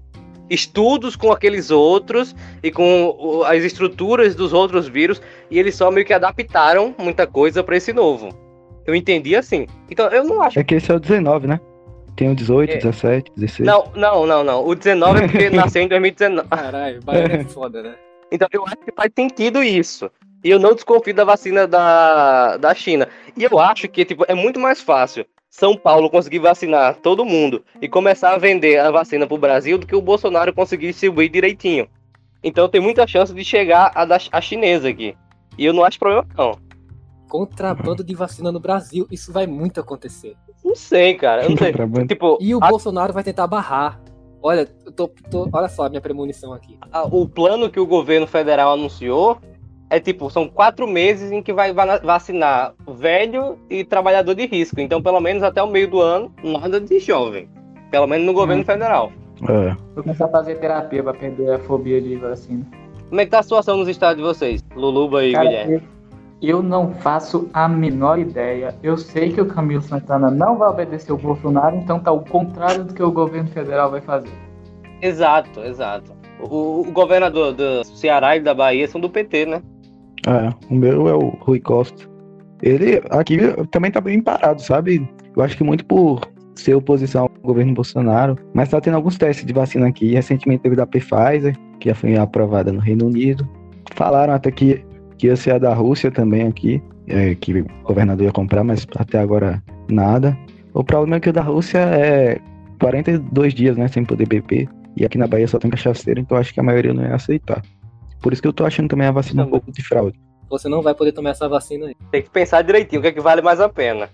estudos 0.50 1.16
com 1.16 1.32
aqueles 1.32 1.70
outros 1.70 2.34
e 2.62 2.70
com 2.70 3.42
as 3.46 3.62
estruturas 3.62 4.34
dos 4.34 4.52
outros 4.52 4.88
vírus 4.88 5.22
e 5.50 5.58
eles 5.58 5.74
só 5.74 5.90
meio 5.90 6.04
que 6.04 6.12
adaptaram 6.12 6.94
muita 6.98 7.26
coisa 7.26 7.62
para 7.62 7.76
esse 7.76 7.92
novo. 7.92 8.28
Eu 8.86 8.94
entendi 8.94 9.36
assim. 9.36 9.66
Então 9.90 10.08
eu 10.08 10.24
não 10.24 10.42
acho. 10.42 10.58
É 10.58 10.64
que 10.64 10.74
esse 10.74 10.90
é 10.90 10.94
o 10.94 11.00
19, 11.00 11.46
né? 11.46 11.60
Tem 12.16 12.30
o 12.30 12.34
18, 12.34 12.72
É. 12.72 12.76
17, 12.76 13.32
16. 13.36 13.66
Não, 13.66 13.84
não, 13.94 14.26
não, 14.26 14.44
não. 14.44 14.66
O 14.66 14.74
19 14.74 15.18
é 15.24 15.28
porque 15.28 15.50
nasceu 15.50 15.82
em 15.82 15.88
2019. 15.88 16.48
Caralho, 16.48 17.00
Baiano 17.02 17.34
é 17.34 17.44
foda, 17.44 17.82
né? 17.82 17.94
Então 18.30 18.48
eu 18.52 18.64
acho 18.66 18.76
que 18.76 18.92
faz 18.92 19.10
sentido 19.16 19.62
isso. 19.62 20.10
E 20.42 20.50
eu 20.50 20.58
não 20.58 20.74
desconfio 20.74 21.14
da 21.14 21.24
vacina 21.24 21.66
da, 21.66 22.56
da 22.56 22.74
China. 22.74 23.08
E 23.36 23.44
eu 23.44 23.58
acho 23.58 23.88
que 23.88 24.04
tipo, 24.04 24.24
é 24.26 24.34
muito 24.34 24.58
mais 24.58 24.80
fácil 24.80 25.26
São 25.50 25.76
Paulo 25.76 26.08
conseguir 26.08 26.38
vacinar 26.38 26.96
todo 26.96 27.24
mundo 27.24 27.62
e 27.80 27.88
começar 27.88 28.32
a 28.32 28.38
vender 28.38 28.78
a 28.78 28.90
vacina 28.90 29.26
pro 29.26 29.36
Brasil 29.36 29.76
do 29.76 29.86
que 29.86 29.94
o 29.94 30.00
Bolsonaro 30.00 30.54
conseguir 30.54 30.88
distribuir 30.88 31.30
direitinho. 31.30 31.88
Então 32.42 32.68
tem 32.68 32.80
muita 32.80 33.06
chance 33.06 33.34
de 33.34 33.44
chegar 33.44 33.92
a 33.94 34.04
da 34.04 34.18
a 34.32 34.40
chinesa 34.40 34.88
aqui. 34.88 35.14
E 35.58 35.64
eu 35.66 35.74
não 35.74 35.84
acho 35.84 35.98
problema, 35.98 36.26
não. 36.36 36.58
Contrabando 37.28 38.02
de 38.02 38.14
vacina 38.14 38.50
no 38.50 38.58
Brasil, 38.58 39.06
isso 39.10 39.32
vai 39.32 39.46
muito 39.46 39.78
acontecer. 39.78 40.36
Não 40.70 40.76
sei, 40.76 41.14
cara. 41.14 41.42
Eu 41.44 41.50
não 41.50 41.56
sei. 41.58 41.72
Tipo, 42.06 42.38
E 42.40 42.54
o 42.54 42.62
a- 42.62 42.68
Bolsonaro 42.68 43.12
vai 43.12 43.24
tentar 43.24 43.46
barrar. 43.46 44.00
Olha, 44.42 44.68
eu 44.86 44.92
tô, 44.92 45.08
tô- 45.30 45.48
olha 45.52 45.68
só 45.68 45.84
a 45.84 45.88
minha 45.88 46.00
premonição 46.00 46.52
aqui. 46.52 46.78
O 47.10 47.28
plano 47.28 47.68
que 47.68 47.78
o 47.80 47.84
governo 47.86 48.26
federal 48.26 48.72
anunciou 48.72 49.38
é 49.90 49.98
tipo, 50.00 50.30
são 50.30 50.48
quatro 50.48 50.86
meses 50.86 51.30
em 51.32 51.42
que 51.42 51.52
vai 51.52 51.72
va- 51.72 51.98
vacinar 51.98 52.72
velho 52.88 53.58
e 53.68 53.84
trabalhador 53.84 54.34
de 54.34 54.46
risco. 54.46 54.80
Então, 54.80 55.02
pelo 55.02 55.20
menos 55.20 55.42
até 55.42 55.60
o 55.62 55.66
meio 55.66 55.88
do 55.90 56.00
ano, 56.00 56.32
nada 56.42 56.80
de 56.80 56.98
jovem. 57.00 57.48
Pelo 57.90 58.06
menos 58.06 58.24
no 58.24 58.32
governo 58.32 58.62
Hum. 58.62 58.66
federal. 58.66 59.12
É. 59.42 59.74
Vou 59.94 60.04
começar 60.04 60.26
a 60.26 60.28
fazer 60.28 60.54
terapia 60.60 61.02
pra 61.02 61.12
perder 61.12 61.52
a 61.54 61.58
fobia 61.58 62.00
de 62.00 62.14
vacina. 62.16 62.64
Como 63.08 63.20
é 63.20 63.24
que 63.24 63.30
tá 63.32 63.40
a 63.40 63.42
situação 63.42 63.76
nos 63.78 63.88
estados 63.88 64.16
de 64.16 64.22
vocês? 64.22 64.64
Luluba 64.76 65.24
e 65.24 65.32
Cara, 65.32 65.44
Guilherme. 65.48 65.74
eu, 65.74 65.82
eu 66.42 66.62
não 66.62 66.94
faço 66.94 67.48
a 67.52 67.68
menor 67.68 68.18
ideia. 68.18 68.74
Eu 68.82 68.96
sei 68.96 69.32
que 69.32 69.40
o 69.40 69.46
Camilo 69.46 69.82
Santana 69.82 70.30
não 70.30 70.56
vai 70.56 70.68
obedecer 70.68 71.12
o 71.12 71.18
Bolsonaro, 71.18 71.76
então 71.76 71.98
tá 71.98 72.10
o 72.10 72.24
contrário 72.24 72.84
do 72.84 72.94
que 72.94 73.02
o 73.02 73.12
governo 73.12 73.48
federal 73.50 73.90
vai 73.90 74.00
fazer. 74.00 74.32
Exato, 75.02 75.60
exato. 75.60 76.12
O, 76.40 76.80
o 76.88 76.92
governador 76.92 77.52
do 77.52 77.84
Ceará 77.84 78.36
e 78.36 78.40
da 78.40 78.54
Bahia 78.54 78.88
são 78.88 79.00
do 79.00 79.10
PT, 79.10 79.46
né? 79.46 79.62
É, 80.26 80.52
o 80.70 80.74
meu 80.74 81.08
é 81.08 81.14
o 81.14 81.28
Rui 81.40 81.60
Costa. 81.60 82.08
Ele 82.62 83.02
aqui 83.10 83.38
também 83.70 83.90
tá 83.90 84.00
bem 84.00 84.20
parado, 84.20 84.60
sabe? 84.62 85.08
Eu 85.36 85.42
acho 85.42 85.56
que 85.56 85.64
muito 85.64 85.84
por 85.84 86.20
ser 86.54 86.74
oposição 86.74 87.22
ao 87.22 87.30
governo 87.42 87.72
Bolsonaro, 87.72 88.36
mas 88.52 88.68
tá 88.68 88.80
tendo 88.80 88.96
alguns 88.96 89.16
testes 89.16 89.44
de 89.44 89.52
vacina 89.52 89.88
aqui. 89.88 90.12
Recentemente 90.12 90.62
teve 90.62 90.76
da 90.76 90.86
Pfizer, 90.86 91.56
que 91.78 91.88
já 91.88 91.94
foi 91.94 92.16
aprovada 92.16 92.72
no 92.72 92.80
Reino 92.80 93.06
Unido. 93.06 93.48
Falaram 93.94 94.34
até 94.34 94.50
que, 94.50 94.84
que 95.20 95.26
ia 95.26 95.36
ser 95.36 95.52
a 95.52 95.58
da 95.58 95.74
Rússia 95.74 96.10
também 96.10 96.46
aqui, 96.48 96.82
é, 97.06 97.34
que 97.34 97.60
o 97.60 97.66
governador 97.84 98.24
ia 98.24 98.32
comprar, 98.32 98.64
mas 98.64 98.86
até 98.96 99.18
agora 99.18 99.62
nada. 99.86 100.36
O 100.72 100.82
problema 100.82 101.16
é 101.16 101.20
que 101.20 101.28
o 101.28 101.32
da 101.32 101.42
Rússia 101.42 101.78
é 101.78 102.40
42 102.80 103.52
dias, 103.52 103.76
né, 103.76 103.86
sem 103.86 104.02
poder 104.02 104.26
beber. 104.26 104.66
E 104.96 105.04
aqui 105.04 105.18
na 105.18 105.26
Bahia 105.26 105.46
só 105.46 105.58
tem 105.58 105.70
cachaceiro, 105.70 106.20
então 106.20 106.38
acho 106.38 106.54
que 106.54 106.60
a 106.60 106.62
maioria 106.62 106.94
não 106.94 107.02
ia 107.02 107.14
aceitar. 107.14 107.60
Por 108.22 108.32
isso 108.32 108.40
que 108.40 108.48
eu 108.48 108.52
tô 108.52 108.64
achando 108.64 108.88
também 108.88 109.06
a 109.06 109.12
vacina 109.12 109.42
um 109.42 109.44
Também. 109.44 109.60
pouco 109.60 109.72
de 109.72 109.86
fraude. 109.86 110.18
Você 110.48 110.70
não 110.70 110.80
vai 110.80 110.94
poder 110.94 111.12
tomar 111.12 111.30
essa 111.30 111.48
vacina 111.48 111.86
aí. 111.86 111.96
Tem 112.10 112.22
que 112.22 112.30
pensar 112.30 112.62
direitinho 112.62 113.00
o 113.00 113.02
que 113.02 113.08
é 113.08 113.12
que 113.12 113.20
vale 113.20 113.42
mais 113.42 113.60
a 113.60 113.68
pena. 113.68 114.08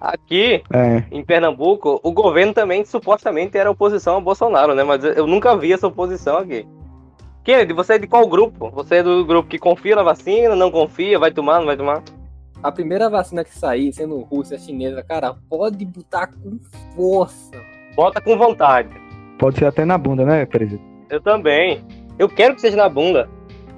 Aqui, 0.00 0.62
É, 0.72 1.02
em 1.10 1.24
Pernambuco, 1.24 2.00
o 2.04 2.12
governo 2.12 2.52
também 2.52 2.84
supostamente 2.84 3.58
era 3.58 3.70
oposição 3.70 4.14
ao 4.14 4.20
Bolsonaro, 4.20 4.74
né? 4.76 4.84
Mas 4.84 5.02
eu 5.02 5.26
nunca 5.26 5.56
vi 5.56 5.72
essa 5.72 5.88
oposição 5.88 6.38
aqui. 6.38 6.64
Kennedy, 7.46 7.72
você 7.72 7.94
é 7.94 7.98
de 7.98 8.08
qual 8.08 8.26
grupo? 8.26 8.72
Você 8.72 8.96
é 8.96 9.02
do 9.04 9.24
grupo 9.24 9.48
que 9.48 9.56
confia 9.56 9.94
na 9.94 10.02
vacina, 10.02 10.56
não 10.56 10.68
confia, 10.68 11.16
vai 11.16 11.30
tomar, 11.30 11.60
não 11.60 11.66
vai 11.66 11.76
tomar? 11.76 12.02
A 12.60 12.72
primeira 12.72 13.08
vacina 13.08 13.44
que 13.44 13.56
sair, 13.56 13.92
sendo 13.92 14.18
Rússia, 14.18 14.58
chinesa, 14.58 15.00
cara, 15.04 15.32
pode 15.48 15.84
botar 15.84 16.26
com 16.26 16.58
força. 16.96 17.52
Bota 17.94 18.20
com 18.20 18.36
vontade. 18.36 18.88
pode 19.38 19.60
ser 19.60 19.66
até 19.66 19.84
na 19.84 19.96
bunda, 19.96 20.24
né, 20.24 20.44
presidente? 20.44 20.82
Eu 21.08 21.20
também. 21.20 21.84
Eu 22.18 22.28
quero 22.28 22.56
que 22.56 22.62
seja 22.62 22.76
na 22.76 22.88
bunda. 22.88 23.28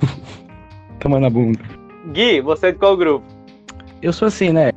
Toma 0.99 1.21
na 1.21 1.29
bunda. 1.29 1.61
Gui, 2.07 2.41
você 2.41 2.69
é 2.69 2.73
de 2.73 2.79
qual 2.79 2.97
grupo? 2.97 3.27
Eu 4.01 4.15
sou 4.15 4.29
assim, 4.29 4.49
né? 4.49 4.71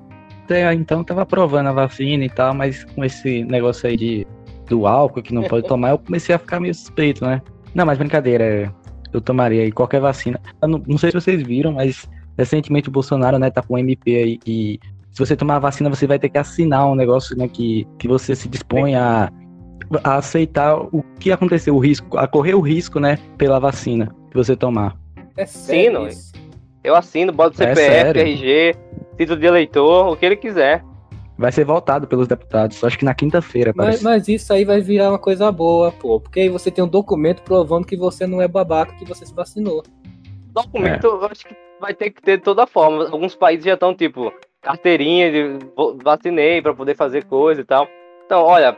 Até 0.43 0.73
então 0.73 1.01
tava 1.01 1.21
aprovando 1.21 1.67
a 1.67 1.71
vacina 1.71 2.25
e 2.25 2.30
tal, 2.30 2.54
mas 2.54 2.84
com 2.84 3.06
esse 3.06 3.45
negócio 3.45 3.88
aí 3.88 3.95
de, 3.95 4.27
do 4.67 4.86
álcool 4.86 5.23
que 5.23 5.34
não 5.34 5.43
pode 5.43 5.63
tomar, 5.69 5.91
eu 5.91 5.97
comecei 5.97 6.36
a 6.36 6.39
ficar 6.39 6.60
meio 6.60 6.75
suspeito, 6.75 7.23
né? 7.23 7.41
Não, 7.73 7.86
mas 7.86 7.97
brincadeira, 7.97 8.43
é, 8.43 8.71
eu 9.13 9.21
tomaria 9.21 9.63
aí 9.63 9.71
qualquer 9.71 10.00
vacina. 10.00 10.39
Não, 10.62 10.82
não 10.88 10.97
sei 10.97 11.12
se 11.12 11.19
vocês 11.19 11.41
viram, 11.41 11.74
mas 11.74 12.10
recentemente 12.38 12.89
o 12.89 12.91
Bolsonaro, 12.91 13.38
né, 13.38 13.50
tá 13.50 13.62
com 13.62 13.76
um 13.76 13.78
MP 13.78 14.15
aí 14.15 14.38
que 14.38 14.80
se 15.12 15.19
você 15.19 15.36
tomar 15.36 15.58
a 15.58 15.60
vacina, 15.60 15.89
você 15.89 16.08
vai 16.08 16.17
ter 16.17 16.30
que 16.30 16.38
assinar 16.38 16.88
um 16.89 16.95
negócio, 16.95 17.38
né, 17.38 17.47
que, 17.47 17.86
que 18.00 18.08
você 18.08 18.36
se 18.36 18.47
dispõe 18.47 18.95
a, 18.95 19.32
a 20.04 20.15
aceitar 20.15 20.78
o 20.78 21.04
que 21.19 21.32
aconteceu, 21.32 21.76
o 21.76 21.80
risco, 21.80 22.17
a 22.17 22.28
correr 22.28 22.56
o 22.56 22.62
risco, 22.62 23.00
né, 23.00 23.17
pela 23.38 23.60
vacina 23.60 24.15
que 24.30 24.38
você 24.38 24.56
tomar. 24.56 24.95
É 25.36 25.45
sério 25.45 25.93
não, 26.00 26.08
isso. 26.08 26.32
Eu 26.84 26.95
assino, 26.95 27.32
boto 27.32 27.62
É 27.62 27.76
CPF, 27.76 27.82
sério? 27.82 28.21
RG, 28.21 28.76
título 29.17 29.39
de 29.39 29.45
eleitor, 29.45 30.13
o 30.13 30.15
que 30.15 30.26
ele 30.26 30.36
quiser. 30.36 30.84
Vai 31.41 31.51
ser 31.51 31.65
votado 31.65 32.06
pelos 32.06 32.27
deputados, 32.27 32.84
acho 32.84 32.99
que 32.99 33.04
na 33.04 33.15
quinta-feira, 33.15 33.73
Mas, 33.75 34.04
mas 34.04 34.27
isso 34.27 34.54
aí 34.54 34.63
vai 34.63 34.80
virar 34.80 35.10
uma 35.10 35.17
coisa 35.17 35.51
boa, 35.51 35.91
pô. 35.91 36.19
Porque 36.19 36.41
aí 36.41 36.49
você 36.49 36.69
tem 36.69 36.84
um 36.84 36.88
documento 36.88 37.41
provando 37.41 37.88
que 37.88 37.97
você 37.97 38.27
não 38.27 38.39
é 38.39 38.47
babaca, 38.47 38.93
que 38.93 39.06
você 39.06 39.25
se 39.25 39.34
vacinou. 39.34 39.82
Documento, 40.54 41.08
eu 41.08 41.25
acho 41.25 41.47
que 41.47 41.56
vai 41.80 41.95
ter 41.95 42.12
que 42.12 42.21
ter 42.21 42.38
de 42.38 42.43
toda 42.43 42.67
forma. 42.67 43.10
Alguns 43.10 43.34
países 43.34 43.65
já 43.65 43.73
estão, 43.73 43.91
tipo, 43.95 44.32
carteirinha 44.62 45.32
de 45.32 45.65
vacinei 46.04 46.62
pra 46.62 46.75
poder 46.75 46.95
fazer 46.95 47.25
coisa 47.25 47.62
e 47.62 47.63
tal. 47.63 47.88
Então, 48.23 48.43
olha, 48.43 48.77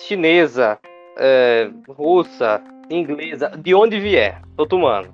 chinesa, 0.00 0.78
é, 1.18 1.68
russa, 1.90 2.62
inglesa, 2.88 3.50
de 3.50 3.74
onde 3.74 4.00
vier, 4.00 4.40
tô 4.56 4.66
tomando. 4.66 5.10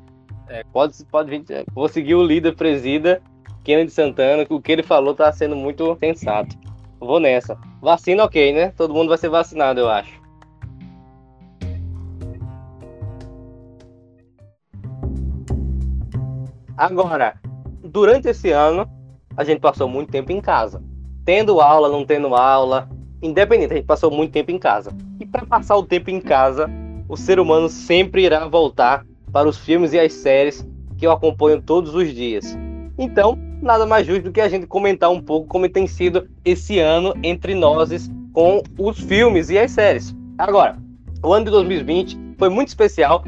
É. 0.49 0.63
Pode, 0.73 0.95
pode 1.07 1.29
vir. 1.29 1.45
é, 1.51 1.65
Vou 1.75 1.89
seguir 1.89 2.15
o 2.15 2.23
líder 2.23 2.55
presida, 2.55 3.21
Kennedy 3.65 3.91
Santana, 3.91 4.45
que 4.45 4.55
o 4.55 4.61
que 4.61 4.71
ele 4.71 4.85
falou 4.85 5.13
tá 5.13 5.33
sendo 5.33 5.57
muito 5.57 5.97
sensato. 5.99 6.57
Vou 7.05 7.21
nessa. 7.21 7.59
Vacina, 7.81 8.25
ok, 8.25 8.53
né? 8.53 8.73
Todo 8.77 8.95
mundo 8.95 9.09
vai 9.09 9.19
ser 9.19 9.29
vacinado, 9.29 9.81
eu 9.81 9.89
acho. 9.89 10.23
Agora, 16.77 17.35
durante 17.83 18.29
esse 18.29 18.51
ano, 18.51 18.89
a 19.37 19.45
gente 19.45 19.61
passou 19.61 19.89
muito 19.89 20.11
tempo 20.11 20.33
em 20.33 20.41
casa. 20.41 20.83
Tendo 21.25 21.61
aula, 21.61 21.89
não 21.89 22.05
tendo 22.05 22.35
aula, 22.35 22.89
independente, 23.23 23.73
a 23.73 23.77
gente 23.77 23.87
passou 23.87 24.11
muito 24.11 24.33
tempo 24.33 24.51
em 24.51 24.59
casa. 24.59 24.91
E 25.21 25.27
para 25.27 25.47
passar 25.47 25.77
o 25.77 25.85
tempo 25.85 26.11
em 26.11 26.21
casa, 26.21 26.69
o 27.09 27.17
ser 27.17 27.39
humano 27.39 27.69
sempre 27.69 28.25
irá 28.25 28.49
voltar 28.49 29.07
para 29.33 29.49
os 29.49 29.59
filmes 29.59 29.93
e 29.93 29.99
as 29.99 30.13
séries 30.13 30.67
que 30.97 31.07
eu 31.07 31.13
acompanho 31.13 31.63
todos 31.63 31.95
os 31.95 32.13
dias. 32.13 32.57
Então, 32.99 33.39
nada 33.63 33.87
mais 33.87 34.07
justo 34.07 34.25
do 34.25 34.33
que 34.33 34.41
a 34.41 34.49
gente 34.49 34.67
comentar 34.67 35.11
um 35.11 35.21
pouco 35.21 35.47
como 35.47 35.69
tem 35.69 35.87
sido 35.87 36.29
esse 36.45 36.79
ano 36.79 37.15
entre 37.23 37.55
nós 37.55 38.11
com 38.33 38.63
os 38.79 38.99
filmes 39.01 39.51
e 39.51 39.59
as 39.59 39.71
séries. 39.71 40.15
Agora, 40.39 40.77
o 41.23 41.33
ano 41.33 41.47
de 41.47 41.51
2020 41.51 42.19
foi 42.39 42.49
muito 42.49 42.69
especial 42.69 43.25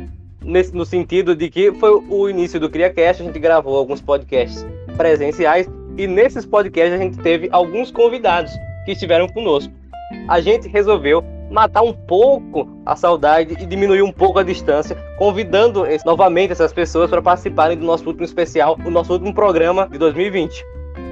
nesse, 0.46 0.74
no 0.74 0.86
sentido 0.86 1.34
de 1.34 1.50
que 1.50 1.72
foi 1.72 1.90
o 2.08 2.28
início 2.28 2.58
do 2.60 2.70
CriaCast, 2.70 3.22
a 3.22 3.26
gente 3.26 3.38
gravou 3.38 3.76
alguns 3.76 4.00
podcasts 4.00 4.64
presenciais 4.96 5.68
e 5.98 6.06
nesses 6.06 6.46
podcasts 6.46 6.98
a 6.98 7.02
gente 7.02 7.18
teve 7.18 7.48
alguns 7.50 7.90
convidados 7.90 8.52
que 8.84 8.92
estiveram 8.92 9.28
conosco. 9.28 9.72
A 10.28 10.40
gente 10.40 10.68
resolveu 10.68 11.24
matar 11.50 11.82
um 11.82 11.92
pouco 11.92 12.68
a 12.84 12.96
saudade 12.96 13.56
e 13.60 13.66
diminuir 13.66 14.02
um 14.02 14.12
pouco 14.12 14.38
a 14.38 14.42
distância, 14.42 14.96
convidando 15.18 15.84
novamente 16.04 16.52
essas 16.52 16.72
pessoas 16.72 17.10
para 17.10 17.22
participarem 17.22 17.76
do 17.76 17.84
nosso 17.84 18.06
último 18.06 18.24
especial, 18.24 18.76
o 18.84 18.90
nosso 18.90 19.12
último 19.12 19.34
programa 19.34 19.88
de 19.88 19.98
2020. 19.98 20.64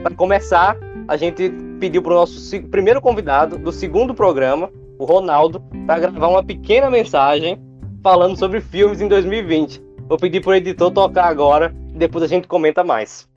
Para 0.02 0.14
começar, 0.14 0.76
a 1.06 1.16
gente 1.16 1.50
pediu 1.78 2.02
para 2.02 2.12
o 2.12 2.16
nosso 2.16 2.62
primeiro 2.70 3.00
convidado 3.00 3.58
do 3.58 3.72
segundo 3.72 4.14
programa, 4.14 4.70
o 4.98 5.04
Ronaldo, 5.04 5.62
para 5.86 6.00
gravar 6.00 6.28
uma 6.28 6.44
pequena 6.44 6.90
mensagem 6.90 7.60
falando 8.02 8.36
sobre 8.36 8.60
filmes 8.60 9.00
em 9.00 9.08
2020. 9.08 9.82
Vou 10.08 10.18
pedir 10.18 10.40
para 10.42 10.50
o 10.50 10.54
editor 10.54 10.90
tocar 10.90 11.26
agora 11.26 11.74
depois 11.94 12.24
a 12.24 12.26
gente 12.26 12.48
comenta 12.48 12.82
mais. 12.82 13.28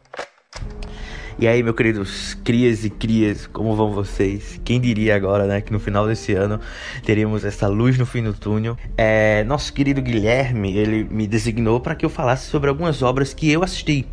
E 1.39 1.47
aí, 1.47 1.62
meus 1.62 1.76
queridos 1.76 2.34
crias 2.43 2.84
e 2.84 2.89
crias, 2.89 3.45
como 3.45 3.76
vão 3.76 3.91
vocês? 3.91 4.60
Quem 4.65 4.82
diria 4.82 5.15
agora, 5.15 5.45
né, 5.45 5.62
que 5.62 5.71
no 5.71 5.80
final 5.80 6.08
desse 6.08 6.34
ano 6.34 6.60
teríamos 7.06 7.45
essa 7.45 7.67
luz 7.67 7.95
no 7.95 8.08
fim 8.08 8.23
do 8.23 8.34
túnel? 8.34 8.76
É, 8.97 9.43
nosso 9.43 9.71
querido 9.71 10.02
Guilherme, 10.02 10.76
ele 10.76 11.04
me 11.04 11.28
designou 11.28 11.80
para 11.80 11.93
que 11.93 12.04
eu 12.04 12.10
falasse 12.10 12.50
sobre 12.50 12.71
algumas 12.71 13.04
obras 13.04 13.36
que 13.36 13.52
eu 13.52 13.63
assisti, 13.63 14.08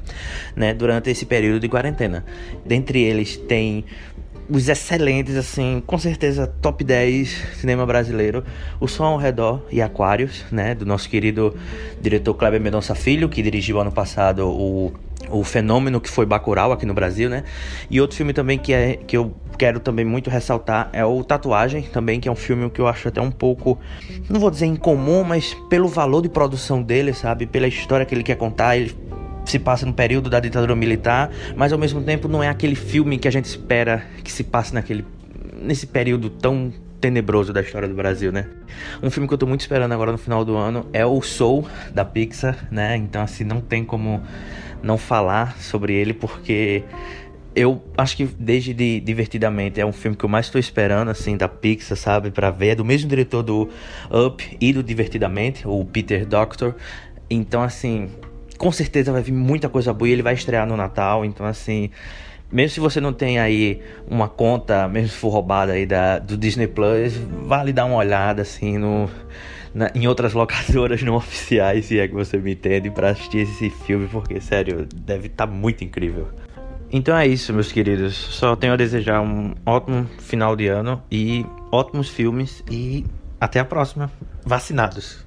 né, 0.55 0.75
durante 0.75 1.09
esse 1.09 1.25
período 1.25 1.61
de 1.61 1.67
quarentena. 1.67 2.27
Dentre 2.63 3.01
eles 3.01 3.39
tem 3.39 3.87
os 4.47 4.69
excelentes, 4.69 5.35
assim, 5.37 5.83
com 5.87 5.97
certeza 5.97 6.47
top 6.47 6.85
10 6.85 7.55
cinema 7.55 7.87
brasileiro, 7.87 8.45
O 8.79 8.87
Som 8.87 9.05
ao 9.05 9.17
Redor 9.17 9.63
e 9.73 9.81
Aquários, 9.81 10.45
né, 10.53 10.75
do 10.75 10.85
nosso 10.85 11.09
querido 11.09 11.57
diretor 12.03 12.35
Kleber 12.35 12.61
Mendonça 12.61 12.95
Filho, 12.95 13.31
que 13.31 13.41
dirigiu 13.41 13.81
ano 13.81 13.91
passado 13.91 14.47
o 14.47 14.93
o 15.31 15.43
fenômeno 15.45 16.01
que 16.01 16.11
foi 16.11 16.27
Bacurau 16.27 16.73
aqui 16.73 16.87
no 16.87 16.95
Brasil, 16.95 17.29
né? 17.29 17.45
E 17.91 18.01
outro 18.01 18.17
filme 18.17 18.33
também 18.33 18.59
que, 18.59 18.73
é, 18.73 18.97
que 18.97 19.17
eu 19.17 19.35
quero 19.59 19.81
também 19.81 20.05
muito 20.05 20.31
ressaltar 20.31 20.91
é 20.93 21.05
o 21.05 21.23
Tatuagem, 21.23 21.83
também, 21.83 22.21
que 22.21 22.29
é 22.29 22.33
um 22.33 22.37
filme 22.37 22.69
que 22.71 22.81
eu 22.81 22.87
acho 22.87 23.09
até 23.09 23.21
um 23.21 23.31
pouco, 23.31 23.79
não 24.29 24.41
vou 24.41 24.51
dizer 24.51 24.67
incomum, 24.67 25.25
mas 25.25 25.55
pelo 25.69 25.89
valor 25.89 26.23
de 26.23 26.29
produção 26.29 26.83
dele, 26.83 27.13
sabe? 27.13 27.47
Pela 27.47 27.67
história 27.67 28.05
que 28.05 28.15
ele 28.15 28.23
quer 28.23 28.37
contar, 28.37 28.77
ele 28.77 28.95
se 29.45 29.59
passa 29.59 29.85
no 29.85 29.93
período 29.93 30.31
da 30.31 30.41
ditadura 30.41 30.75
militar, 30.75 31.31
mas 31.55 31.73
ao 31.73 31.79
mesmo 31.79 32.03
tempo 32.03 32.29
não 32.29 32.43
é 32.43 32.49
aquele 32.49 32.75
filme 32.75 33.19
que 33.19 33.29
a 33.29 33.31
gente 33.31 33.45
espera 33.45 34.03
que 34.23 34.33
se 34.33 34.43
passe 34.43 34.75
naquele 34.75 35.05
nesse 35.61 35.87
período 35.87 36.29
tão 36.29 36.73
tenebroso 37.01 37.53
da 37.53 37.61
história 37.61 37.87
do 37.87 37.95
Brasil, 37.95 38.33
né? 38.33 38.47
Um 39.03 39.11
filme 39.11 39.29
que 39.29 39.35
eu 39.35 39.39
tô 39.39 39.47
muito 39.47 39.61
esperando 39.61 39.93
agora 39.93 40.11
no 40.11 40.19
final 40.19 40.45
do 40.45 40.57
ano 40.57 40.87
é 40.93 41.05
o 41.05 41.21
Soul 41.21 41.67
da 41.93 42.05
Pixar, 42.05 42.67
né? 42.71 42.97
Então 42.97 43.23
assim, 43.23 43.45
não 43.45 43.61
tem 43.61 43.85
como 43.85 44.23
não 44.85 44.99
falar 44.99 45.59
sobre 45.59 45.95
ele 45.95 46.13
porque 46.13 46.85
eu 47.55 47.83
acho 47.97 48.17
que 48.17 48.25
desde 48.39 48.75
de, 48.75 49.01
Divertidamente 49.01 49.81
é 49.81 49.87
um 49.87 49.93
filme 49.93 50.17
que 50.17 50.25
eu 50.25 50.29
mais 50.29 50.47
estou 50.47 50.59
esperando, 50.59 51.11
assim, 51.11 51.37
da 51.37 51.49
Pixar, 51.49 51.97
sabe? 51.97 52.31
Pra 52.31 52.51
ver. 52.51 52.69
É 52.69 52.75
do 52.75 52.85
mesmo 52.85 53.09
diretor 53.09 53.43
do 53.43 53.69
Up 54.11 54.57
e 54.61 54.73
do 54.73 54.83
Divertidamente, 54.83 55.67
o 55.67 55.85
Peter 55.85 56.27
Doctor. 56.27 56.75
Então, 57.31 57.63
assim, 57.63 58.11
com 58.59 58.73
certeza 58.73 59.13
vai 59.13 59.23
vir 59.23 59.33
muita 59.33 59.69
coisa 59.69 59.93
boa 59.93 60.09
e 60.09 60.13
ele 60.13 60.23
vai 60.23 60.35
estrear 60.35 60.67
no 60.67 60.77
Natal. 60.77 61.25
Então, 61.25 61.47
assim, 61.47 61.91
mesmo 62.51 62.75
se 62.75 62.81
você 62.81 63.01
não 63.01 63.13
tem 63.13 63.39
aí 63.39 63.81
uma 64.09 64.29
conta, 64.29 64.89
mesmo 64.89 65.11
se 65.11 65.17
for 65.17 65.29
roubada 65.29 65.73
aí 65.73 65.87
da, 65.87 66.19
do 66.19 66.37
Disney 66.37 66.67
Plus, 66.67 67.15
vale 67.47 67.73
dar 67.73 67.85
uma 67.85 67.97
olhada, 67.97 68.43
assim, 68.43 68.79
no. 68.79 69.09
Na, 69.75 69.91
em 69.95 70.07
outras 70.07 70.33
locadoras 70.33 71.03
não 71.03 71.17
oficiais, 71.17 71.87
se 71.87 71.99
é 71.99 72.07
que 72.07 72.15
você 72.15 72.39
me 72.39 72.53
entende, 72.53 72.91
para 72.91 73.11
assistir 73.11 73.39
esse 73.39 73.71
filme, 73.71 74.07
porque, 74.07 74.41
sério, 74.41 74.87
deve 74.95 75.27
estar 75.27 75.47
tá 75.47 75.53
muito 75.53 75.83
incrível. 75.83 76.29
Então 76.93 77.17
é 77.17 77.27
isso, 77.27 77.53
meus 77.53 77.73
queridos. 77.73 78.15
Só 78.15 78.55
tenho 78.55 78.73
a 78.73 78.77
desejar 78.77 79.21
um 79.21 79.53
ótimo 79.67 80.07
final 80.21 80.55
de 80.55 80.69
ano 80.69 81.03
e 81.11 81.45
ótimos 81.73 82.09
filmes 82.09 82.63
e 82.71 83.05
até 83.41 83.59
a 83.59 83.65
próxima. 83.65 84.13
Vacinados. 84.45 85.27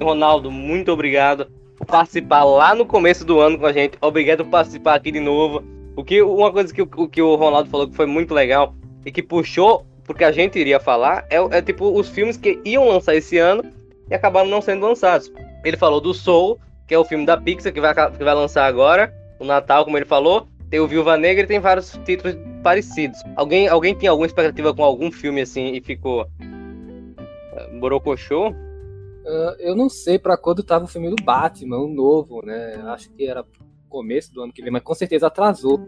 Ronaldo, 0.00 0.50
muito 0.50 0.92
obrigado 0.92 1.46
por 1.76 1.86
participar 1.86 2.44
lá 2.44 2.74
no 2.74 2.86
começo 2.86 3.24
do 3.24 3.40
ano 3.40 3.58
com 3.58 3.66
a 3.66 3.72
gente. 3.72 3.98
Obrigado 4.00 4.44
por 4.44 4.50
participar 4.50 4.94
aqui 4.94 5.10
de 5.10 5.18
novo. 5.18 5.64
O 5.96 6.04
que, 6.04 6.22
uma 6.22 6.52
coisa 6.52 6.72
que, 6.72 6.82
o, 6.82 7.08
que 7.08 7.22
o 7.22 7.34
Ronaldo 7.34 7.68
falou 7.68 7.88
que 7.88 7.96
foi 7.96 8.06
muito 8.06 8.32
legal 8.32 8.74
e 9.04 9.10
que 9.10 9.22
puxou 9.22 9.86
porque 10.04 10.24
a 10.24 10.32
gente 10.32 10.58
iria 10.58 10.78
falar 10.78 11.26
é, 11.30 11.36
é 11.36 11.62
tipo 11.62 11.98
os 11.98 12.08
filmes 12.08 12.36
que 12.36 12.60
iam 12.64 12.88
lançar 12.88 13.14
esse 13.14 13.38
ano 13.38 13.62
e 14.10 14.14
acabaram 14.14 14.48
não 14.48 14.60
sendo 14.60 14.86
lançados. 14.86 15.32
Ele 15.64 15.76
falou 15.76 16.00
do 16.00 16.12
Soul, 16.12 16.58
que 16.86 16.94
é 16.94 16.98
o 16.98 17.04
filme 17.04 17.24
da 17.24 17.36
Pixar 17.36 17.72
que 17.72 17.80
vai, 17.80 17.94
que 17.94 18.24
vai 18.24 18.34
lançar 18.34 18.66
agora 18.66 19.12
o 19.38 19.44
Natal, 19.44 19.84
como 19.84 19.96
ele 19.96 20.04
falou. 20.04 20.46
Tem 20.70 20.80
o 20.80 20.88
Viúva 20.88 21.16
Negra 21.16 21.44
e 21.44 21.46
tem 21.46 21.60
vários 21.60 21.92
títulos 22.04 22.36
parecidos. 22.62 23.20
Alguém, 23.36 23.68
alguém 23.68 23.94
tinha 23.94 24.10
alguma 24.10 24.26
expectativa 24.26 24.74
com 24.74 24.82
algum 24.82 25.10
filme 25.10 25.40
assim 25.40 25.72
e 25.74 25.80
ficou 25.80 26.22
uh, 26.22 27.80
borocochô? 27.80 28.50
Uh, 28.50 29.54
eu 29.58 29.74
não 29.76 29.88
sei 29.88 30.18
para 30.18 30.36
quando 30.36 30.62
tava 30.62 30.84
o 30.84 30.88
filme 30.88 31.08
do 31.08 31.22
Batman, 31.22 31.78
o 31.78 31.88
novo, 31.88 32.44
né? 32.44 32.74
Acho 32.86 33.10
que 33.10 33.26
era 33.26 33.44
começo 33.88 34.32
do 34.34 34.42
ano 34.42 34.52
que 34.52 34.62
vem, 34.62 34.72
mas 34.72 34.82
com 34.82 34.94
certeza 34.94 35.28
atrasou. 35.28 35.80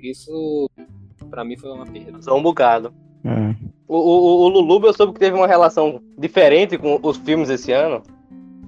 Isso 0.00 0.70
para 1.30 1.44
mim 1.44 1.56
foi 1.56 1.70
uma 1.70 1.86
perda. 1.86 2.20
Só 2.22 2.36
um 2.36 2.42
bocado. 2.42 2.92
Hum. 3.24 3.54
O, 3.86 3.96
o, 3.96 4.44
o 4.44 4.48
Lulu 4.48 4.86
eu 4.86 4.92
soube 4.92 5.14
que 5.14 5.18
teve 5.18 5.36
uma 5.36 5.46
relação 5.46 6.00
diferente 6.16 6.76
com 6.76 6.98
os 7.02 7.16
filmes 7.18 7.48
esse 7.50 7.72
ano. 7.72 8.02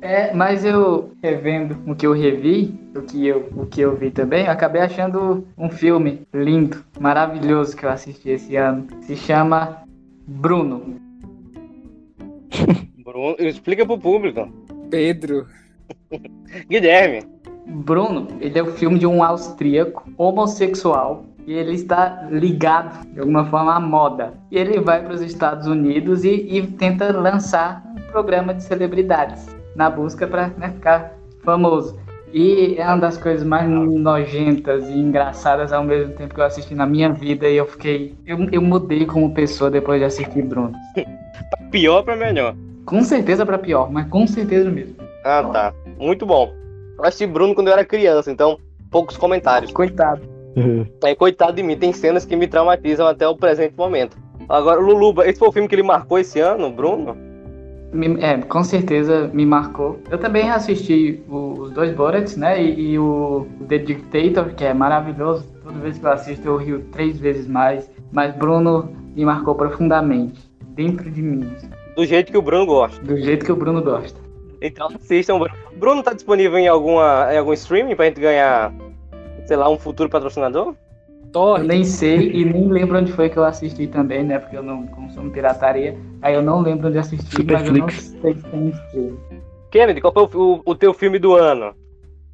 É, 0.02 0.32
mas 0.32 0.64
eu 0.64 1.12
revendo 1.22 1.76
o 1.86 1.94
que 1.94 2.06
eu 2.06 2.14
revi, 2.14 2.74
o 2.96 3.02
que 3.02 3.26
eu, 3.26 3.50
o 3.54 3.66
que 3.66 3.82
eu 3.82 3.94
vi 3.94 4.10
também, 4.10 4.46
eu 4.46 4.50
acabei 4.50 4.80
achando 4.80 5.46
um 5.58 5.68
filme 5.68 6.22
lindo, 6.32 6.82
maravilhoso 6.98 7.76
que 7.76 7.84
eu 7.84 7.90
assisti 7.90 8.30
esse 8.30 8.56
ano. 8.56 8.86
Se 9.02 9.14
chama 9.14 9.84
Bruno. 10.26 10.96
Bruno, 13.04 13.36
explica 13.38 13.84
pro 13.84 13.98
público. 13.98 14.48
Pedro. 14.90 15.46
Guilherme. 16.68 17.26
Bruno, 17.66 18.28
ele 18.40 18.58
é 18.58 18.62
o 18.62 18.72
filme 18.72 18.98
de 18.98 19.06
um 19.06 19.22
austríaco 19.22 20.10
homossexual 20.16 21.24
e 21.46 21.52
ele 21.52 21.72
está 21.72 22.26
ligado 22.30 23.06
de 23.12 23.20
alguma 23.20 23.44
forma 23.46 23.74
à 23.74 23.80
moda. 23.80 24.34
E 24.50 24.58
ele 24.58 24.80
vai 24.80 25.02
para 25.02 25.14
os 25.14 25.20
Estados 25.20 25.66
Unidos 25.66 26.24
e, 26.24 26.46
e 26.48 26.66
tenta 26.66 27.12
lançar 27.12 27.82
um 27.96 28.12
programa 28.12 28.54
de 28.54 28.62
celebridades 28.62 29.46
na 29.74 29.88
busca 29.90 30.26
para 30.26 30.48
né, 30.58 30.70
ficar 30.70 31.14
famoso. 31.42 31.98
E 32.32 32.76
é 32.78 32.86
uma 32.86 32.98
das 32.98 33.16
coisas 33.16 33.44
mais 33.44 33.68
nojentas 33.68 34.88
e 34.88 34.92
engraçadas 34.92 35.72
ao 35.72 35.82
mesmo 35.82 36.14
tempo 36.14 36.32
que 36.32 36.40
eu 36.40 36.44
assisti 36.44 36.74
na 36.74 36.86
minha 36.86 37.12
vida 37.12 37.48
e 37.48 37.56
eu 37.56 37.66
fiquei. 37.66 38.14
Eu, 38.24 38.38
eu 38.52 38.62
mudei 38.62 39.04
como 39.04 39.34
pessoa 39.34 39.70
depois 39.70 39.98
de 39.98 40.04
assistir 40.04 40.42
Bruno. 40.42 40.72
pior 41.70 42.02
para 42.02 42.16
melhor? 42.16 42.54
Com 42.84 43.02
certeza 43.02 43.44
para 43.44 43.58
pior, 43.58 43.90
mas 43.90 44.08
com 44.08 44.26
certeza 44.26 44.70
mesmo. 44.70 44.94
Ah, 45.24 45.42
tá. 45.52 45.74
Muito 45.98 46.24
bom. 46.24 46.52
Eu 46.96 47.04
assisti 47.04 47.26
Bruno 47.26 47.54
quando 47.54 47.68
eu 47.68 47.72
era 47.72 47.84
criança, 47.84 48.30
então 48.30 48.58
poucos 48.90 49.16
comentários. 49.16 49.72
Coitado. 49.72 50.22
É, 51.04 51.14
coitado 51.14 51.54
de 51.54 51.62
mim, 51.62 51.76
tem 51.76 51.92
cenas 51.92 52.24
que 52.24 52.36
me 52.36 52.46
traumatizam 52.46 53.06
até 53.06 53.26
o 53.26 53.36
presente 53.36 53.74
momento. 53.76 54.16
Agora, 54.48 54.80
Luluba, 54.80 55.28
esse 55.28 55.38
foi 55.38 55.48
o 55.48 55.52
filme 55.52 55.68
que 55.68 55.74
ele 55.74 55.82
marcou 55.82 56.18
esse 56.18 56.40
ano, 56.40 56.70
Bruno? 56.70 57.16
Me, 57.92 58.20
é, 58.20 58.38
com 58.38 58.62
certeza 58.62 59.30
me 59.32 59.44
marcou. 59.46 60.00
Eu 60.10 60.18
também 60.18 60.50
assisti 60.50 61.22
os 61.28 61.70
dois 61.70 61.94
Borats, 61.94 62.36
né? 62.36 62.62
E, 62.62 62.92
e, 62.92 62.98
o 62.98 63.46
The 63.68 63.78
Dictator, 63.78 64.54
que 64.54 64.64
é 64.64 64.74
maravilhoso. 64.74 65.44
Toda 65.62 65.78
vez 65.78 65.98
que 65.98 66.04
eu 66.04 66.10
assisto 66.10 66.48
eu 66.48 66.56
rio 66.56 66.84
três 66.92 67.18
vezes 67.18 67.46
mais. 67.46 67.90
Mas 68.12 68.34
Bruno 68.36 68.90
me 69.14 69.24
marcou 69.24 69.54
profundamente. 69.54 70.50
Dentro 70.74 71.10
de 71.10 71.20
mim. 71.20 71.50
Do 71.96 72.04
jeito 72.04 72.30
que 72.30 72.38
o 72.38 72.42
Bruno 72.42 72.66
gosta. 72.66 73.02
Do 73.02 73.16
jeito 73.16 73.44
que 73.44 73.52
o 73.52 73.56
Bruno 73.56 73.82
gosta. 73.82 74.20
Então 74.62 74.88
assistam. 74.94 75.38
Bruno 75.38 75.54
Bruno 75.80 76.02
tá 76.02 76.12
disponível 76.12 76.58
em, 76.58 76.68
alguma, 76.68 77.28
em 77.32 77.38
algum 77.38 77.54
streaming 77.54 77.96
pra 77.96 78.04
gente 78.04 78.20
ganhar, 78.20 78.72
sei 79.50 79.56
lá, 79.56 79.68
um 79.68 79.76
futuro 79.76 80.08
patrocinador? 80.08 80.76
Torre. 81.32 81.64
Eu 81.64 81.66
nem 81.66 81.82
sei 81.82 82.30
e 82.30 82.44
nem 82.44 82.68
lembro 82.68 82.96
onde 82.96 83.10
foi 83.10 83.28
que 83.28 83.36
eu 83.36 83.42
assisti 83.42 83.88
também, 83.88 84.22
né? 84.22 84.38
Porque 84.38 84.56
eu 84.56 84.62
não 84.62 84.86
consumo 84.86 85.28
pirataria. 85.32 85.98
Aí 86.22 86.34
eu 86.36 86.42
não 86.42 86.60
lembro 86.60 86.86
onde 86.86 86.98
assisti, 86.98 87.32
Superflix. 87.32 88.14
mas 88.22 88.44
eu 88.46 88.60
não 88.60 88.72
sei 88.72 88.72
se 88.72 88.92
tem. 88.92 89.40
Kennedy, 89.72 90.00
qual 90.00 90.12
foi 90.12 90.22
o, 90.22 90.54
o, 90.54 90.62
o 90.66 90.74
teu 90.76 90.94
filme 90.94 91.18
do 91.18 91.34
ano? 91.34 91.74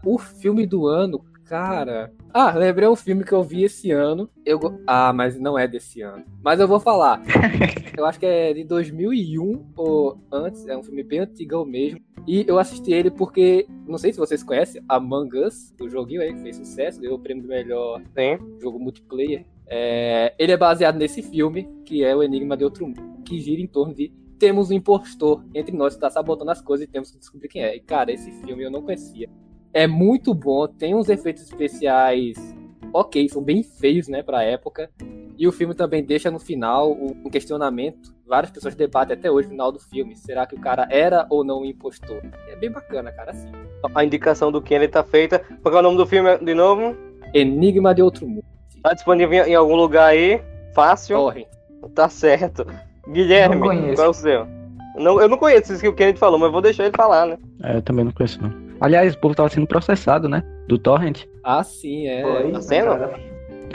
O 0.04 0.18
filme 0.18 0.66
do 0.66 0.86
ano, 0.86 1.24
cara. 1.46 2.12
Ah, 2.32 2.52
lembrei 2.52 2.88
um 2.88 2.96
filme 2.96 3.24
que 3.24 3.32
eu 3.32 3.42
vi 3.42 3.64
esse 3.64 3.90
ano. 3.90 4.28
Eu 4.44 4.58
Ah, 4.86 5.12
mas 5.12 5.38
não 5.38 5.58
é 5.58 5.66
desse 5.66 6.02
ano. 6.02 6.24
Mas 6.42 6.60
eu 6.60 6.68
vou 6.68 6.80
falar. 6.80 7.22
eu 7.96 8.04
acho 8.04 8.18
que 8.18 8.26
é 8.26 8.52
de 8.52 8.64
2001 8.64 9.72
ou 9.76 10.20
antes. 10.30 10.66
É 10.66 10.76
um 10.76 10.82
filme 10.82 11.02
bem 11.02 11.20
antigo 11.20 11.64
mesmo. 11.64 12.00
E 12.26 12.44
eu 12.46 12.58
assisti 12.58 12.92
ele 12.92 13.10
porque, 13.10 13.66
não 13.86 13.98
sei 13.98 14.12
se 14.12 14.18
vocês 14.18 14.42
conhecem, 14.42 14.82
Among 14.88 15.38
Us, 15.38 15.72
o 15.80 15.88
joguinho 15.88 16.20
aí 16.20 16.34
que 16.34 16.42
fez 16.42 16.56
sucesso, 16.56 17.00
ganhou 17.00 17.16
o 17.16 17.20
prêmio 17.20 17.44
do 17.44 17.48
melhor 17.48 18.02
Sim. 18.14 18.58
jogo 18.60 18.80
multiplayer. 18.80 19.46
É... 19.68 20.34
ele 20.38 20.52
é 20.52 20.56
baseado 20.56 20.96
nesse 20.96 21.22
filme, 21.22 21.68
que 21.84 22.04
é 22.04 22.14
O 22.14 22.22
Enigma 22.22 22.56
de 22.56 22.64
Outro 22.64 22.86
Mundo, 22.86 23.22
que 23.24 23.38
gira 23.40 23.60
em 23.60 23.66
torno 23.66 23.94
de 23.94 24.12
temos 24.38 24.70
um 24.70 24.74
impostor 24.74 25.44
entre 25.54 25.74
nós 25.74 25.94
que 25.94 25.98
está 25.98 26.10
sabotando 26.10 26.50
as 26.50 26.60
coisas 26.60 26.86
e 26.86 26.90
temos 26.90 27.10
que 27.10 27.18
descobrir 27.18 27.48
quem 27.48 27.62
é. 27.62 27.74
E, 27.74 27.80
cara, 27.80 28.12
esse 28.12 28.30
filme 28.32 28.64
eu 28.64 28.70
não 28.70 28.82
conhecia 28.82 29.30
é 29.72 29.86
muito 29.86 30.34
bom, 30.34 30.66
tem 30.66 30.94
uns 30.94 31.08
efeitos 31.08 31.42
especiais 31.42 32.56
ok, 32.96 33.28
são 33.28 33.42
bem 33.42 33.62
feios, 33.62 34.08
né, 34.08 34.22
pra 34.22 34.42
época. 34.42 34.90
E 35.38 35.46
o 35.46 35.52
filme 35.52 35.74
também 35.74 36.02
deixa 36.02 36.30
no 36.30 36.38
final 36.38 36.92
um 36.92 37.28
questionamento. 37.28 38.14
Várias 38.26 38.50
pessoas 38.50 38.74
debatem 38.74 39.14
até 39.14 39.30
hoje 39.30 39.48
no 39.48 39.52
final 39.52 39.70
do 39.70 39.78
filme. 39.78 40.16
Será 40.16 40.46
que 40.46 40.54
o 40.54 40.60
cara 40.60 40.88
era 40.90 41.26
ou 41.28 41.44
não 41.44 41.60
um 41.60 41.64
impostor? 41.64 42.22
É 42.48 42.56
bem 42.56 42.70
bacana, 42.70 43.12
cara, 43.12 43.32
assim. 43.32 43.52
A 43.94 44.04
indicação 44.04 44.50
do 44.50 44.62
Kenny 44.62 44.88
tá 44.88 45.04
feita. 45.04 45.40
Qual 45.62 45.74
é 45.74 45.78
o 45.78 45.82
nome 45.82 45.98
do 45.98 46.06
filme 46.06 46.38
de 46.38 46.54
novo? 46.54 46.96
Enigma 47.34 47.94
de 47.94 48.00
Outro 48.00 48.26
Mundo. 48.26 48.44
Tá 48.82 48.94
disponível 48.94 49.44
em 49.44 49.54
algum 49.54 49.76
lugar 49.76 50.06
aí? 50.06 50.40
Fácil? 50.74 51.18
Corre. 51.18 51.46
Tá 51.94 52.08
certo. 52.08 52.66
Guilherme, 53.06 53.60
qual 53.94 54.06
é 54.06 54.08
o 54.08 54.12
seu? 54.14 54.55
Não, 54.96 55.20
eu 55.20 55.28
não 55.28 55.36
conheço 55.36 55.72
isso 55.72 55.82
que 55.82 55.88
o 55.88 55.94
Kennedy 55.94 56.18
falou, 56.18 56.38
mas 56.38 56.50
vou 56.50 56.60
deixar 56.60 56.84
ele 56.84 56.96
falar, 56.96 57.26
né? 57.26 57.38
É, 57.62 57.76
eu 57.76 57.82
também 57.82 58.04
não 58.04 58.12
conheço, 58.12 58.40
não. 58.42 58.52
Aliás, 58.80 59.14
o 59.14 59.18
povo 59.18 59.34
tava 59.34 59.48
sendo 59.48 59.66
processado, 59.66 60.28
né? 60.28 60.42
Do 60.68 60.78
Torrent. 60.78 61.24
Ah, 61.42 61.62
sim, 61.62 62.06
é. 62.06 62.22
Foi, 62.22 62.52
tá 62.52 62.60
sendo? 62.60 62.90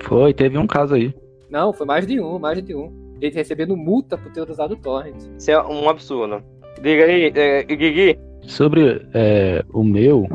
Foi, 0.03 0.33
teve 0.33 0.57
um 0.57 0.67
caso 0.67 0.95
aí. 0.95 1.13
Não, 1.49 1.73
foi 1.73 1.85
mais 1.85 2.05
de 2.05 2.19
um, 2.19 2.39
mais 2.39 2.61
de 2.61 2.75
um. 2.75 2.91
Ele 3.19 3.35
recebendo 3.35 3.75
multa 3.75 4.17
por 4.17 4.31
ter 4.31 4.49
usado 4.49 4.73
o 4.73 4.77
Torrent. 4.77 5.15
Isso 5.37 5.51
é 5.51 5.61
um 5.61 5.89
absurdo. 5.89 6.43
Diga 6.81 7.05
aí, 7.05 7.31
é, 7.35 7.63
Guigui. 7.63 8.17
Sobre 8.43 9.05
é, 9.13 9.63
o 9.71 9.83
meu, 9.83 10.27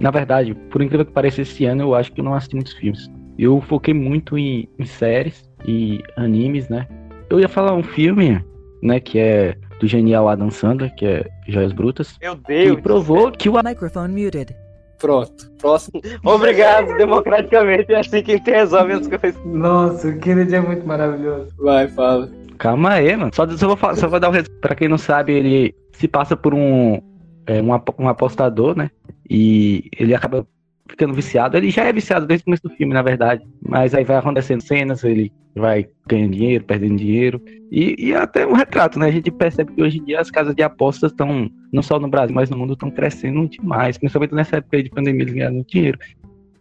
na 0.00 0.10
verdade, 0.10 0.54
por 0.70 0.82
incrível 0.82 1.06
que 1.06 1.12
pareça, 1.12 1.42
esse 1.42 1.64
ano 1.64 1.82
eu 1.82 1.94
acho 1.94 2.12
que 2.12 2.20
eu 2.20 2.24
não 2.24 2.34
assisti 2.34 2.56
muitos 2.56 2.72
filmes. 2.72 3.10
Eu 3.38 3.60
foquei 3.60 3.94
muito 3.94 4.36
em, 4.36 4.68
em 4.78 4.84
séries 4.84 5.48
e 5.66 6.00
animes, 6.16 6.68
né? 6.68 6.88
Eu 7.30 7.40
ia 7.40 7.48
falar 7.48 7.74
um 7.74 7.82
filme, 7.82 8.44
né, 8.82 9.00
que 9.00 9.18
é 9.18 9.56
do 9.80 9.86
genial 9.86 10.28
Adam 10.28 10.50
Sandler, 10.50 10.94
que 10.94 11.06
é 11.06 11.30
Joias 11.46 11.72
Brutas. 11.72 12.16
Meu 12.20 12.34
Deus! 12.34 12.76
Que 12.76 12.82
provou 12.82 13.30
que 13.32 13.48
o 13.48 13.62
microfone 13.62 14.24
muted. 14.24 14.56
Pronto, 14.98 15.50
próximo. 15.58 16.00
Obrigado, 16.24 16.96
democraticamente 16.96 17.92
é 17.92 18.00
assim 18.00 18.22
que 18.22 18.32
a 18.32 18.36
gente 18.36 18.50
resolve 18.50 18.92
as 18.92 19.06
coisas. 19.06 19.44
Nossa, 19.44 20.08
o 20.08 20.18
Kennedy 20.18 20.54
é 20.54 20.60
muito 20.60 20.86
maravilhoso. 20.86 21.52
Vai, 21.58 21.88
fala. 21.88 22.30
Calma 22.58 22.90
aí, 22.90 23.16
mano. 23.16 23.30
Só, 23.34 23.46
só, 23.48 23.74
vou, 23.74 23.96
só 23.96 24.08
vou 24.08 24.20
dar 24.20 24.28
um 24.28 24.32
resumo. 24.32 24.56
Pra 24.60 24.74
quem 24.74 24.88
não 24.88 24.98
sabe, 24.98 25.32
ele 25.32 25.74
se 25.92 26.08
passa 26.08 26.36
por 26.36 26.54
um, 26.54 27.00
é, 27.46 27.60
um, 27.60 27.70
um 27.98 28.08
apostador, 28.08 28.76
né? 28.76 28.90
E 29.28 29.90
ele 29.98 30.14
acaba 30.14 30.46
ficando 30.88 31.14
viciado. 31.14 31.56
Ele 31.56 31.70
já 31.70 31.84
é 31.84 31.92
viciado 31.92 32.26
desde 32.26 32.42
o 32.42 32.44
começo 32.46 32.62
do 32.62 32.70
filme, 32.70 32.92
na 32.92 33.02
verdade. 33.02 33.46
Mas 33.62 33.94
aí 33.94 34.04
vai 34.04 34.16
acontecendo 34.16 34.62
cenas, 34.62 35.02
ele 35.04 35.32
vai 35.54 35.88
ganhando 36.06 36.32
dinheiro, 36.32 36.64
perdendo 36.64 36.96
dinheiro. 36.96 37.40
E, 37.70 37.94
e 37.98 38.14
até 38.14 38.46
um 38.46 38.52
retrato, 38.52 38.98
né? 38.98 39.06
A 39.06 39.12
gente 39.12 39.30
percebe 39.30 39.72
que 39.72 39.82
hoje 39.82 39.98
em 39.98 40.04
dia 40.04 40.20
as 40.20 40.30
casas 40.30 40.54
de 40.54 40.62
apostas 40.62 41.10
estão, 41.10 41.50
não 41.72 41.82
só 41.82 41.98
no 41.98 42.08
Brasil, 42.08 42.34
mas 42.34 42.50
no 42.50 42.56
mundo, 42.56 42.74
estão 42.74 42.90
crescendo 42.90 43.48
demais. 43.48 43.98
Principalmente 43.98 44.34
nessa 44.34 44.56
época 44.56 44.82
de 44.82 44.90
pandemia, 44.90 45.22
eles 45.22 45.34
ganhando 45.34 45.64
dinheiro. 45.64 45.98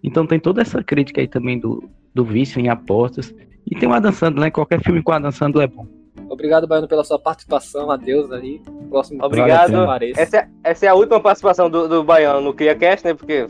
Então 0.04 0.26
tem 0.26 0.40
toda 0.40 0.62
essa 0.62 0.84
crítica 0.84 1.22
aí 1.22 1.28
também 1.28 1.60
do, 1.60 1.90
do 2.14 2.24
vício 2.24 2.60
em 2.60 2.70
apostas. 2.70 3.34
E 3.70 3.76
tem 3.76 3.88
o 3.88 3.94
Adam 3.94 4.12
Sandler, 4.12 4.46
né? 4.46 4.52
Qualquer 4.52 4.82
filme 4.82 5.02
com 5.02 5.12
o 5.12 5.16
Adam 5.16 5.32
Sandler 5.32 5.66
é 5.66 5.68
bom. 5.68 5.88
Obrigado, 6.30 6.68
Baiano, 6.68 6.88
pela 6.88 7.04
sua 7.04 7.20
participação. 7.20 7.92
Adeus 7.92 8.32
aí. 8.32 8.62
Próximo 8.90 9.24
Obrigado. 9.24 9.74
Essa 10.16 10.38
é, 10.38 10.48
essa 10.64 10.86
é 10.86 10.90
a 10.90 10.96
última 10.96 11.20
participação 11.20 11.70
do, 11.70 11.88
do 11.88 12.04
Baiano 12.04 12.42
no 12.42 12.54
CriaCast, 12.54 13.06
né? 13.06 13.14
Porque 13.14 13.48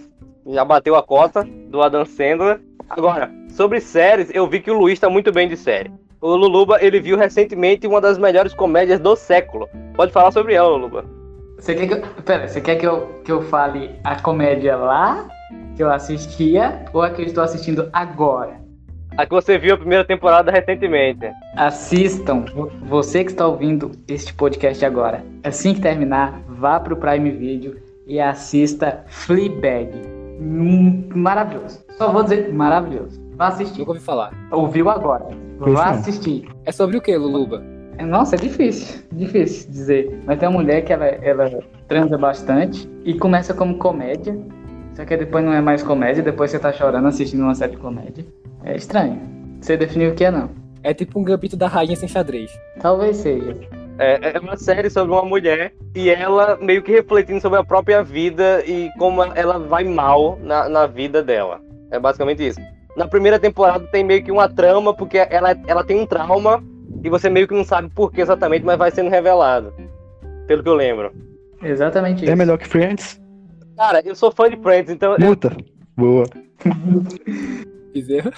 já 0.47 0.63
bateu 0.65 0.95
a 0.95 1.03
cota 1.03 1.47
do 1.69 1.81
Adam 1.81 2.05
Sandler. 2.05 2.59
Agora, 2.89 3.31
sobre 3.49 3.79
séries, 3.79 4.29
eu 4.33 4.47
vi 4.47 4.59
que 4.59 4.69
o 4.71 4.77
Luiz 4.77 4.99
tá 4.99 5.09
muito 5.09 5.31
bem 5.31 5.47
de 5.47 5.57
série. 5.57 5.91
O 6.21 6.35
Luluba, 6.35 6.77
ele 6.81 6.99
viu 6.99 7.17
recentemente 7.17 7.85
uma 7.87 7.99
das 7.99 8.17
melhores 8.17 8.53
comédias 8.53 8.99
do 8.99 9.15
século. 9.15 9.67
Pode 9.95 10.11
falar 10.11 10.31
sobre 10.31 10.53
ela, 10.53 10.69
Luluba. 10.69 11.05
Você 11.59 11.75
quer 11.75 11.87
que 11.87 11.93
eu, 11.93 12.01
pera, 12.23 12.47
você 12.47 12.61
quer 12.61 12.75
que 12.75 12.85
eu, 12.87 13.07
que 13.23 13.31
eu 13.31 13.41
fale 13.43 13.91
a 14.03 14.15
comédia 14.19 14.75
lá, 14.75 15.27
que 15.75 15.83
eu 15.83 15.89
assistia, 15.91 16.85
ou 16.93 17.01
a 17.01 17.09
que 17.09 17.21
eu 17.21 17.25
estou 17.25 17.43
assistindo 17.43 17.89
agora? 17.93 18.61
A 19.17 19.25
que 19.25 19.31
você 19.31 19.57
viu 19.57 19.75
a 19.75 19.77
primeira 19.77 20.03
temporada 20.03 20.51
recentemente. 20.51 21.29
Assistam, 21.55 22.45
vo- 22.53 22.71
você 22.81 23.23
que 23.23 23.31
está 23.31 23.47
ouvindo 23.47 23.91
este 24.07 24.33
podcast 24.33 24.83
agora. 24.85 25.23
Assim 25.43 25.73
que 25.73 25.81
terminar, 25.81 26.41
vá 26.47 26.79
pro 26.79 26.95
Prime 26.97 27.29
Video 27.31 27.75
e 28.07 28.19
assista 28.19 29.03
Fleabag. 29.07 29.91
Hum, 30.39 31.09
maravilhoso. 31.15 31.83
Só 31.97 32.11
vou 32.11 32.23
dizer 32.23 32.53
maravilhoso. 32.53 33.21
Vá 33.35 33.47
assistir. 33.47 33.79
Nunca 33.79 33.91
ouvi 33.91 34.03
falar. 34.03 34.31
Ouviu 34.51 34.89
agora. 34.89 35.25
Pois 35.59 35.73
Vá 35.73 35.91
não. 35.91 35.99
assistir. 35.99 36.47
É 36.65 36.71
sobre 36.71 36.97
o 36.97 37.01
que, 37.01 37.15
Luluba? 37.15 37.63
Nossa, 38.07 38.35
é 38.35 38.39
difícil, 38.39 39.03
difícil 39.11 39.69
dizer. 39.71 40.19
Mas 40.25 40.39
tem 40.39 40.49
uma 40.49 40.59
mulher 40.59 40.81
que 40.83 40.91
ela, 40.91 41.05
ela 41.05 41.59
transa 41.87 42.17
bastante 42.17 42.89
e 43.05 43.13
começa 43.13 43.53
como 43.53 43.77
comédia, 43.77 44.37
só 44.93 45.05
que 45.05 45.15
depois 45.15 45.45
não 45.45 45.53
é 45.53 45.61
mais 45.61 45.83
comédia, 45.83 46.23
depois 46.23 46.49
você 46.51 46.57
tá 46.59 46.73
chorando 46.73 47.07
assistindo 47.07 47.41
uma 47.43 47.53
série 47.55 47.73
de 47.73 47.77
comédia. 47.77 48.25
É 48.65 48.75
estranho. 48.75 49.19
Você 49.61 49.77
definiu 49.77 50.11
o 50.11 50.15
que 50.15 50.25
é 50.25 50.31
não. 50.31 50.49
É 50.81 50.93
tipo 50.93 51.19
um 51.19 51.23
gambito 51.23 51.55
da 51.55 51.67
rainha 51.67 51.95
sem 51.95 52.09
xadrez. 52.09 52.51
Talvez 52.81 53.17
seja. 53.17 53.55
É, 53.99 54.35
é 54.35 54.39
uma 54.39 54.57
série 54.57 54.89
sobre 54.89 55.13
uma 55.13 55.23
mulher 55.23 55.73
e 55.95 56.09
ela 56.09 56.57
meio 56.57 56.81
que 56.81 56.91
refletindo 56.91 57.39
sobre 57.39 57.59
a 57.59 57.63
própria 57.63 58.03
vida 58.03 58.63
e 58.65 58.89
como 58.97 59.21
ela 59.23 59.59
vai 59.59 59.83
mal 59.83 60.37
na, 60.41 60.67
na 60.67 60.87
vida 60.87 61.21
dela. 61.21 61.61
É 61.91 61.99
basicamente 61.99 62.45
isso. 62.45 62.59
Na 62.95 63.07
primeira 63.07 63.39
temporada 63.39 63.85
tem 63.87 64.03
meio 64.03 64.23
que 64.23 64.31
uma 64.31 64.49
trama, 64.49 64.93
porque 64.93 65.17
ela, 65.29 65.55
ela 65.67 65.83
tem 65.83 65.99
um 65.99 66.05
trauma 66.05 66.63
e 67.03 67.09
você 67.09 67.29
meio 67.29 67.47
que 67.47 67.53
não 67.53 67.63
sabe 67.63 67.89
por 67.89 68.11
que 68.11 68.21
exatamente, 68.21 68.65
mas 68.65 68.77
vai 68.77 68.91
sendo 68.91 69.09
revelado. 69.09 69.73
Pelo 70.47 70.63
que 70.63 70.69
eu 70.69 70.75
lembro. 70.75 71.11
Exatamente 71.61 72.23
isso. 72.23 72.31
É 72.31 72.35
melhor 72.35 72.57
que 72.57 72.67
Friends? 72.67 73.21
Cara, 73.77 74.01
eu 74.05 74.15
sou 74.15 74.31
fã 74.31 74.49
de 74.49 74.57
Friends, 74.57 74.91
então 74.91 75.13
eu, 75.13 75.19
Multa. 75.19 75.55
Boa. 75.95 76.25
Bezerra? 77.93 78.31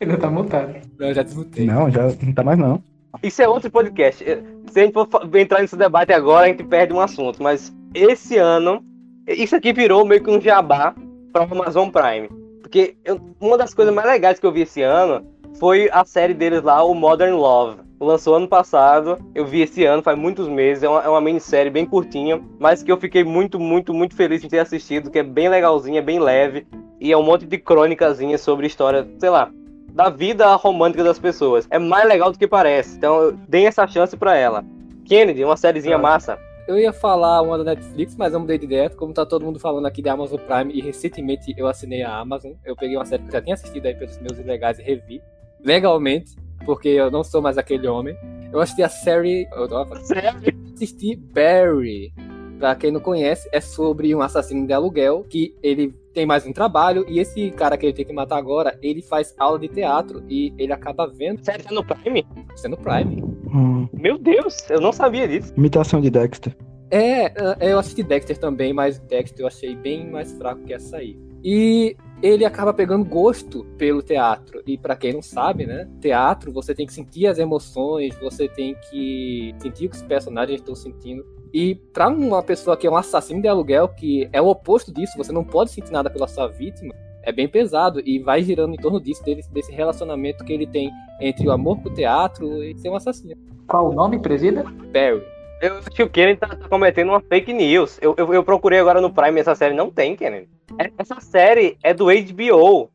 Ele 0.00 0.16
tá 0.16 0.30
mutado. 0.30 0.74
Não, 0.98 1.12
já 1.12 1.22
desmutei. 1.22 1.66
Não, 1.66 1.90
já 1.90 2.02
não 2.22 2.32
tá 2.32 2.42
mais 2.42 2.58
não. 2.58 2.82
Isso 3.22 3.42
é 3.42 3.48
outro 3.48 3.70
podcast. 3.70 4.24
Se 4.72 4.80
a 4.80 4.84
gente 4.84 4.94
for 4.94 5.08
entrar 5.36 5.60
nesse 5.60 5.76
debate 5.76 6.14
agora, 6.14 6.46
a 6.46 6.48
gente 6.48 6.64
perde 6.64 6.94
um 6.94 7.00
assunto. 7.00 7.42
Mas 7.42 7.70
esse 7.94 8.38
ano, 8.38 8.82
isso 9.28 9.54
aqui 9.54 9.70
virou 9.70 10.02
meio 10.06 10.24
que 10.24 10.30
um 10.30 10.40
jabá 10.40 10.94
para 11.30 11.46
o 11.46 11.52
Amazon 11.52 11.90
Prime. 11.90 12.30
Porque 12.62 12.96
eu- 13.04 13.20
uma 13.38 13.58
das 13.58 13.74
coisas 13.74 13.94
mais 13.94 14.08
legais 14.08 14.40
que 14.40 14.46
eu 14.46 14.50
vi 14.50 14.62
esse 14.62 14.80
ano 14.80 15.26
foi 15.60 15.90
a 15.92 16.06
série 16.06 16.32
deles 16.32 16.62
lá, 16.62 16.82
o 16.82 16.94
Modern 16.94 17.34
Love. 17.34 17.82
Lançou 18.00 18.34
ano 18.34 18.48
passado, 18.48 19.18
eu 19.34 19.44
vi 19.44 19.60
esse 19.60 19.84
ano, 19.84 20.02
faz 20.02 20.18
muitos 20.18 20.48
meses. 20.48 20.82
É 20.82 20.88
uma, 20.88 21.02
é 21.02 21.08
uma 21.08 21.20
minissérie 21.20 21.70
bem 21.70 21.84
curtinha, 21.84 22.42
mas 22.58 22.82
que 22.82 22.90
eu 22.90 22.96
fiquei 22.96 23.22
muito, 23.22 23.60
muito, 23.60 23.92
muito 23.92 24.16
feliz 24.16 24.42
em 24.42 24.48
ter 24.48 24.58
assistido, 24.58 25.10
que 25.10 25.18
é 25.18 25.22
bem 25.22 25.50
legalzinha, 25.50 26.00
bem 26.00 26.18
leve. 26.18 26.66
E 26.98 27.12
é 27.12 27.16
um 27.16 27.22
monte 27.22 27.44
de 27.44 27.58
crônicazinha 27.58 28.38
sobre 28.38 28.66
história, 28.66 29.06
sei 29.18 29.28
lá, 29.28 29.50
da 29.92 30.08
vida 30.08 30.54
romântica 30.56 31.04
das 31.04 31.18
pessoas. 31.18 31.66
É 31.70 31.78
mais 31.78 32.08
legal 32.08 32.32
do 32.32 32.38
que 32.38 32.46
parece. 32.48 32.96
Então, 32.96 33.38
deem 33.48 33.66
essa 33.66 33.86
chance 33.86 34.16
pra 34.16 34.36
ela. 34.36 34.64
Kennedy, 35.04 35.44
uma 35.44 35.56
sériezinha 35.56 35.96
Tá. 35.96 36.02
massa. 36.02 36.38
Eu 36.66 36.78
ia 36.78 36.92
falar 36.92 37.42
uma 37.42 37.58
da 37.58 37.64
Netflix, 37.64 38.14
mas 38.16 38.32
eu 38.32 38.40
mudei 38.40 38.56
de 38.56 38.64
ideia. 38.66 38.88
Como 38.88 39.12
tá 39.12 39.26
todo 39.26 39.44
mundo 39.44 39.58
falando 39.58 39.84
aqui 39.86 40.00
da 40.00 40.12
Amazon 40.12 40.38
Prime 40.38 40.72
e 40.72 40.80
recentemente 40.80 41.52
eu 41.58 41.66
assinei 41.66 42.02
a 42.02 42.16
Amazon, 42.18 42.52
eu 42.64 42.76
peguei 42.76 42.96
uma 42.96 43.04
série 43.04 43.22
que 43.22 43.28
eu 43.28 43.32
já 43.32 43.42
tinha 43.42 43.54
assistido 43.54 43.84
aí 43.86 43.94
pelos 43.94 44.16
meus 44.18 44.38
ilegais 44.38 44.78
e 44.78 44.82
revi. 44.82 45.20
Legalmente, 45.64 46.36
porque 46.64 46.88
eu 46.88 47.10
não 47.10 47.22
sou 47.24 47.42
mais 47.42 47.58
aquele 47.58 47.86
homem. 47.88 48.16
Eu 48.52 48.60
assisti 48.60 48.82
a 48.82 48.88
série. 48.88 49.48
Eu 49.52 49.68
tava 49.68 49.96
Sério? 50.04 50.38
assisti 50.74 51.16
Barry. 51.16 52.12
Pra 52.58 52.76
quem 52.76 52.92
não 52.92 53.00
conhece, 53.00 53.48
é 53.52 53.60
sobre 53.60 54.14
um 54.14 54.20
assassino 54.22 54.64
de 54.66 54.72
aluguel 54.72 55.24
que 55.28 55.54
ele 55.62 55.92
tem 56.12 56.26
mais 56.26 56.46
um 56.46 56.52
trabalho 56.52 57.04
e 57.08 57.18
esse 57.18 57.50
cara 57.52 57.76
que 57.76 57.86
ele 57.86 57.92
tem 57.92 58.04
que 58.04 58.12
matar 58.12 58.36
agora, 58.36 58.78
ele 58.82 59.02
faz 59.02 59.34
aula 59.38 59.58
de 59.58 59.68
teatro 59.68 60.22
e 60.28 60.52
ele 60.58 60.72
acaba 60.72 61.06
vendo 61.06 61.44
Série 61.44 61.62
tá 61.62 61.74
no 61.74 61.84
Prime? 61.84 62.26
sendo 62.54 62.76
Prime. 62.76 63.22
Hum, 63.52 63.88
Meu 63.92 64.18
Deus, 64.18 64.68
eu 64.70 64.80
não 64.80 64.92
sabia 64.92 65.26
disso. 65.26 65.52
imitação 65.56 66.00
de 66.00 66.10
Dexter. 66.10 66.56
É, 66.90 67.24
é, 67.26 67.72
eu 67.72 67.78
assisti 67.78 68.02
Dexter 68.02 68.36
também, 68.36 68.72
mas 68.72 68.98
Dexter 68.98 69.40
eu 69.40 69.46
achei 69.46 69.74
bem 69.74 70.10
mais 70.10 70.32
fraco 70.32 70.62
que 70.62 70.74
essa 70.74 70.98
aí. 70.98 71.18
E 71.42 71.96
ele 72.22 72.44
acaba 72.44 72.72
pegando 72.72 73.04
gosto 73.04 73.64
pelo 73.76 74.02
teatro. 74.02 74.62
E 74.66 74.76
pra 74.78 74.94
quem 74.94 75.14
não 75.14 75.22
sabe, 75.22 75.66
né? 75.66 75.88
Teatro, 76.00 76.52
você 76.52 76.74
tem 76.74 76.86
que 76.86 76.92
sentir 76.92 77.26
as 77.26 77.38
emoções, 77.38 78.14
você 78.20 78.46
tem 78.48 78.76
que 78.90 79.54
sentir 79.58 79.86
o 79.86 79.90
que 79.90 79.96
os 79.96 80.02
personagens 80.02 80.60
estão 80.60 80.74
sentindo. 80.74 81.24
E 81.52 81.74
pra 81.74 82.08
uma 82.08 82.42
pessoa 82.42 82.76
que 82.76 82.86
é 82.86 82.90
um 82.90 82.96
assassino 82.96 83.42
de 83.42 83.48
aluguel, 83.48 83.88
que 83.88 84.28
é 84.32 84.40
o 84.40 84.46
oposto 84.48 84.92
disso, 84.92 85.16
você 85.18 85.32
não 85.32 85.44
pode 85.44 85.70
sentir 85.70 85.92
nada 85.92 86.08
pela 86.08 86.26
sua 86.26 86.48
vítima, 86.48 86.94
é 87.22 87.30
bem 87.30 87.46
pesado 87.46 88.00
e 88.04 88.18
vai 88.18 88.42
girando 88.42 88.74
em 88.74 88.78
torno 88.78 89.00
disso, 89.00 89.22
dele- 89.24 89.44
desse 89.52 89.70
relacionamento 89.70 90.44
que 90.44 90.52
ele 90.52 90.66
tem 90.66 90.90
entre 91.20 91.46
o 91.46 91.52
amor 91.52 91.80
com 91.82 91.88
o 91.88 91.94
teatro 91.94 92.62
e 92.64 92.76
ser 92.78 92.88
um 92.88 92.96
assassino. 92.96 93.36
Qual 93.68 93.90
o 93.90 93.94
nome, 93.94 94.18
presida? 94.18 94.64
Barry. 94.92 95.22
Eu 95.60 95.76
acho 95.78 95.90
que 95.90 96.02
o 96.02 96.10
Kennedy 96.10 96.40
tá, 96.40 96.48
tá 96.48 96.68
cometendo 96.68 97.10
uma 97.10 97.20
fake 97.20 97.52
news. 97.52 97.96
Eu, 98.02 98.14
eu, 98.18 98.34
eu 98.34 98.42
procurei 98.42 98.80
agora 98.80 99.00
no 99.00 99.12
Prime 99.12 99.38
essa 99.38 99.54
série. 99.54 99.74
Não 99.76 99.90
tem, 99.92 100.16
Kennedy. 100.16 100.48
É- 100.78 100.90
Essa 100.98 101.20
série 101.20 101.76
é 101.84 101.94
do 101.94 102.06
HBO. 102.06 102.90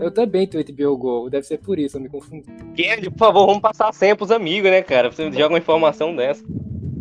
Eu 0.00 0.10
também 0.10 0.44
tenho 0.44 0.64
HBO 0.64 0.96
Go, 0.96 1.30
deve 1.30 1.46
ser 1.46 1.58
por 1.58 1.78
isso, 1.78 1.96
eu 1.96 2.00
me 2.00 2.08
confundi. 2.08 2.46
Kennedy, 2.74 3.10
por 3.10 3.18
favor, 3.18 3.46
vamos 3.46 3.62
passar 3.62 3.88
a 3.88 3.92
senha 3.92 4.16
pros 4.16 4.32
amigos, 4.32 4.68
né, 4.68 4.82
cara? 4.82 5.12
Você 5.12 5.30
joga 5.30 5.50
uma 5.54 5.58
informação 5.58 6.16
dessa. 6.16 6.42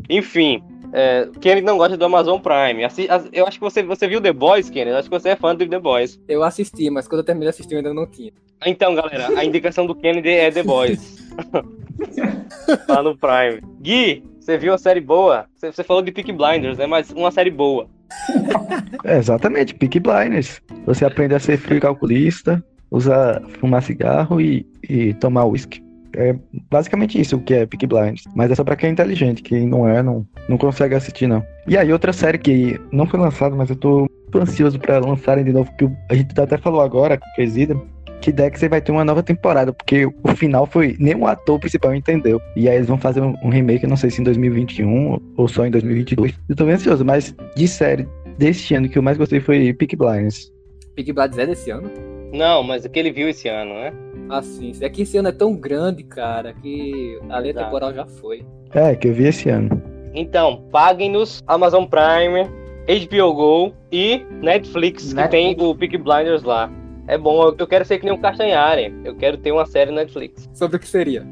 Enfim, 0.07 0.61
é, 0.93 1.27
Kennedy 1.41 1.65
não 1.65 1.77
gosta 1.77 1.97
do 1.97 2.05
Amazon 2.05 2.39
Prime. 2.39 2.83
Assi- 2.83 3.07
as- 3.09 3.27
eu 3.33 3.45
acho 3.47 3.57
que 3.57 3.63
você, 3.63 3.81
você 3.83 4.07
viu 4.07 4.21
The 4.21 4.31
Boys, 4.31 4.69
Kennedy. 4.69 4.91
Eu 4.91 4.97
acho 4.97 5.09
que 5.09 5.19
você 5.19 5.29
é 5.29 5.35
fã 5.35 5.55
do 5.55 5.67
The 5.67 5.79
Boys. 5.79 6.19
Eu 6.27 6.43
assisti, 6.43 6.89
mas 6.89 7.07
quando 7.07 7.19
eu 7.19 7.25
terminei 7.25 7.47
de 7.47 7.49
assistir 7.49 7.73
eu 7.73 7.79
ainda 7.79 7.93
não 7.93 8.05
tinha. 8.05 8.31
Então, 8.65 8.95
galera, 8.95 9.27
a 9.37 9.43
indicação 9.43 9.85
do 9.85 9.95
Kennedy 9.95 10.29
é 10.29 10.49
The 10.51 10.63
Boys. 10.63 11.17
Lá 12.87 13.03
no 13.03 13.17
Prime. 13.17 13.61
Gui, 13.81 14.23
você 14.39 14.57
viu 14.57 14.71
uma 14.71 14.77
série 14.77 15.01
boa? 15.01 15.45
Você, 15.55 15.71
você 15.71 15.83
falou 15.83 16.01
de 16.01 16.11
Peak 16.11 16.31
Blinders, 16.31 16.77
né? 16.77 16.85
Mas 16.85 17.09
uma 17.11 17.31
série 17.31 17.49
boa. 17.51 17.87
É, 19.05 19.17
exatamente, 19.17 19.73
Peak 19.75 19.99
Blinders. 19.99 20.61
Você 20.85 21.03
aprende 21.03 21.33
a 21.35 21.39
ser 21.39 21.57
frio 21.57 21.77
e 21.77 21.81
calculista, 21.81 22.63
usar, 22.89 23.41
fumar 23.59 23.81
cigarro 23.83 24.39
e, 24.39 24.65
e 24.87 25.13
tomar 25.15 25.45
uísque. 25.45 25.83
É 26.15 26.35
basicamente 26.69 27.19
isso 27.19 27.39
que 27.39 27.53
é 27.53 27.65
Peak 27.65 27.85
Blinders. 27.87 28.23
Mas 28.35 28.51
é 28.51 28.55
só 28.55 28.63
pra 28.63 28.75
quem 28.75 28.89
é 28.89 28.93
inteligente, 28.93 29.41
quem 29.41 29.67
não 29.67 29.87
é, 29.87 30.01
não, 30.03 30.25
não 30.47 30.57
consegue 30.57 30.95
assistir, 30.95 31.27
não. 31.27 31.43
E 31.67 31.77
aí, 31.77 31.91
outra 31.91 32.13
série 32.13 32.37
que 32.37 32.79
não 32.91 33.05
foi 33.07 33.19
lançada, 33.19 33.55
mas 33.55 33.69
eu 33.69 33.75
tô 33.75 33.99
muito 33.99 34.39
ansioso 34.39 34.79
pra 34.79 34.99
lançarem 34.99 35.43
de 35.43 35.51
novo, 35.53 35.69
o- 35.81 35.91
a 36.09 36.15
gente 36.15 36.39
até 36.39 36.57
falou 36.57 36.81
agora 36.81 37.19
Presida, 37.35 37.75
que 38.21 38.31
Dexter 38.31 38.69
vai 38.69 38.79
ter 38.81 38.91
uma 38.91 39.03
nova 39.03 39.21
temporada, 39.21 39.73
porque 39.73 40.05
o 40.05 40.29
final 40.35 40.65
foi. 40.65 40.95
Nem 40.99 41.13
o 41.15 41.27
ator 41.27 41.59
principal 41.59 41.93
entendeu. 41.93 42.39
E 42.55 42.69
aí 42.69 42.75
eles 42.77 42.87
vão 42.87 42.97
fazer 42.97 43.21
um, 43.21 43.49
remake, 43.49 43.85
não 43.85 43.97
sei 43.97 44.09
se 44.09 44.21
em 44.21 44.23
2021 44.23 45.19
ou 45.35 45.47
só 45.47 45.65
em 45.65 45.71
2022. 45.71 46.33
Eu 46.47 46.55
tô 46.55 46.63
bem 46.65 46.75
ansioso, 46.75 47.03
mas 47.03 47.35
de 47.55 47.67
série 47.67 48.07
deste 48.37 48.75
ano 48.75 48.87
que 48.87 48.97
eu 48.97 49.03
mais 49.03 49.17
gostei 49.17 49.39
foi 49.41 49.73
Peak 49.73 49.95
Blinders. 49.95 50.51
Big 50.95 51.11
Blinders 51.11 51.37
é 51.37 51.45
desse 51.47 51.69
ano? 51.71 51.91
Não, 52.33 52.63
mas 52.63 52.83
o 52.83 52.89
que 52.89 52.99
ele 52.99 53.11
viu 53.11 53.29
esse 53.29 53.47
ano, 53.47 53.73
né? 53.75 53.93
Assim, 54.29 54.71
é 54.81 54.89
que 54.89 55.03
esse 55.03 55.17
ano 55.17 55.29
é 55.29 55.31
tão 55.31 55.55
grande, 55.55 56.03
cara, 56.03 56.53
que 56.53 57.19
a 57.29 57.39
linha 57.39 57.51
Exato. 57.51 57.65
temporal 57.65 57.93
já 57.93 58.05
foi. 58.05 58.43
É, 58.73 58.95
que 58.95 59.07
eu 59.07 59.13
vi 59.13 59.27
esse 59.27 59.49
ano. 59.49 59.81
Então, 60.15 60.63
paguem-nos 60.71 61.41
Amazon 61.47 61.85
Prime, 61.85 62.47
HBO 62.87 63.33
Go 63.33 63.73
e 63.91 64.25
Netflix, 64.41 65.09
que 65.09 65.15
Netflix. 65.15 65.55
tem 65.57 65.65
o 65.67 65.75
Peak 65.75 65.97
Blinders 65.97 66.43
lá. 66.43 66.69
É 67.07 67.17
bom, 67.17 67.43
eu- 67.43 67.55
eu 67.57 67.67
quero 67.67 67.85
ser 67.85 67.99
que 67.99 68.05
nem 68.05 68.13
o 68.13 68.17
Castanhari. 68.17 68.93
Eu 69.03 69.15
quero 69.15 69.37
ter 69.37 69.51
uma 69.51 69.65
série 69.65 69.91
Netflix. 69.91 70.49
Sobre 70.53 70.77
o 70.77 70.79
que 70.79 70.87
seria? 70.87 71.25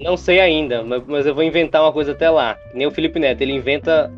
Não 0.00 0.16
sei 0.16 0.40
ainda, 0.40 0.82
ma- 0.82 1.02
mas 1.06 1.26
eu 1.26 1.34
vou 1.34 1.44
inventar 1.44 1.80
uma 1.82 1.92
coisa 1.92 2.12
até 2.12 2.28
lá. 2.28 2.56
Que 2.72 2.76
Nem 2.76 2.86
o 2.86 2.90
Felipe 2.90 3.18
Neto, 3.20 3.40
ele 3.40 3.52
inventa 3.52 4.12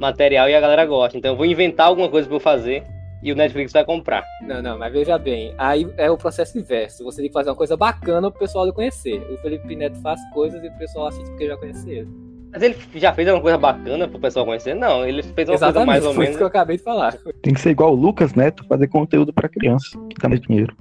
material 0.00 0.48
e 0.48 0.54
a 0.54 0.60
galera 0.60 0.84
gosta. 0.86 1.16
Então 1.18 1.32
eu 1.32 1.36
vou 1.36 1.44
inventar 1.46 1.86
alguma 1.88 2.08
coisa 2.08 2.26
pra 2.26 2.36
eu 2.36 2.40
fazer 2.40 2.82
e 3.26 3.32
o 3.32 3.34
Netflix 3.34 3.72
vai 3.72 3.84
comprar. 3.84 4.24
Não, 4.40 4.62
não, 4.62 4.78
mas 4.78 4.92
veja 4.92 5.18
bem, 5.18 5.52
aí 5.58 5.84
é 5.96 6.08
o 6.08 6.16
processo 6.16 6.56
inverso. 6.56 7.02
Você 7.02 7.20
tem 7.20 7.26
que 7.28 7.32
fazer 7.32 7.50
uma 7.50 7.56
coisa 7.56 7.76
bacana 7.76 8.30
pro 8.30 8.38
pessoal 8.38 8.64
lhe 8.64 8.72
conhecer. 8.72 9.20
O 9.32 9.36
Felipe 9.38 9.74
Neto 9.74 10.00
faz 10.00 10.20
coisas 10.32 10.62
e 10.62 10.68
o 10.68 10.78
pessoal 10.78 11.08
assiste 11.08 11.28
porque 11.30 11.48
já 11.48 11.56
conhece 11.56 11.90
ele. 11.90 12.08
Mas 12.52 12.62
ele 12.62 12.76
já 12.94 13.12
fez 13.12 13.26
alguma 13.26 13.42
coisa 13.42 13.58
bacana 13.58 14.06
pro 14.06 14.20
pessoal 14.20 14.46
conhecer? 14.46 14.74
Não, 14.74 15.04
ele 15.04 15.24
fez 15.24 15.48
uma 15.48 15.58
coisa 15.58 15.84
mais 15.84 16.06
ou 16.06 16.14
foi 16.14 16.22
isso 16.24 16.30
menos. 16.30 16.36
que 16.36 16.42
eu 16.44 16.46
acabei 16.46 16.76
de 16.76 16.84
falar. 16.84 17.18
Tem 17.42 17.52
que 17.52 17.60
ser 17.60 17.70
igual 17.70 17.92
o 17.92 17.96
Lucas 17.96 18.32
Neto, 18.34 18.64
fazer 18.68 18.86
conteúdo 18.86 19.32
pra 19.32 19.48
criança, 19.48 19.98
que 20.08 20.22
dá 20.22 20.28
mais 20.28 20.40
dinheiro. 20.40 20.76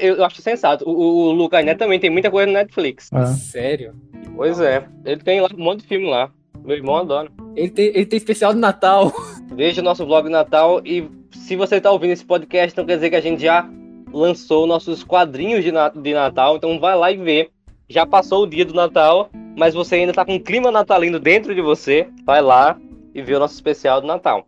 Eu, 0.00 0.16
eu 0.16 0.24
acho 0.24 0.40
sensato. 0.40 0.88
O, 0.88 0.92
o, 0.92 1.32
Lucas 1.32 1.62
Neto 1.62 1.80
também 1.80 2.00
tem 2.00 2.08
muita 2.08 2.30
coisa 2.30 2.46
no 2.46 2.54
Netflix. 2.54 3.10
Ah, 3.12 3.26
Sério? 3.26 3.92
Pois 4.34 4.58
é. 4.58 4.86
Ele 5.04 5.20
tem 5.20 5.42
lá 5.42 5.48
um 5.54 5.62
monte 5.62 5.82
de 5.82 5.86
filme 5.86 6.08
lá. 6.08 6.30
Meu 6.64 6.76
irmão 6.76 6.96
adora. 6.96 7.30
Ele 7.54 7.68
tem, 7.68 7.86
ele 7.88 8.06
tem 8.06 8.16
especial 8.16 8.54
de 8.54 8.58
Natal. 8.58 9.12
Veja 9.54 9.82
o 9.82 9.84
nosso 9.84 10.06
vlog 10.06 10.24
de 10.24 10.32
Natal 10.32 10.80
e 10.86 11.19
se 11.50 11.56
você 11.56 11.78
está 11.78 11.90
ouvindo 11.90 12.12
esse 12.12 12.24
podcast, 12.24 12.72
então 12.72 12.86
quer 12.86 12.94
dizer 12.94 13.10
que 13.10 13.16
a 13.16 13.20
gente 13.20 13.42
já 13.42 13.68
lançou 14.12 14.68
nossos 14.68 15.02
quadrinhos 15.02 15.64
de, 15.64 15.72
de 16.00 16.14
Natal, 16.14 16.54
então 16.54 16.78
vai 16.78 16.94
lá 16.94 17.10
e 17.10 17.16
vê. 17.16 17.50
Já 17.88 18.06
passou 18.06 18.44
o 18.44 18.46
dia 18.46 18.64
do 18.64 18.72
Natal, 18.72 19.28
mas 19.58 19.74
você 19.74 19.96
ainda 19.96 20.12
tá 20.12 20.24
com 20.24 20.34
um 20.34 20.38
clima 20.38 20.70
natalino 20.70 21.18
dentro 21.18 21.52
de 21.52 21.60
você, 21.60 22.06
vai 22.24 22.40
lá 22.40 22.78
e 23.12 23.20
vê 23.20 23.34
o 23.34 23.40
nosso 23.40 23.54
especial 23.54 24.00
do 24.00 24.06
Natal. 24.06 24.46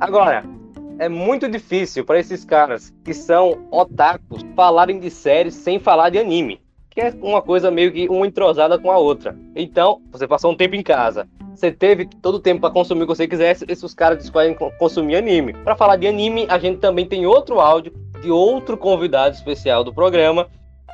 Agora, 0.00 0.44
é 0.98 1.08
muito 1.08 1.48
difícil 1.48 2.04
para 2.04 2.18
esses 2.18 2.44
caras 2.44 2.92
que 3.04 3.14
são 3.14 3.68
otakus 3.70 4.44
falarem 4.56 4.98
de 4.98 5.08
séries 5.08 5.54
sem 5.54 5.78
falar 5.78 6.10
de 6.10 6.18
anime. 6.18 6.60
Que 6.90 7.00
é 7.00 7.14
uma 7.22 7.40
coisa 7.40 7.70
meio 7.70 7.92
que 7.92 8.08
uma 8.08 8.26
entrosada 8.26 8.78
com 8.78 8.90
a 8.90 8.98
outra. 8.98 9.36
Então, 9.54 10.00
você 10.10 10.26
passou 10.26 10.50
um 10.50 10.56
tempo 10.56 10.74
em 10.74 10.82
casa, 10.82 11.28
você 11.54 11.70
teve 11.70 12.06
todo 12.20 12.34
o 12.34 12.40
tempo 12.40 12.60
para 12.60 12.70
consumir 12.70 13.02
o 13.02 13.06
que 13.06 13.14
você 13.14 13.28
quisesse, 13.28 13.64
esses 13.68 13.94
caras 13.94 14.28
co- 14.30 14.72
consumir 14.78 15.16
anime. 15.16 15.52
Para 15.52 15.76
falar 15.76 15.96
de 15.96 16.08
anime, 16.08 16.46
a 16.48 16.58
gente 16.58 16.78
também 16.78 17.06
tem 17.06 17.26
outro 17.26 17.60
áudio 17.60 17.92
de 18.20 18.30
outro 18.30 18.76
convidado 18.76 19.34
especial 19.34 19.84
do 19.84 19.94
programa 19.94 20.48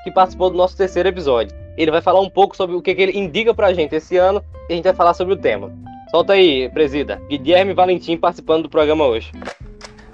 que 0.04 0.10
participou 0.10 0.50
do 0.50 0.56
nosso 0.56 0.76
terceiro 0.76 1.08
episódio. 1.08 1.56
Ele 1.76 1.90
vai 1.90 2.00
falar 2.00 2.20
um 2.20 2.30
pouco 2.30 2.56
sobre 2.56 2.76
o 2.76 2.82
que, 2.82 2.94
que 2.94 3.02
ele 3.02 3.18
indica 3.18 3.52
pra 3.54 3.72
gente 3.72 3.94
esse 3.94 4.16
ano 4.16 4.42
e 4.68 4.72
a 4.72 4.76
gente 4.76 4.84
vai 4.84 4.94
falar 4.94 5.14
sobre 5.14 5.34
o 5.34 5.36
tema. 5.36 5.72
Solta 6.10 6.34
aí, 6.34 6.68
presida. 6.68 7.20
Guilherme 7.28 7.74
Valentim 7.74 8.16
participando 8.16 8.64
do 8.64 8.68
programa 8.68 9.06
hoje. 9.06 9.32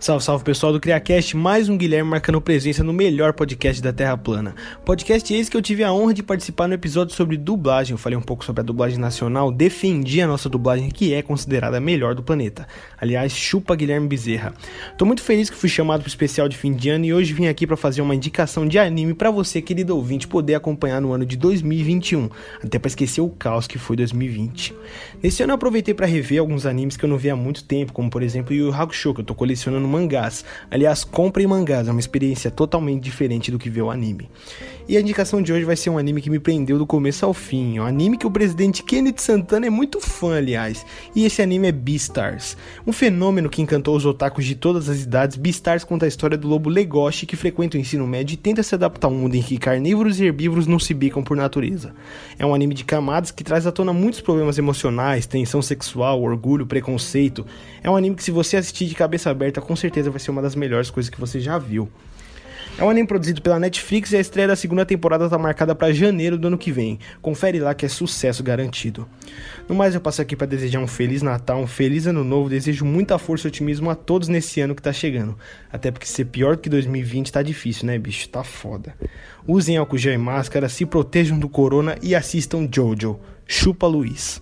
Salve, 0.03 0.24
salve 0.24 0.44
pessoal 0.44 0.72
do 0.72 0.80
CriaCast, 0.80 1.36
mais 1.36 1.68
um 1.68 1.78
Guilherme 1.78 2.11
marcando 2.11 2.40
presença 2.40 2.82
no 2.82 2.92
melhor 2.92 3.32
podcast 3.32 3.80
da 3.80 3.92
Terra 3.92 4.16
Plana. 4.16 4.53
Podcast 4.84 5.32
esse 5.32 5.48
que 5.48 5.57
eu 5.57 5.62
tive 5.62 5.84
a 5.84 5.92
honra 5.92 6.12
de 6.12 6.24
participar 6.24 6.66
no 6.66 6.74
episódio 6.74 7.14
sobre 7.14 7.36
dublagem. 7.36 7.92
Eu 7.92 7.98
falei 7.98 8.18
um 8.18 8.22
pouco 8.22 8.44
sobre 8.44 8.62
a 8.62 8.64
dublagem 8.64 8.98
nacional, 8.98 9.53
defendi 9.53 10.20
a 10.20 10.26
nossa 10.26 10.48
dublagem 10.48 10.90
que 10.90 11.14
é 11.14 11.22
considerada 11.22 11.76
a 11.76 11.80
melhor 11.80 12.16
do 12.16 12.22
planeta. 12.22 12.66
Aliás, 13.00 13.32
chupa 13.32 13.76
Guilherme 13.76 14.09
Bezerra. 14.09 14.53
Tô 14.98 15.05
muito 15.05 15.22
feliz 15.22 15.48
que 15.48 15.55
fui 15.55 15.68
chamado 15.68 16.00
pro 16.00 16.09
especial 16.09 16.48
de 16.48 16.57
fim 16.57 16.72
de 16.72 16.90
ano 16.90 17.05
e 17.05 17.14
hoje 17.14 17.32
vim 17.32 17.46
aqui 17.46 17.64
para 17.64 17.76
fazer 17.76 18.03
uma 18.03 18.16
indicação 18.16 18.66
de 18.66 18.80
anime 18.80 19.14
para 19.14 19.30
você, 19.30 19.62
querido 19.62 19.94
ouvinte, 19.94 20.26
poder 20.26 20.57
acompanhar 20.57 21.00
no 21.00 21.12
ano 21.12 21.24
de 21.24 21.36
2021, 21.36 22.28
até 22.61 22.76
para 22.76 22.88
esquecer 22.88 23.20
o 23.20 23.28
caos 23.28 23.68
que 23.68 23.78
foi 23.78 23.94
2020. 23.94 24.74
Nesse 25.22 25.44
ano 25.44 25.53
eu 25.53 25.55
aproveitei 25.55 25.94
para 25.94 26.07
rever 26.07 26.40
alguns 26.40 26.66
animes 26.66 26.96
que 26.96 27.05
eu 27.05 27.09
não 27.09 27.16
vi 27.16 27.30
há 27.30 27.36
muito 27.36 27.62
tempo, 27.62 27.92
como 27.92 28.11
por 28.11 28.20
exemplo 28.20 28.53
Yu 28.53 28.74
Hakusho, 28.74 29.14
que 29.14 29.20
eu 29.20 29.24
tô 29.24 29.36
colecionando 29.36 29.91
mangás. 29.93 30.45
Aliás, 30.70 31.05
comprem 31.05 31.47
mangás, 31.47 31.86
é 31.86 31.90
uma 31.90 32.01
experiência 32.01 32.51
totalmente 32.51 33.03
diferente 33.03 33.51
do 33.51 33.59
que 33.59 33.70
ver 33.70 33.82
o 33.82 33.90
anime. 33.90 34.28
E 34.88 34.97
a 34.97 35.01
indicação 35.01 35.40
de 35.40 35.53
hoje 35.53 35.64
vai 35.64 35.76
ser 35.76 35.90
um 35.90 35.99
anime 35.99 36.20
que 36.20 36.28
me 36.28 36.40
prendeu 36.40 36.76
do 36.76 36.86
começo 36.86 37.24
ao 37.24 37.32
fim, 37.32 37.78
um 37.78 37.84
anime 37.84 38.18
que 38.18 38.26
o 38.26 38.30
presidente 38.30 38.82
Kenneth 38.82 39.18
Santana 39.18 39.66
é 39.66 39.70
muito 39.70 40.01
fã, 40.01 40.36
aliás. 40.36 40.84
E 41.14 41.24
esse 41.24 41.40
anime 41.40 41.68
é 41.68 41.72
Beastars, 41.72 42.57
um 42.86 42.93
fenômeno 42.93 43.49
que 43.49 43.62
encantou 43.62 43.95
os 43.95 44.05
otakus 44.05 44.45
de 44.45 44.55
todas 44.55 44.88
as 44.88 45.03
idades. 45.03 45.36
Beastars 45.36 45.84
conta 45.84 46.05
a 46.05 46.09
história 46.09 46.36
do 46.36 46.49
lobo 46.49 46.68
Legoshi 46.68 47.26
que 47.26 47.36
frequenta 47.36 47.76
o 47.76 47.80
ensino 47.80 48.07
médio 48.07 48.34
e 48.34 48.36
tenta 48.36 48.62
se 48.62 48.74
adaptar 48.74 49.07
a 49.07 49.11
um 49.11 49.14
mundo 49.14 49.34
em 49.34 49.43
que 49.43 49.57
carnívoros 49.57 50.18
e 50.18 50.24
herbívoros 50.24 50.66
não 50.66 50.78
se 50.78 50.93
bicam 50.93 51.22
por 51.22 51.36
natureza. 51.36 51.95
É 52.38 52.45
um 52.45 52.55
anime 52.55 52.74
de 52.74 52.84
camadas 52.84 53.30
que 53.30 53.45
traz 53.45 53.66
à 53.66 53.72
tona 53.72 53.93
muitos 53.93 54.20
problemas 54.20 54.59
emocionais, 54.59 55.26
tensão 55.26 55.62
sexual, 55.62 56.20
orgulho, 56.22 56.66
preconceito. 56.66 57.47
É 57.82 57.90
um 57.90 57.97
anime 57.97 58.16
que 58.16 58.24
se 58.24 58.30
você 58.30 58.57
assistir 58.57 58.86
de 58.86 58.95
cabeça 58.95 59.30
aberta, 59.30 59.61
com 59.61 59.76
certeza 59.83 60.11
vai 60.11 60.20
ser 60.20 60.30
uma 60.30 60.43
das 60.43 60.55
melhores 60.55 60.91
coisas 60.91 61.11
que 61.11 61.20
você 61.20 61.41
já 61.41 61.59
viu. 61.59 61.89
É 62.78 62.83
um 62.83 62.89
anime 62.89 63.07
produzido 63.07 63.43
pela 63.43 63.59
Netflix 63.59 64.12
e 64.12 64.16
a 64.16 64.20
estreia 64.20 64.49
da 64.49 64.57
segunda 64.57 64.87
temporada 64.87 65.26
está 65.26 65.37
marcada 65.37 65.74
para 65.74 65.93
janeiro 65.93 66.39
do 66.39 66.47
ano 66.47 66.57
que 66.57 66.72
vem. 66.72 66.99
Confere 67.20 67.61
lá 67.61 67.74
que 67.74 67.85
é 67.85 67.89
sucesso 67.89 68.43
garantido. 68.43 69.07
No 69.68 69.74
mais, 69.74 69.95
eu 69.95 70.01
passo 70.01 70.22
aqui 70.22 70.35
para 70.35 70.47
desejar 70.47 70.80
um 70.80 70.87
feliz 70.87 71.20
Natal, 71.20 71.59
um 71.59 71.66
feliz 71.66 72.07
Ano 72.07 72.24
Novo. 72.24 72.49
Desejo 72.49 72.87
muita 72.87 73.18
força 73.18 73.47
e 73.47 73.49
otimismo 73.49 73.91
a 73.91 73.95
todos 73.95 74.28
nesse 74.28 74.61
ano 74.62 74.74
que 74.74 74.80
tá 74.80 74.93
chegando. 74.93 75.37
Até 75.70 75.91
porque 75.91 76.07
ser 76.07 76.24
pior 76.26 76.57
que 76.57 76.70
2020 76.70 77.30
tá 77.30 77.43
difícil, 77.43 77.87
né, 77.87 77.99
bicho? 77.99 78.26
Tá 78.30 78.43
foda. 78.43 78.95
Usem 79.47 79.76
álcool 79.76 79.99
gel 79.99 80.14
e 80.14 80.18
máscara, 80.18 80.68
se 80.68 80.87
protejam 80.87 81.39
do 81.39 81.51
corona 81.51 81.97
e 82.01 82.14
assistam 82.14 82.66
Jojo. 82.72 83.20
Chupa 83.47 83.87
Luiz. 83.87 84.41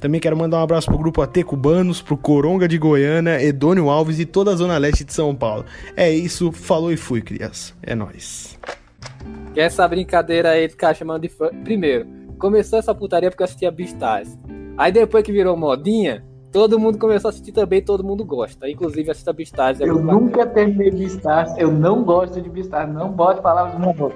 Também 0.00 0.18
quero 0.18 0.36
mandar 0.36 0.56
um 0.58 0.62
abraço 0.62 0.86
pro 0.86 0.96
grupo 0.98 1.20
AT 1.20 1.44
Cubanos, 1.44 2.00
pro 2.00 2.16
Coronga 2.16 2.66
de 2.66 2.78
Goiânia, 2.78 3.42
Edônio 3.42 3.90
Alves 3.90 4.18
e 4.18 4.24
toda 4.24 4.50
a 4.50 4.56
Zona 4.56 4.78
Leste 4.78 5.04
de 5.04 5.12
São 5.12 5.34
Paulo. 5.34 5.66
É 5.94 6.10
isso, 6.10 6.50
falou 6.50 6.90
e 6.90 6.96
fui, 6.96 7.20
criança. 7.20 7.74
É 7.82 7.94
nóis. 7.94 8.58
Que 9.52 9.60
essa 9.60 9.86
brincadeira 9.86 10.50
aí 10.50 10.66
de 10.66 10.72
ficar 10.72 10.94
chamando 10.94 11.22
de 11.22 11.28
fã. 11.28 11.50
Primeiro, 11.62 12.06
começou 12.38 12.78
essa 12.78 12.94
putaria 12.94 13.30
porque 13.30 13.42
eu 13.42 13.44
assistia 13.44 13.70
Beastars. 13.70 14.38
Aí 14.78 14.90
depois 14.90 15.22
que 15.22 15.32
virou 15.32 15.54
modinha, 15.54 16.24
todo 16.50 16.78
mundo 16.78 16.96
começou 16.96 17.28
a 17.28 17.30
assistir 17.30 17.52
também, 17.52 17.82
todo 17.82 18.02
mundo 18.02 18.24
gosta. 18.24 18.70
Inclusive 18.70 19.10
assista 19.10 19.34
Beastars. 19.34 19.82
É 19.82 19.84
Eu 19.84 19.96
bacana. 19.98 20.12
nunca 20.14 20.46
terminei 20.46 20.90
Beastars, 20.90 21.52
eu 21.58 21.70
não 21.70 22.02
gosto 22.02 22.40
de 22.40 22.48
Beastars, 22.48 22.90
não 22.90 23.10
bote 23.10 23.42
palavras 23.42 23.74
no 23.78 23.92
meu. 23.94 24.12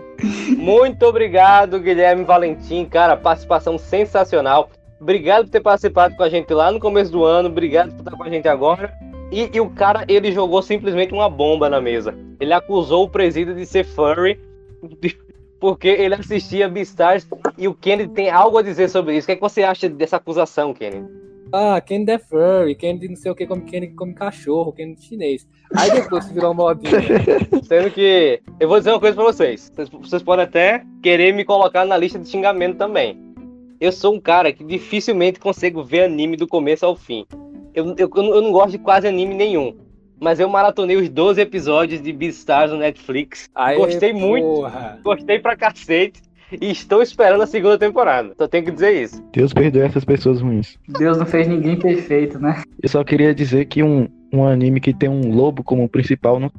Muito 0.56 1.04
obrigado, 1.04 1.78
Guilherme 1.78 2.24
Valentim, 2.24 2.86
cara, 2.86 3.18
participação 3.18 3.76
sensacional. 3.76 4.70
Obrigado 5.00 5.44
por 5.44 5.50
ter 5.50 5.60
participado 5.60 6.16
com 6.16 6.22
a 6.22 6.28
gente 6.28 6.52
lá 6.52 6.70
no 6.70 6.80
começo 6.80 7.10
do 7.10 7.24
ano, 7.24 7.48
obrigado 7.48 7.90
por 7.90 7.98
estar 7.98 8.16
com 8.16 8.22
a 8.22 8.30
gente 8.30 8.48
agora. 8.48 8.92
E, 9.30 9.50
e 9.52 9.60
o 9.60 9.68
cara, 9.70 10.04
ele 10.08 10.30
jogou 10.32 10.62
simplesmente 10.62 11.12
uma 11.12 11.28
bomba 11.28 11.68
na 11.68 11.80
mesa. 11.80 12.14
Ele 12.38 12.52
acusou 12.52 13.04
o 13.04 13.08
presídio 13.08 13.54
de 13.54 13.66
ser 13.66 13.84
furry, 13.84 14.38
porque 15.58 15.88
ele 15.88 16.14
assistia 16.14 16.68
Beastars 16.68 17.26
e 17.56 17.66
o 17.66 17.74
Kennedy 17.74 18.12
tem 18.12 18.30
algo 18.30 18.58
a 18.58 18.62
dizer 18.62 18.88
sobre 18.88 19.16
isso. 19.16 19.24
O 19.24 19.26
que, 19.26 19.32
é 19.32 19.36
que 19.36 19.40
você 19.40 19.62
acha 19.62 19.88
dessa 19.88 20.16
acusação, 20.16 20.72
Kennedy? 20.72 21.24
Ah, 21.52 21.80
Candy 21.80 22.10
é 22.10 22.18
furry, 22.18 22.74
Candy 22.74 23.08
não 23.08 23.14
sei 23.14 23.30
o 23.30 23.34
que, 23.34 23.46
come, 23.46 23.62
Candy 23.62 23.88
come 23.88 24.12
cachorro, 24.12 24.72
Candy 24.72 25.00
chinês. 25.00 25.46
Aí 25.76 25.88
depois 25.90 26.28
virou 26.30 26.52
modinha. 26.52 27.00
Sendo 27.62 27.90
que 27.92 28.40
eu 28.58 28.68
vou 28.68 28.78
dizer 28.78 28.90
uma 28.90 28.98
coisa 28.98 29.14
pra. 29.14 29.24
Vocês, 29.24 29.72
vocês 30.02 30.22
podem 30.22 30.44
até 30.44 30.84
querer 31.00 31.32
me 31.32 31.44
colocar 31.44 31.84
na 31.84 31.96
lista 31.96 32.18
de 32.18 32.28
xingamento 32.28 32.76
também. 32.76 33.33
Eu 33.80 33.92
sou 33.92 34.14
um 34.14 34.20
cara 34.20 34.52
que 34.52 34.64
dificilmente 34.64 35.38
consigo 35.40 35.82
ver 35.84 36.04
anime 36.04 36.36
do 36.36 36.46
começo 36.46 36.86
ao 36.86 36.96
fim. 36.96 37.26
Eu, 37.74 37.94
eu, 37.98 38.08
eu 38.14 38.42
não- 38.42 38.52
gosto 38.52 38.72
de 38.72 38.78
quase 38.78 39.06
anime 39.06 39.34
nenhum. 39.34 39.76
Mas 40.20 40.38
eu 40.38 40.48
maratonei 40.48 40.96
os 40.96 41.08
12 41.08 41.40
episódios 41.40 42.00
de 42.00 42.12
Beastars 42.12 42.70
no 42.70 42.78
Netflix. 42.78 43.50
Aí, 43.54 43.76
Gostei 43.76 44.12
muito. 44.12 44.44
Porra. 44.46 44.98
Gostei 45.02 45.38
pra 45.38 45.56
cacete. 45.56 46.22
E 46.60 46.70
estou 46.70 47.02
esperando 47.02 47.42
a 47.42 47.46
segunda 47.46 47.76
temporada. 47.76 48.32
Só 48.38 48.46
tenho 48.46 48.64
que 48.64 48.70
dizer 48.70 49.02
isso. 49.02 49.20
Deus 49.32 49.52
perdoe 49.52 49.82
essas 49.82 50.04
pessoas 50.04 50.40
ruins. 50.40 50.78
Deus 50.98 51.18
não 51.18 51.26
fez 51.26 51.48
ninguém 51.48 51.76
perfeito, 51.76 52.38
né? 52.38 52.62
Eu 52.80 52.88
só 52.88 53.02
queria 53.02 53.34
dizer 53.34 53.64
que 53.64 53.82
um, 53.82 54.08
um 54.32 54.44
anime 54.46 54.80
que 54.80 54.94
tem 54.94 55.08
um 55.08 55.34
lobo 55.34 55.64
como 55.64 55.88
principal 55.88 56.38
não. 56.38 56.50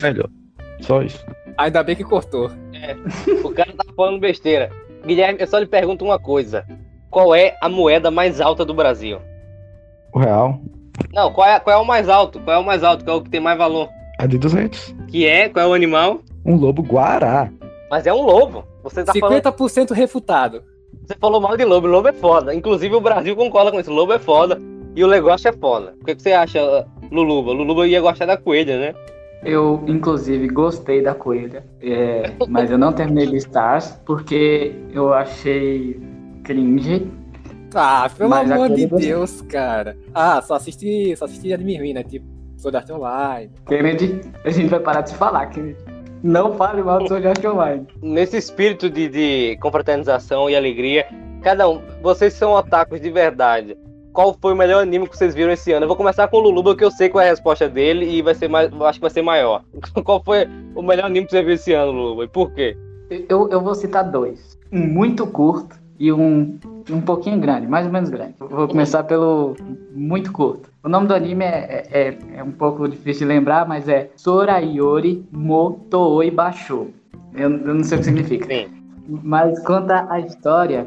Melhor. 0.00 0.30
Só 0.80 1.02
isso. 1.02 1.22
Ainda 1.58 1.82
bem 1.82 1.94
que 1.94 2.04
cortou. 2.04 2.50
O 3.44 3.50
cara 3.50 3.72
tá 3.74 3.84
falando 3.94 4.18
besteira. 4.18 4.70
Guilherme, 5.04 5.40
eu 5.40 5.46
só 5.46 5.58
lhe 5.58 5.66
pergunto 5.66 6.04
uma 6.04 6.18
coisa. 6.18 6.64
Qual 7.10 7.34
é 7.34 7.56
a 7.60 7.68
moeda 7.68 8.10
mais 8.10 8.40
alta 8.40 8.64
do 8.64 8.74
Brasil? 8.74 9.18
O 10.12 10.18
real, 10.18 10.60
Não, 11.12 11.32
qual 11.32 11.48
é, 11.48 11.60
qual 11.60 11.78
é 11.78 11.80
o 11.80 11.84
mais 11.84 12.08
alto? 12.08 12.40
Qual 12.40 12.56
é 12.56 12.58
o 12.58 12.64
mais 12.64 12.84
alto? 12.84 13.04
Qual 13.04 13.16
é 13.16 13.20
o 13.20 13.22
que 13.22 13.30
tem 13.30 13.40
mais 13.40 13.58
valor? 13.58 13.88
a 14.20 14.26
de 14.26 14.36
200. 14.36 14.94
Que 15.08 15.26
é? 15.26 15.48
Qual 15.48 15.64
é 15.64 15.68
o 15.68 15.72
animal? 15.72 16.20
Um 16.44 16.56
lobo 16.56 16.82
guará. 16.82 17.50
Mas 17.90 18.06
é 18.06 18.12
um 18.12 18.22
lobo. 18.22 18.64
Você 18.82 19.02
tá 19.02 19.14
falando, 19.18 19.42
50% 19.42 19.92
refutado. 19.92 20.62
você 21.06 21.14
falou 21.18 21.40
mal 21.40 21.56
de 21.56 21.64
lobo. 21.64 21.86
Lobo 21.86 22.08
é 22.08 22.12
foda. 22.12 22.54
Inclusive 22.54 22.94
o 22.94 23.00
Brasil 23.00 23.34
concorda 23.34 23.70
com 23.70 23.80
isso. 23.80 23.90
Lobo 23.90 24.12
é 24.12 24.18
foda. 24.18 24.58
E 24.94 25.02
o 25.02 25.08
negócio 25.08 25.48
é 25.48 25.52
foda. 25.52 25.94
O 26.00 26.04
que, 26.04 26.14
que 26.14 26.22
você 26.22 26.32
acha, 26.32 26.86
Luluba? 27.10 27.52
Luluba 27.52 27.86
ia 27.86 28.00
gostar 28.00 28.26
da 28.26 28.36
coelha, 28.36 28.78
né? 28.78 28.94
Eu, 29.42 29.82
inclusive, 29.86 30.48
gostei 30.48 31.02
da 31.02 31.14
coelha, 31.14 31.64
é, 31.80 32.30
mas 32.46 32.70
eu 32.70 32.76
não 32.76 32.92
terminei 32.92 33.26
Beastars 33.26 33.98
porque 34.04 34.74
eu 34.92 35.14
achei 35.14 35.98
cringe. 36.44 37.10
Ah, 37.74 38.10
pelo 38.16 38.28
Mas 38.28 38.50
amor 38.50 38.68
de 38.68 38.86
Deus, 38.86 39.40
cara. 39.42 39.96
Ah, 40.14 40.42
só 40.42 40.54
assisti, 40.54 41.14
só 41.16 41.24
assisti 41.24 41.52
anime 41.52 41.78
ruim, 41.78 41.92
né? 41.94 42.02
Tipo, 42.02 42.26
Sword 42.58 42.76
Art 42.76 42.90
Online. 42.90 43.50
Kennedy, 43.66 44.20
a 44.44 44.50
gente 44.50 44.68
vai 44.68 44.80
parar 44.80 45.02
de 45.02 45.10
se 45.10 45.16
falar, 45.16 45.46
Kennedy. 45.46 45.78
Não 46.22 46.54
fale 46.54 46.82
mal 46.82 46.98
do 46.98 47.08
Sword 47.08 47.28
Art 47.28 47.44
Online. 47.44 47.86
Nesse 48.02 48.36
espírito 48.36 48.90
de, 48.90 49.08
de 49.08 49.56
confraternização 49.62 50.50
e 50.50 50.56
alegria, 50.56 51.06
cada 51.42 51.66
um, 51.68 51.80
vocês 52.02 52.34
são 52.34 52.52
otakus 52.52 53.00
de 53.00 53.10
verdade. 53.10 53.76
Qual 54.12 54.36
foi 54.40 54.52
o 54.52 54.56
melhor 54.56 54.82
anime 54.82 55.08
que 55.08 55.16
vocês 55.16 55.34
viram 55.34 55.52
esse 55.52 55.72
ano? 55.72 55.84
Eu 55.84 55.88
vou 55.88 55.96
começar 55.96 56.26
com 56.28 56.36
o 56.38 56.40
Luluba, 56.40 56.74
que 56.74 56.84
eu 56.84 56.90
sei 56.90 57.08
qual 57.08 57.22
é 57.22 57.28
a 57.28 57.30
resposta 57.30 57.68
dele 57.68 58.06
e 58.06 58.22
vai 58.22 58.34
ser 58.34 58.48
mais, 58.48 58.70
acho 58.72 58.98
que 58.98 59.02
vai 59.02 59.10
ser 59.10 59.22
maior. 59.22 59.62
Qual 60.04 60.22
foi 60.22 60.48
o 60.74 60.82
melhor 60.82 61.06
anime 61.06 61.26
que 61.26 61.32
você 61.32 61.42
viu 61.42 61.54
esse 61.54 61.72
ano, 61.72 61.92
Luluba? 61.92 62.24
E 62.24 62.28
por 62.28 62.52
quê? 62.52 62.76
Eu, 63.28 63.48
eu 63.50 63.60
vou 63.60 63.74
citar 63.74 64.10
dois. 64.10 64.58
Um 64.72 64.86
muito 64.86 65.26
curto 65.26 65.76
e 65.98 66.12
um, 66.12 66.58
um 66.90 67.00
pouquinho 67.00 67.38
grande, 67.38 67.66
mais 67.66 67.86
ou 67.86 67.92
menos 67.92 68.08
grande. 68.08 68.34
Vou 68.38 68.66
começar 68.66 69.04
pelo 69.04 69.54
muito 69.92 70.32
curto. 70.32 70.70
O 70.82 70.88
nome 70.88 71.06
do 71.06 71.14
anime 71.14 71.44
é, 71.44 71.86
é, 71.90 72.18
é 72.36 72.42
um 72.42 72.52
pouco 72.52 72.88
difícil 72.88 73.26
de 73.26 73.34
lembrar, 73.34 73.68
mas 73.68 73.88
é 73.88 74.10
Sorayori 74.16 75.24
mo 75.30 75.72
Tooi 75.90 76.30
Basho. 76.30 76.88
Eu, 77.34 77.50
eu 77.50 77.74
não 77.74 77.84
sei 77.84 77.98
o 77.98 78.00
que 78.00 78.06
significa. 78.06 78.46
Sim. 78.46 78.68
Mas 79.22 79.62
conta 79.64 80.06
a 80.08 80.20
história 80.20 80.86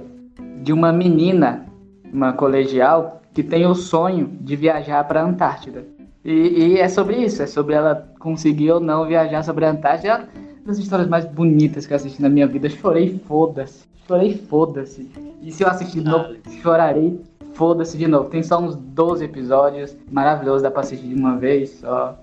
de 0.61 0.73
uma 0.73 0.91
menina, 0.91 1.65
uma 2.13 2.33
colegial, 2.33 3.21
que 3.33 3.43
tem 3.43 3.65
o 3.65 3.73
sonho 3.73 4.29
de 4.39 4.55
viajar 4.55 5.03
para 5.05 5.21
a 5.21 5.25
Antártida. 5.25 5.85
E, 6.23 6.31
e 6.31 6.79
é 6.79 6.87
sobre 6.87 7.17
isso, 7.17 7.41
é 7.41 7.47
sobre 7.47 7.75
ela 7.75 8.07
conseguir 8.19 8.71
ou 8.71 8.79
não 8.79 9.05
viajar 9.05 9.43
sobre 9.43 9.65
a 9.65 9.71
Antártida. 9.71 10.09
É 10.09 10.15
uma 10.15 10.27
das 10.67 10.77
histórias 10.77 11.09
mais 11.09 11.25
bonitas 11.25 11.85
que 11.85 11.93
eu 11.93 11.97
assisti 11.97 12.21
na 12.21 12.29
minha 12.29 12.47
vida. 12.47 12.69
Chorei, 12.69 13.19
foda-se. 13.27 13.85
Chorei, 14.07 14.37
foda-se. 14.37 15.09
E 15.41 15.51
se 15.51 15.63
eu 15.63 15.67
assistir 15.67 16.01
de 16.01 16.09
novo, 16.09 16.35
chorarei, 16.61 17.19
foda-se 17.53 17.97
de 17.97 18.07
novo. 18.07 18.29
Tem 18.29 18.43
só 18.43 18.59
uns 18.59 18.75
12 18.75 19.25
episódios, 19.25 19.97
maravilhoso, 20.11 20.63
dá 20.63 20.71
pra 20.71 20.81
assistir 20.81 21.07
de 21.07 21.15
uma 21.15 21.35
vez, 21.37 21.79
só 21.79 22.17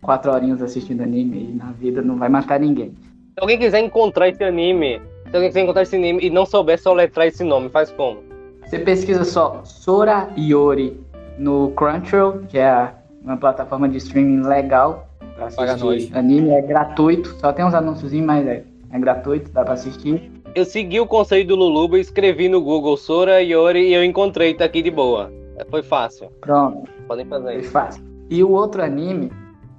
quatro 0.00 0.32
horinhas 0.32 0.62
assistindo 0.62 1.02
anime 1.02 1.50
e 1.50 1.54
na 1.54 1.72
vida 1.72 2.02
não 2.02 2.16
vai 2.16 2.28
matar 2.28 2.60
ninguém. 2.60 2.90
Se 2.90 3.40
alguém 3.40 3.58
quiser 3.58 3.80
encontrar 3.80 4.28
esse 4.28 4.44
anime, 4.44 5.00
se 5.28 5.34
alguém 5.34 5.48
quiser 5.48 5.62
encontrar 5.62 5.82
esse 5.82 5.96
anime 5.96 6.24
e 6.24 6.30
não 6.30 6.46
souber 6.46 6.80
soletrar 6.80 7.26
esse 7.26 7.42
nome, 7.42 7.68
faz 7.68 7.90
como? 7.90 8.22
Você 8.66 8.78
pesquisa 8.78 9.24
só 9.24 9.60
Sora 9.64 10.28
Yori 10.38 11.00
no 11.38 11.70
Crunchyroll, 11.72 12.40
que 12.48 12.58
é 12.58 12.90
uma 13.22 13.36
plataforma 13.36 13.88
de 13.88 13.98
streaming 13.98 14.46
legal 14.46 15.06
nós. 15.38 15.58
assistir 15.58 16.16
anime, 16.16 16.50
é 16.50 16.62
gratuito, 16.62 17.34
só 17.40 17.52
tem 17.52 17.64
uns 17.64 17.74
anúncios, 17.74 18.12
mas 18.12 18.46
é, 18.46 18.64
é 18.92 18.98
gratuito, 18.98 19.50
dá 19.52 19.64
pra 19.64 19.74
assistir. 19.74 20.30
Eu 20.54 20.64
segui 20.64 21.00
o 21.00 21.06
conselho 21.06 21.46
do 21.46 21.56
Luluba, 21.56 21.98
escrevi 21.98 22.48
no 22.48 22.60
Google 22.60 22.96
Sora 22.96 23.42
Yori 23.42 23.88
e 23.88 23.94
eu 23.94 24.04
encontrei, 24.04 24.54
tá 24.54 24.64
aqui 24.64 24.82
de 24.82 24.90
boa. 24.90 25.30
Foi 25.68 25.82
fácil. 25.82 26.30
Pronto. 26.40 26.88
Podem 27.06 27.26
fazer 27.26 27.44
Foi 27.52 27.60
isso. 27.60 27.70
fácil. 27.70 28.04
E 28.30 28.42
o 28.42 28.50
outro 28.50 28.82
anime, 28.82 29.30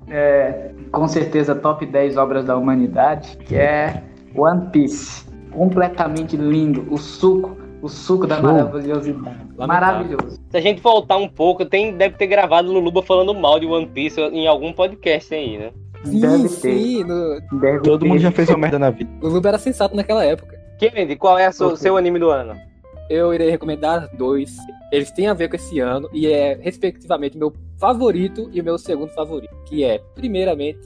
é, 0.10 0.72
com 0.92 1.08
certeza 1.08 1.56
top 1.56 1.86
10 1.86 2.18
obras 2.18 2.46
da 2.46 2.56
humanidade, 2.58 3.38
que 3.38 3.56
é 3.56 4.04
One 4.36 4.70
Piece. 4.72 5.26
Completamente 5.52 6.36
lindo. 6.36 6.86
O 6.92 6.98
suco, 6.98 7.56
o 7.86 7.90
suco 7.90 8.26
da 8.26 8.36
Show. 8.36 8.46
maravilhosidade. 8.46 9.38
Lamentável. 9.58 9.68
Maravilhoso. 9.68 10.40
Se 10.50 10.58
a 10.58 10.62
gente 10.62 10.82
voltar 10.82 11.18
um 11.18 11.28
pouco, 11.28 11.66
tem, 11.66 11.96
deve 11.96 12.18
ter 12.18 12.28
gravado 12.28 12.72
Luluba 12.72 13.02
falando 13.04 13.34
mal 13.34 13.60
de 13.60 13.66
One 13.66 13.86
Piece 13.88 14.20
em 14.20 14.48
algum 14.48 14.74
podcast 14.74 15.34
aí, 15.34 15.58
né? 15.58 15.72
Deve 16.04 16.48
Sim, 16.50 16.62
ter. 16.62 16.78
sim. 16.78 17.04
No... 17.04 17.60
Deve 17.60 17.80
Todo 17.82 18.02
ter. 18.02 18.08
mundo 18.08 18.20
já 18.20 18.32
fez 18.32 18.50
uma 18.50 18.58
merda 18.58 18.80
na 18.80 18.90
vida. 18.90 19.10
O 19.22 19.28
Luba 19.28 19.50
era 19.50 19.58
sensato 19.58 19.96
naquela 19.96 20.24
época. 20.24 20.56
Kennedy, 20.80 21.16
qual 21.16 21.38
é 21.38 21.50
o 21.50 21.76
seu 21.78 21.96
anime 21.98 22.20
do 22.20 22.30
ano? 22.30 22.56
Eu 23.10 23.34
irei 23.34 23.50
recomendar 23.50 24.10
dois. 24.18 24.56
Eles 24.92 25.12
têm 25.12 25.28
a 25.28 25.34
ver 25.34 25.48
com 25.50 25.56
esse 25.56 25.80
ano 25.80 26.10
e 26.12 26.28
é, 26.28 26.58
respectivamente, 26.60 27.38
meu 27.38 27.54
favorito 27.80 28.50
e 28.52 28.62
o 28.62 28.64
meu 28.64 28.78
segundo 28.78 29.10
favorito. 29.10 29.56
Que 29.66 29.84
é, 29.84 30.00
primeiramente, 30.16 30.80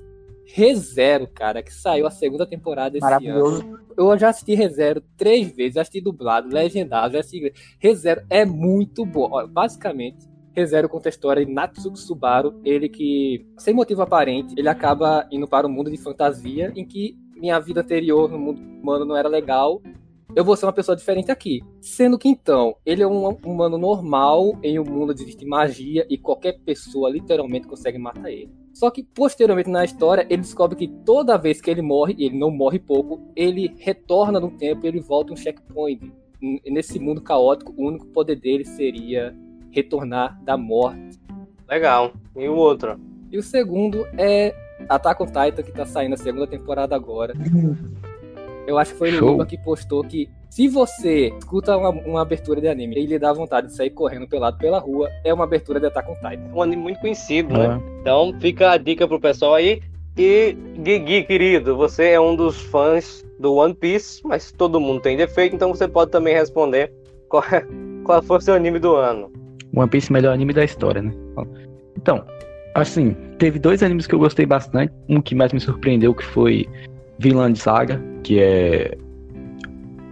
ReZero, 0.52 1.28
cara, 1.28 1.62
que 1.62 1.74
saiu 1.74 2.08
a 2.08 2.12
segunda 2.12 2.46
temporada 2.46 2.98
esse 2.98 3.06
ano. 3.06 3.22
Maravilhoso. 3.22 3.80
Eu 3.96 4.18
já 4.18 4.30
assisti 4.30 4.56
ReZero 4.56 5.02
três 5.16 5.52
vezes, 5.56 5.76
já 5.76 5.82
assisti 5.82 6.02
dublado, 6.02 6.54
legendado, 6.54 7.14
já 7.14 7.20
assisti. 7.20 7.54
ReZero 7.80 8.22
é 8.30 8.46
muito 8.46 9.06
bom. 9.06 9.30
Basicamente, 9.48 10.28
ReZero 10.54 10.90
conta 10.90 11.08
a 11.08 11.12
história 11.12 11.46
de 11.46 11.52
Natsuki 11.52 12.00
Subaru, 12.00 12.60
ele 12.66 12.90
que, 12.90 13.46
sem 13.58 13.74
motivo 13.74 14.02
aparente, 14.02 14.56
ele 14.58 14.68
acaba 14.68 15.28
indo 15.32 15.48
para 15.48 15.68
um 15.68 15.72
mundo 15.72 15.92
de 15.92 15.98
fantasia 15.98 16.72
em 16.76 16.86
que 16.86 17.16
minha 17.36 17.60
vida 17.60 17.82
anterior 17.82 18.30
no 18.30 18.40
mundo 18.40 18.60
humano 18.60 19.06
não 19.06 19.16
era 19.16 19.30
legal. 19.30 19.82
Eu 20.36 20.44
vou 20.44 20.56
ser 20.56 20.66
uma 20.66 20.74
pessoa 20.74 20.96
diferente 20.96 21.32
aqui. 21.32 21.62
Sendo 21.82 22.18
que 22.18 22.28
então, 22.28 22.76
ele 22.86 23.02
é 23.02 23.08
um 23.08 23.30
humano 23.46 23.78
normal 23.78 24.60
em 24.62 24.80
um 24.80 24.84
mundo 24.84 25.12
onde 25.12 25.24
existe 25.24 25.46
magia 25.46 26.06
e 26.10 26.18
qualquer 26.18 26.60
pessoa 26.60 27.10
literalmente 27.10 27.68
consegue 27.68 27.98
matar 27.98 28.30
ele. 28.30 28.59
Só 28.80 28.90
que 28.90 29.04
posteriormente 29.04 29.70
na 29.70 29.84
história, 29.84 30.26
ele 30.30 30.42
descobre 30.42 30.78
que 30.78 30.88
toda 30.88 31.38
vez 31.38 31.60
que 31.60 31.70
ele 31.70 31.82
morre, 31.82 32.16
e 32.18 32.24
ele 32.24 32.40
não 32.40 32.50
morre 32.50 32.80
pouco, 32.80 33.20
ele 33.36 33.76
retorna 33.78 34.40
no 34.40 34.52
tempo 34.52 34.86
e 34.86 34.88
ele 34.88 35.02
volta 35.02 35.34
um 35.34 35.36
checkpoint. 35.36 36.10
Nesse 36.66 36.98
mundo 36.98 37.20
caótico, 37.20 37.74
o 37.76 37.88
único 37.90 38.06
poder 38.06 38.38
dele 38.38 38.64
seria 38.64 39.36
retornar 39.70 40.42
da 40.46 40.56
morte. 40.56 41.20
Legal. 41.68 42.14
E 42.34 42.48
o 42.48 42.56
outro? 42.56 42.98
E 43.30 43.38
o 43.38 43.44
segundo 43.44 44.08
é 44.18 44.56
Attack 44.88 45.24
on 45.24 45.26
Titan, 45.26 45.62
que 45.62 45.74
tá 45.74 45.86
saindo 45.86 46.14
a 46.14 46.18
segunda 46.18 46.48
temporada 46.48 46.96
agora. 46.96 47.34
Eu 48.66 48.78
acho 48.78 48.94
que 48.94 48.98
foi 48.98 49.12
o. 49.14 49.26
Luba 49.26 49.46
que 49.46 49.58
postou 49.58 50.06
que 50.06 50.30
se 50.50 50.68
você 50.68 51.32
escuta 51.38 51.78
uma, 51.78 51.90
uma 51.90 52.22
abertura 52.22 52.60
de 52.60 52.68
anime 52.68 52.98
e 52.98 53.06
lhe 53.06 53.20
dá 53.20 53.32
vontade 53.32 53.68
de 53.68 53.76
sair 53.76 53.92
correndo 53.92 54.28
pelado 54.28 54.58
pela 54.58 54.80
rua, 54.80 55.10
é 55.24 55.34
uma 55.34 55.44
abertura 55.44 55.80
de 55.80 55.86
Attack 55.86 56.10
on 56.10 56.16
Titan. 56.16 56.50
É 56.52 56.54
um 56.54 56.62
anime 56.62 56.82
muito 56.82 57.00
conhecido, 57.00 57.54
né? 57.56 57.68
Ah, 57.68 57.80
Então 58.02 58.34
fica 58.40 58.72
a 58.72 58.78
dica 58.78 59.08
pro 59.08 59.20
pessoal 59.20 59.54
aí. 59.54 59.82
E 60.18 60.58
Gui, 60.80 61.24
querido, 61.24 61.78
você 61.78 62.10
é 62.10 62.20
um 62.20 62.36
dos 62.36 62.60
fãs 62.60 63.26
do 63.40 63.54
One 63.54 63.74
Piece, 63.74 64.22
mas 64.26 64.52
todo 64.52 64.80
mundo 64.80 65.02
tem 65.02 65.16
defeito, 65.16 65.56
então 65.56 65.74
você 65.74 65.88
pode 65.88 66.12
também 66.12 66.34
responder 66.34 66.92
qual, 67.30 67.44
é- 67.44 67.66
qual 68.04 68.22
foi 68.22 68.38
o 68.38 68.42
seu 68.42 68.54
anime 68.56 68.80
do 68.80 68.96
ano. 68.96 69.32
One 69.74 69.90
Piece 69.90 70.12
melhor 70.12 70.34
anime 70.34 70.52
da 70.52 70.66
história, 70.66 71.02
né? 71.02 71.14
Então, 71.96 72.26
assim, 72.74 73.16
teve 73.38 73.60
dois 73.60 73.84
animes 73.84 74.08
que 74.08 74.16
eu 74.16 74.20
gostei 74.20 74.46
bastante. 74.46 74.92
Um 75.08 75.22
que 75.22 75.36
mais 75.36 75.54
me 75.54 75.60
surpreendeu, 75.60 76.14
que 76.14 76.26
foi 76.26 76.68
Vinland 77.20 77.58
Saga, 77.58 78.02
que 78.24 78.42
é, 78.42 78.92
é 78.94 78.98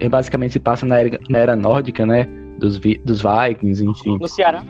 basicamente 0.09 0.53
se 0.53 0.59
passa 0.59 0.85
na 0.85 0.99
era, 0.99 1.19
na 1.29 1.37
era 1.39 1.55
nórdica, 1.55 2.05
né? 2.05 2.27
Dos, 2.59 2.77
vi- 2.77 3.01
dos 3.03 3.21
Vikings, 3.21 3.83
enfim. 3.83 4.17
No 4.19 4.27
Ceará? 4.27 4.63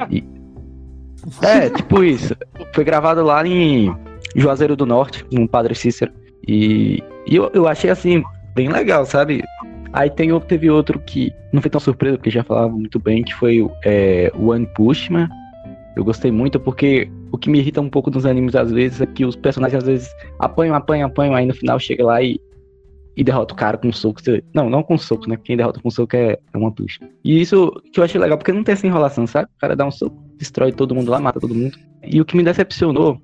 É, 1.41 1.69
tipo 1.69 2.03
isso. 2.03 2.35
Foi 2.73 2.83
gravado 2.83 3.23
lá 3.23 3.45
em 3.45 3.95
Juazeiro 4.35 4.75
do 4.75 4.85
Norte, 4.85 5.25
no 5.31 5.47
Padre 5.47 5.75
Cícero. 5.75 6.11
E, 6.47 7.03
e 7.25 7.35
eu, 7.35 7.49
eu 7.53 7.67
achei 7.67 7.89
assim, 7.89 8.23
bem 8.55 8.69
legal, 8.69 9.05
sabe? 9.05 9.43
Aí 9.93 10.09
tem, 10.09 10.37
teve 10.41 10.69
outro 10.69 10.99
que 10.99 11.31
não 11.51 11.61
foi 11.61 11.71
tão 11.71 11.79
surpresa, 11.79 12.17
porque 12.17 12.29
já 12.29 12.43
falava 12.43 12.69
muito 12.69 12.99
bem, 12.99 13.23
que 13.23 13.33
foi 13.33 13.61
o 13.61 13.71
é, 13.85 14.31
One 14.37 14.67
Punch 14.75 15.11
Man. 15.11 15.29
Eu 15.95 16.03
gostei 16.03 16.31
muito 16.31 16.59
porque 16.59 17.09
o 17.31 17.37
que 17.37 17.49
me 17.49 17.59
irrita 17.59 17.81
um 17.81 17.89
pouco 17.89 18.11
nos 18.11 18.25
animes 18.25 18.55
às 18.55 18.71
vezes 18.71 19.01
é 19.01 19.05
que 19.05 19.25
os 19.25 19.35
personagens 19.35 19.81
às 19.81 19.87
vezes 19.87 20.09
apanham, 20.39 20.75
apanham, 20.75 21.07
apanham, 21.07 21.33
aí 21.35 21.45
no 21.45 21.53
final 21.55 21.79
chega 21.79 22.05
lá 22.05 22.21
e, 22.21 22.39
e 23.17 23.23
derrota 23.23 23.53
o 23.53 23.57
cara 23.57 23.77
com 23.77 23.87
um 23.87 23.91
soco. 23.91 24.21
Você- 24.21 24.43
Não, 24.53 24.69
não 24.69 24.83
com 24.83 24.95
soco, 24.95 25.27
né? 25.27 25.35
Quem 25.43 25.57
derrota 25.57 25.81
com 25.81 25.89
soco 25.89 26.15
é, 26.15 26.37
é 26.53 26.57
One 26.57 26.73
Punch. 26.73 26.99
E 27.25 27.41
isso 27.41 27.71
que 27.91 27.99
eu 27.99 28.03
achei 28.03 28.21
legal, 28.21 28.37
porque 28.37 28.53
não 28.53 28.63
tem 28.63 28.73
essa 28.73 28.85
enrolação, 28.85 29.25
sabe? 29.25 29.49
O 29.57 29.59
cara 29.59 29.75
dá 29.75 29.85
um 29.85 29.91
soco, 29.91 30.15
destrói 30.37 30.71
todo 30.71 30.93
mundo 30.93 31.09
lá, 31.09 31.19
mata 31.19 31.39
todo 31.39 31.55
mundo. 31.55 31.75
E 32.03 32.21
o 32.21 32.25
que 32.25 32.37
me 32.37 32.43
decepcionou, 32.43 33.19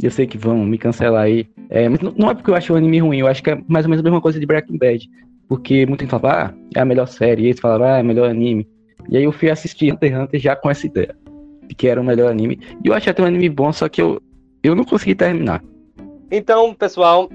eu 0.00 0.10
sei 0.12 0.28
que 0.28 0.38
vão 0.38 0.64
me 0.64 0.78
cancelar 0.78 1.24
aí, 1.24 1.48
é, 1.68 1.88
mas 1.88 2.00
não 2.00 2.14
não 2.16 2.30
é 2.30 2.34
porque 2.34 2.50
eu 2.50 2.54
acho 2.54 2.72
o 2.72 2.76
anime 2.76 3.00
ruim, 3.00 3.18
eu 3.18 3.26
acho 3.26 3.42
que 3.42 3.50
é 3.50 3.60
mais 3.66 3.84
ou 3.84 3.90
menos 3.90 4.00
a 4.00 4.04
mesma 4.04 4.20
coisa 4.20 4.38
de 4.38 4.46
Breaking 4.46 4.78
Bad. 4.78 5.10
Porque 5.48 5.84
muita 5.86 6.04
gente 6.04 6.10
falava, 6.12 6.46
ah, 6.46 6.54
é 6.76 6.80
a 6.80 6.84
melhor 6.84 7.08
série, 7.08 7.42
e 7.42 7.46
eles 7.46 7.60
falavam, 7.60 7.88
ah, 7.88 7.98
é 7.98 8.02
o 8.02 8.06
melhor 8.06 8.30
anime. 8.30 8.66
E 9.08 9.16
aí 9.16 9.24
eu 9.24 9.32
fui 9.32 9.50
assistir 9.50 9.92
Hunter 9.92 10.12
x 10.12 10.20
Hunter 10.22 10.40
já 10.40 10.54
com 10.54 10.70
essa 10.70 10.86
ideia, 10.86 11.16
de 11.68 11.74
que 11.74 11.88
era 11.88 12.00
o 12.00 12.04
melhor 12.04 12.30
anime. 12.30 12.60
E 12.84 12.88
eu 12.88 12.94
achei 12.94 13.10
até 13.10 13.22
um 13.22 13.26
anime 13.26 13.48
bom, 13.48 13.72
só 13.72 13.88
que 13.88 14.00
eu, 14.00 14.22
eu 14.62 14.76
não 14.76 14.84
consegui 14.84 15.16
terminar. 15.16 15.62
Então, 16.30 16.72
pessoal, 16.72 17.28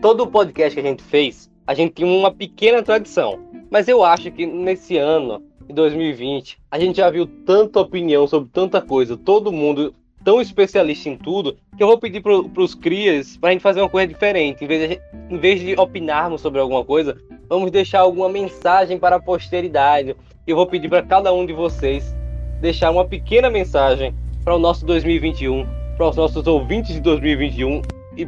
todo 0.00 0.22
o 0.22 0.26
podcast 0.26 0.74
que 0.74 0.86
a 0.86 0.88
gente 0.88 1.02
fez, 1.02 1.50
a 1.66 1.74
gente 1.74 1.94
tinha 1.94 2.08
uma 2.08 2.30
pequena 2.30 2.82
tradição. 2.82 3.38
Mas 3.70 3.86
eu 3.86 4.02
acho 4.02 4.30
que 4.30 4.46
nesse 4.46 4.96
ano, 4.96 5.42
em 5.68 5.74
2020, 5.74 6.58
a 6.70 6.78
gente 6.78 6.96
já 6.96 7.10
viu 7.10 7.26
tanta 7.26 7.80
opinião 7.80 8.26
sobre 8.26 8.48
tanta 8.50 8.80
coisa, 8.80 9.16
todo 9.16 9.52
mundo 9.52 9.94
tão 10.24 10.40
especialista 10.40 11.08
em 11.08 11.16
tudo, 11.16 11.56
que 11.76 11.82
eu 11.82 11.86
vou 11.86 11.98
pedir 11.98 12.20
pro, 12.20 12.48
pros 12.48 12.74
crias 12.74 13.36
pra 13.36 13.52
gente 13.52 13.62
fazer 13.62 13.80
uma 13.80 13.88
coisa 13.88 14.06
diferente. 14.06 14.64
Em 14.64 14.66
vez, 14.66 14.88
de, 14.90 15.00
em 15.30 15.38
vez 15.38 15.60
de 15.60 15.74
opinarmos 15.78 16.40
sobre 16.40 16.60
alguma 16.60 16.84
coisa, 16.84 17.16
vamos 17.48 17.70
deixar 17.70 18.00
alguma 18.00 18.28
mensagem 18.28 18.98
para 18.98 19.16
a 19.16 19.20
posteridade. 19.20 20.16
Eu 20.46 20.56
vou 20.56 20.66
pedir 20.66 20.88
para 20.88 21.02
cada 21.02 21.32
um 21.32 21.46
de 21.46 21.52
vocês 21.52 22.14
deixar 22.60 22.90
uma 22.90 23.06
pequena 23.06 23.48
mensagem 23.48 24.14
para 24.44 24.54
o 24.54 24.58
nosso 24.58 24.84
2021, 24.84 25.66
para 25.96 26.08
os 26.08 26.16
nossos 26.16 26.46
ouvintes 26.46 26.94
de 26.94 27.00
2021 27.00 27.80
e 28.16 28.26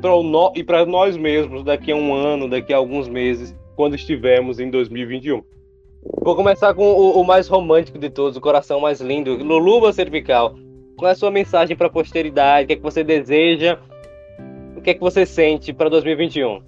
para 0.64 0.86
nós 0.86 1.16
mesmos 1.16 1.64
daqui 1.64 1.92
a 1.92 1.96
um 1.96 2.14
ano, 2.14 2.48
daqui 2.48 2.72
a 2.72 2.76
alguns 2.76 3.08
meses, 3.08 3.54
quando 3.74 3.94
estivermos 3.94 4.60
em 4.60 4.70
2021. 4.70 5.42
Vou 6.22 6.34
começar 6.34 6.74
com 6.74 6.84
o, 6.84 7.20
o 7.20 7.24
mais 7.24 7.48
romântico 7.48 7.98
de 7.98 8.10
todos, 8.10 8.36
o 8.36 8.40
coração 8.40 8.80
mais 8.80 9.00
lindo, 9.00 9.36
Luluba 9.36 9.92
Cervical. 9.92 10.54
Qual 10.96 11.08
é 11.08 11.12
a 11.12 11.16
sua 11.16 11.30
mensagem 11.30 11.76
para 11.76 11.86
a 11.86 11.90
posteridade? 11.90 12.64
O 12.64 12.66
que 12.68 12.72
é 12.74 12.76
que 12.76 12.82
você 12.82 13.02
deseja? 13.02 13.78
O 14.76 14.80
que 14.80 14.90
é 14.90 14.94
que 14.94 15.00
você 15.00 15.24
sente 15.24 15.72
para 15.72 15.88
2021? 15.88 16.62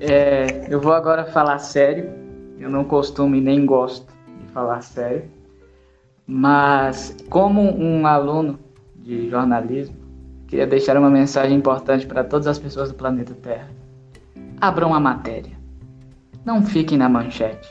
É, 0.00 0.66
eu 0.68 0.80
vou 0.80 0.92
agora 0.92 1.24
falar 1.24 1.58
sério. 1.58 2.10
Eu 2.58 2.68
não 2.68 2.84
costumo 2.84 3.34
e 3.34 3.40
nem 3.40 3.64
gosto 3.64 4.12
de 4.40 4.52
falar 4.52 4.80
sério. 4.82 5.24
Mas, 6.26 7.16
como 7.28 7.62
um 7.62 8.06
aluno 8.06 8.58
de 8.96 9.28
jornalismo, 9.30 9.96
queria 10.50 10.66
deixar 10.66 10.96
uma 10.96 11.08
mensagem 11.08 11.56
importante 11.56 12.04
para 12.06 12.24
todas 12.24 12.48
as 12.48 12.58
pessoas 12.58 12.90
do 12.90 12.96
planeta 12.96 13.32
Terra. 13.34 13.68
Abram 14.60 14.92
a 14.92 14.98
matéria. 14.98 15.52
Não 16.44 16.60
fiquem 16.66 16.98
na 16.98 17.08
manchete. 17.08 17.68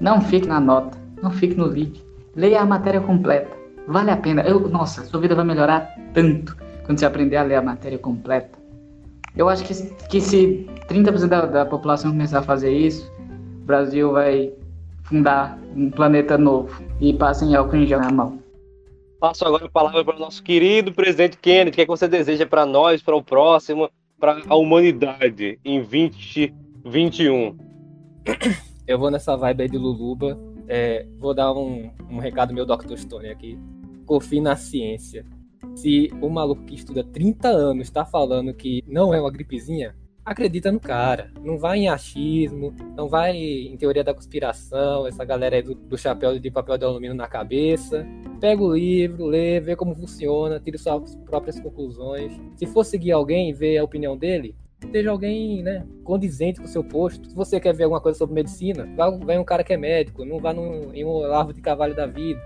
Não 0.00 0.20
fiquem 0.20 0.48
na 0.48 0.58
nota. 0.58 0.98
Não 1.22 1.30
fique 1.30 1.54
no 1.54 1.66
lead. 1.66 2.04
Leia 2.34 2.60
a 2.60 2.66
matéria 2.66 3.00
completa. 3.00 3.56
Vale 3.86 4.10
a 4.10 4.16
pena. 4.16 4.42
Eu, 4.42 4.68
nossa, 4.68 5.04
sua 5.04 5.20
vida 5.20 5.36
vai 5.36 5.44
melhorar 5.44 5.88
tanto 6.12 6.56
quando 6.84 6.98
você 6.98 7.06
aprender 7.06 7.36
a 7.36 7.44
ler 7.44 7.54
a 7.54 7.62
matéria 7.62 7.98
completa. 7.98 8.58
Eu 9.36 9.48
acho 9.48 9.62
que, 9.62 9.74
que 10.08 10.20
se 10.20 10.68
30% 10.88 11.28
da, 11.28 11.46
da 11.46 11.64
população 11.64 12.10
começar 12.10 12.40
a 12.40 12.42
fazer 12.42 12.72
isso, 12.72 13.08
o 13.62 13.66
Brasil 13.66 14.10
vai 14.10 14.52
fundar 15.04 15.56
um 15.76 15.90
planeta 15.90 16.36
novo 16.36 16.82
e 17.00 17.12
passem 17.14 17.54
álcool 17.54 17.76
em 17.76 17.86
gel 17.86 18.00
na 18.00 18.10
mão. 18.10 18.45
Passo 19.18 19.46
agora 19.46 19.64
a 19.64 19.70
palavra 19.70 20.04
para 20.04 20.16
o 20.16 20.18
nosso 20.18 20.42
querido 20.42 20.92
presidente 20.92 21.38
Kennedy. 21.38 21.70
O 21.70 21.72
que, 21.72 21.80
é 21.80 21.84
que 21.84 21.90
você 21.90 22.06
deseja 22.06 22.44
para 22.44 22.66
nós, 22.66 23.02
para 23.02 23.16
o 23.16 23.22
próximo, 23.22 23.90
para 24.20 24.42
a 24.46 24.56
humanidade 24.56 25.58
em 25.64 25.80
2021? 25.82 27.56
Eu 28.86 28.98
vou 28.98 29.10
nessa 29.10 29.34
vibe 29.34 29.62
aí 29.62 29.68
de 29.70 29.78
Luluba. 29.78 30.38
É, 30.68 31.06
vou 31.18 31.32
dar 31.32 31.52
um, 31.54 31.90
um 32.10 32.18
recado 32.18 32.52
meu 32.52 32.66
Dr. 32.66 32.96
Stone 32.96 33.28
aqui. 33.28 33.58
Confie 34.04 34.40
na 34.40 34.54
ciência. 34.54 35.24
Se 35.74 36.10
o 36.20 36.28
maluco 36.28 36.64
que 36.64 36.74
estuda 36.74 37.02
30 37.02 37.48
anos 37.48 37.86
está 37.86 38.04
falando 38.04 38.52
que 38.52 38.84
não 38.86 39.14
é 39.14 39.20
uma 39.20 39.30
gripezinha, 39.30 39.96
acredita 40.26 40.72
no 40.72 40.80
cara. 40.80 41.30
Não 41.40 41.56
vai 41.56 41.78
em 41.78 41.88
achismo, 41.88 42.74
não 42.96 43.08
vai 43.08 43.36
em 43.36 43.76
teoria 43.76 44.02
da 44.02 44.12
conspiração, 44.12 45.06
essa 45.06 45.24
galera 45.24 45.54
aí 45.54 45.62
do, 45.62 45.74
do 45.76 45.96
chapéu 45.96 46.36
de 46.36 46.50
papel 46.50 46.76
de 46.76 46.84
alumínio 46.84 47.14
na 47.14 47.28
cabeça. 47.28 48.04
Pega 48.40 48.60
o 48.60 48.74
livro, 48.74 49.26
lê, 49.26 49.60
vê 49.60 49.76
como 49.76 49.94
funciona, 49.94 50.58
tire 50.58 50.76
suas 50.76 51.14
próprias 51.14 51.60
conclusões. 51.60 52.38
Se 52.56 52.66
for 52.66 52.84
seguir 52.84 53.12
alguém 53.12 53.50
e 53.50 53.52
ver 53.52 53.78
a 53.78 53.84
opinião 53.84 54.16
dele, 54.18 54.56
seja 54.90 55.10
alguém, 55.10 55.62
né, 55.62 55.86
condizente 56.02 56.60
com 56.60 56.66
o 56.66 56.68
seu 56.68 56.82
posto. 56.82 57.30
Se 57.30 57.34
você 57.34 57.60
quer 57.60 57.74
ver 57.74 57.84
alguma 57.84 58.00
coisa 58.00 58.18
sobre 58.18 58.34
medicina, 58.34 58.86
vai, 58.96 59.16
vai 59.18 59.38
um 59.38 59.44
cara 59.44 59.62
que 59.62 59.72
é 59.72 59.76
médico, 59.76 60.24
não 60.24 60.40
vá 60.40 60.52
num, 60.52 60.92
em 60.92 61.04
um 61.04 61.18
larvo 61.18 61.52
de 61.52 61.62
cavalo 61.62 61.94
da 61.94 62.06
vida. 62.06 62.40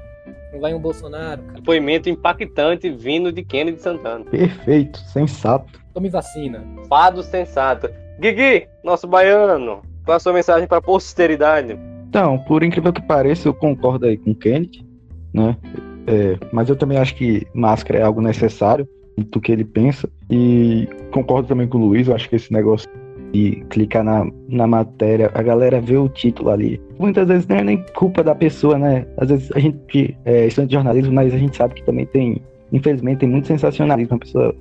Não 0.52 0.60
vai 0.60 0.74
um 0.74 0.80
Bolsonaro, 0.80 1.42
cara. 1.42 1.58
Depoimento 1.58 2.08
impactante 2.08 2.90
vindo 2.90 3.30
de 3.30 3.42
Kennedy 3.42 3.80
Santana. 3.80 4.24
Perfeito, 4.24 4.98
sensato. 4.98 5.80
Tome 5.94 6.08
vacina. 6.08 6.64
Fado 6.88 7.22
sensato. 7.22 7.88
Guigui, 8.18 8.66
nosso 8.84 9.06
baiano, 9.06 9.82
qual 10.04 10.16
a 10.16 10.20
sua 10.20 10.32
mensagem 10.32 10.68
para 10.68 10.78
a 10.78 10.82
posteridade? 10.82 11.78
Então, 12.08 12.38
por 12.38 12.62
incrível 12.62 12.92
que 12.92 13.02
pareça, 13.02 13.48
eu 13.48 13.54
concordo 13.54 14.06
aí 14.06 14.16
com 14.16 14.32
o 14.32 14.34
Kennedy, 14.34 14.84
né? 15.32 15.56
É, 16.06 16.36
mas 16.52 16.68
eu 16.68 16.76
também 16.76 16.98
acho 16.98 17.14
que 17.14 17.46
máscara 17.54 18.00
é 18.00 18.02
algo 18.02 18.20
necessário 18.20 18.88
do 19.16 19.40
que 19.40 19.52
ele 19.52 19.64
pensa. 19.64 20.08
E 20.28 20.88
concordo 21.12 21.48
também 21.48 21.68
com 21.68 21.78
o 21.78 21.86
Luiz, 21.86 22.08
eu 22.08 22.14
acho 22.14 22.28
que 22.28 22.36
esse 22.36 22.52
negócio 22.52 22.88
de 23.32 23.64
clicar 23.70 24.04
na, 24.04 24.26
na 24.48 24.66
matéria, 24.66 25.30
a 25.34 25.42
galera 25.42 25.80
vê 25.80 25.96
o 25.96 26.08
título 26.08 26.50
ali. 26.50 26.80
Muitas 26.98 27.28
vezes 27.28 27.46
não 27.46 27.56
é 27.56 27.64
nem 27.64 27.84
culpa 27.94 28.22
da 28.22 28.34
pessoa, 28.34 28.78
né? 28.78 29.06
Às 29.16 29.28
vezes 29.28 29.52
a 29.52 29.58
gente 29.58 30.16
é 30.24 30.46
estudante 30.46 30.70
de 30.70 30.74
jornalismo, 30.74 31.12
mas 31.12 31.32
a 31.32 31.38
gente 31.38 31.56
sabe 31.56 31.74
que 31.74 31.84
também 31.84 32.06
tem, 32.06 32.42
infelizmente, 32.72 33.20
tem 33.20 33.28
muito 33.28 33.46
sensacionalismo. 33.46 34.16
A 34.16 34.18
pessoa 34.18 34.54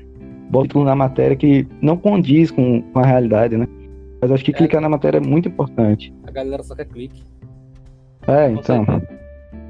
bota 0.49 0.65
o 0.65 0.67
título 0.67 0.86
na 0.86 0.95
matéria 0.95 1.36
que 1.36 1.67
não 1.82 1.97
condiz 1.97 2.51
com, 2.51 2.82
com 2.82 2.99
a 2.99 3.05
realidade, 3.05 3.57
né? 3.57 3.67
Mas 4.22 4.32
acho 4.32 4.43
que 4.43 4.51
é. 4.51 4.53
clicar 4.53 4.82
na 4.82 4.89
matéria 4.89 5.17
é 5.17 5.22
muito 5.22 5.47
importante. 5.47 6.13
A 6.26 6.32
galera 6.32 6.63
só 6.63 6.76
quer 6.76 6.86
clique. 6.86 7.24
É, 8.28 8.49
então. 8.51 8.86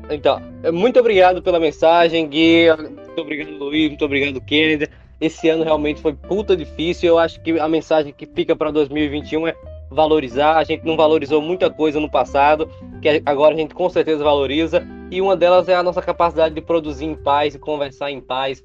Então, 0.09 0.41
muito 0.73 0.99
obrigado 0.99 1.41
pela 1.41 1.59
mensagem, 1.59 2.27
Gui. 2.27 2.65
Muito 2.75 3.21
obrigado, 3.21 3.51
Luiz. 3.57 3.89
Muito 3.89 4.05
obrigado, 4.05 4.41
Kennedy. 4.41 4.87
Esse 5.19 5.49
ano 5.49 5.63
realmente 5.63 6.01
foi 6.01 6.13
puta 6.13 6.55
difícil. 6.55 7.09
Eu 7.09 7.19
acho 7.19 7.41
que 7.41 7.59
a 7.59 7.67
mensagem 7.67 8.13
que 8.13 8.25
fica 8.25 8.55
para 8.55 8.71
2021 8.71 9.47
é 9.47 9.55
valorizar. 9.91 10.57
A 10.57 10.63
gente 10.63 10.85
não 10.85 10.95
valorizou 10.95 11.41
muita 11.41 11.69
coisa 11.69 11.99
no 11.99 12.09
passado, 12.09 12.69
que 13.01 13.21
agora 13.25 13.53
a 13.53 13.57
gente 13.57 13.73
com 13.73 13.89
certeza 13.89 14.23
valoriza. 14.23 14.85
E 15.11 15.21
uma 15.21 15.35
delas 15.35 15.67
é 15.67 15.75
a 15.75 15.83
nossa 15.83 16.01
capacidade 16.01 16.55
de 16.55 16.61
produzir 16.61 17.05
em 17.05 17.15
paz 17.15 17.55
e 17.55 17.59
conversar 17.59 18.11
em 18.11 18.21
paz. 18.21 18.63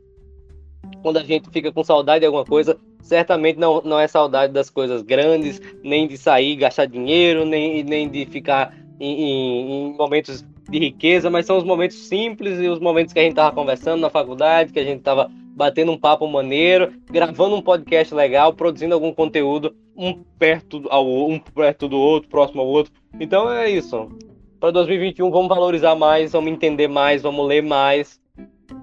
Quando 1.03 1.17
a 1.17 1.23
gente 1.23 1.51
fica 1.51 1.73
com 1.73 1.83
saudade 1.83 2.21
de 2.21 2.27
alguma 2.27 2.45
coisa, 2.45 2.79
certamente 3.01 3.59
não, 3.59 3.81
não 3.83 3.99
é 3.99 4.07
saudade 4.07 4.53
das 4.53 4.71
coisas 4.71 5.03
grandes, 5.03 5.61
nem 5.83 6.07
de 6.07 6.17
sair, 6.17 6.57
gastar 6.57 6.87
dinheiro, 6.87 7.45
nem, 7.45 7.83
nem 7.83 8.09
de 8.09 8.27
ficar 8.27 8.75
em, 9.01 9.23
em, 9.23 9.89
em 9.89 9.97
momentos 9.97 10.45
de 10.69 10.79
riqueza, 10.79 11.29
mas 11.29 11.47
são 11.47 11.59
os 11.59 11.65
momentos 11.65 11.97
simples 11.97 12.59
e 12.61 12.69
os 12.69 12.79
momentos 12.79 13.13
que 13.13 13.19
a 13.19 13.23
gente 13.23 13.33
estava 13.33 13.55
conversando 13.55 14.01
na 14.01 14.11
faculdade, 14.11 14.73
que 14.73 14.79
a 14.79 14.85
gente 14.85 14.99
estava 14.99 15.31
batendo 15.55 15.93
um 15.93 15.99
papo 15.99 16.27
maneiro, 16.27 16.93
gravando 17.11 17.55
um 17.55 17.63
podcast 17.63 18.13
legal, 18.15 18.53
produzindo 18.53 18.95
algum 18.95 19.13
conteúdo 19.13 19.75
um 19.97 20.13
perto 20.39 20.83
ao 20.91 21.07
um 21.29 21.39
perto 21.39 21.89
do 21.89 21.97
outro, 21.97 22.29
próximo 22.29 22.61
ao 22.61 22.67
outro. 22.67 22.93
Então 23.19 23.51
é 23.51 23.71
isso. 23.71 24.11
Para 24.59 24.73
2021 24.73 25.31
vamos 25.31 25.49
valorizar 25.49 25.95
mais, 25.95 26.33
vamos 26.33 26.53
entender 26.53 26.89
mais, 26.89 27.23
vamos 27.23 27.47
ler 27.47 27.63
mais, 27.63 28.21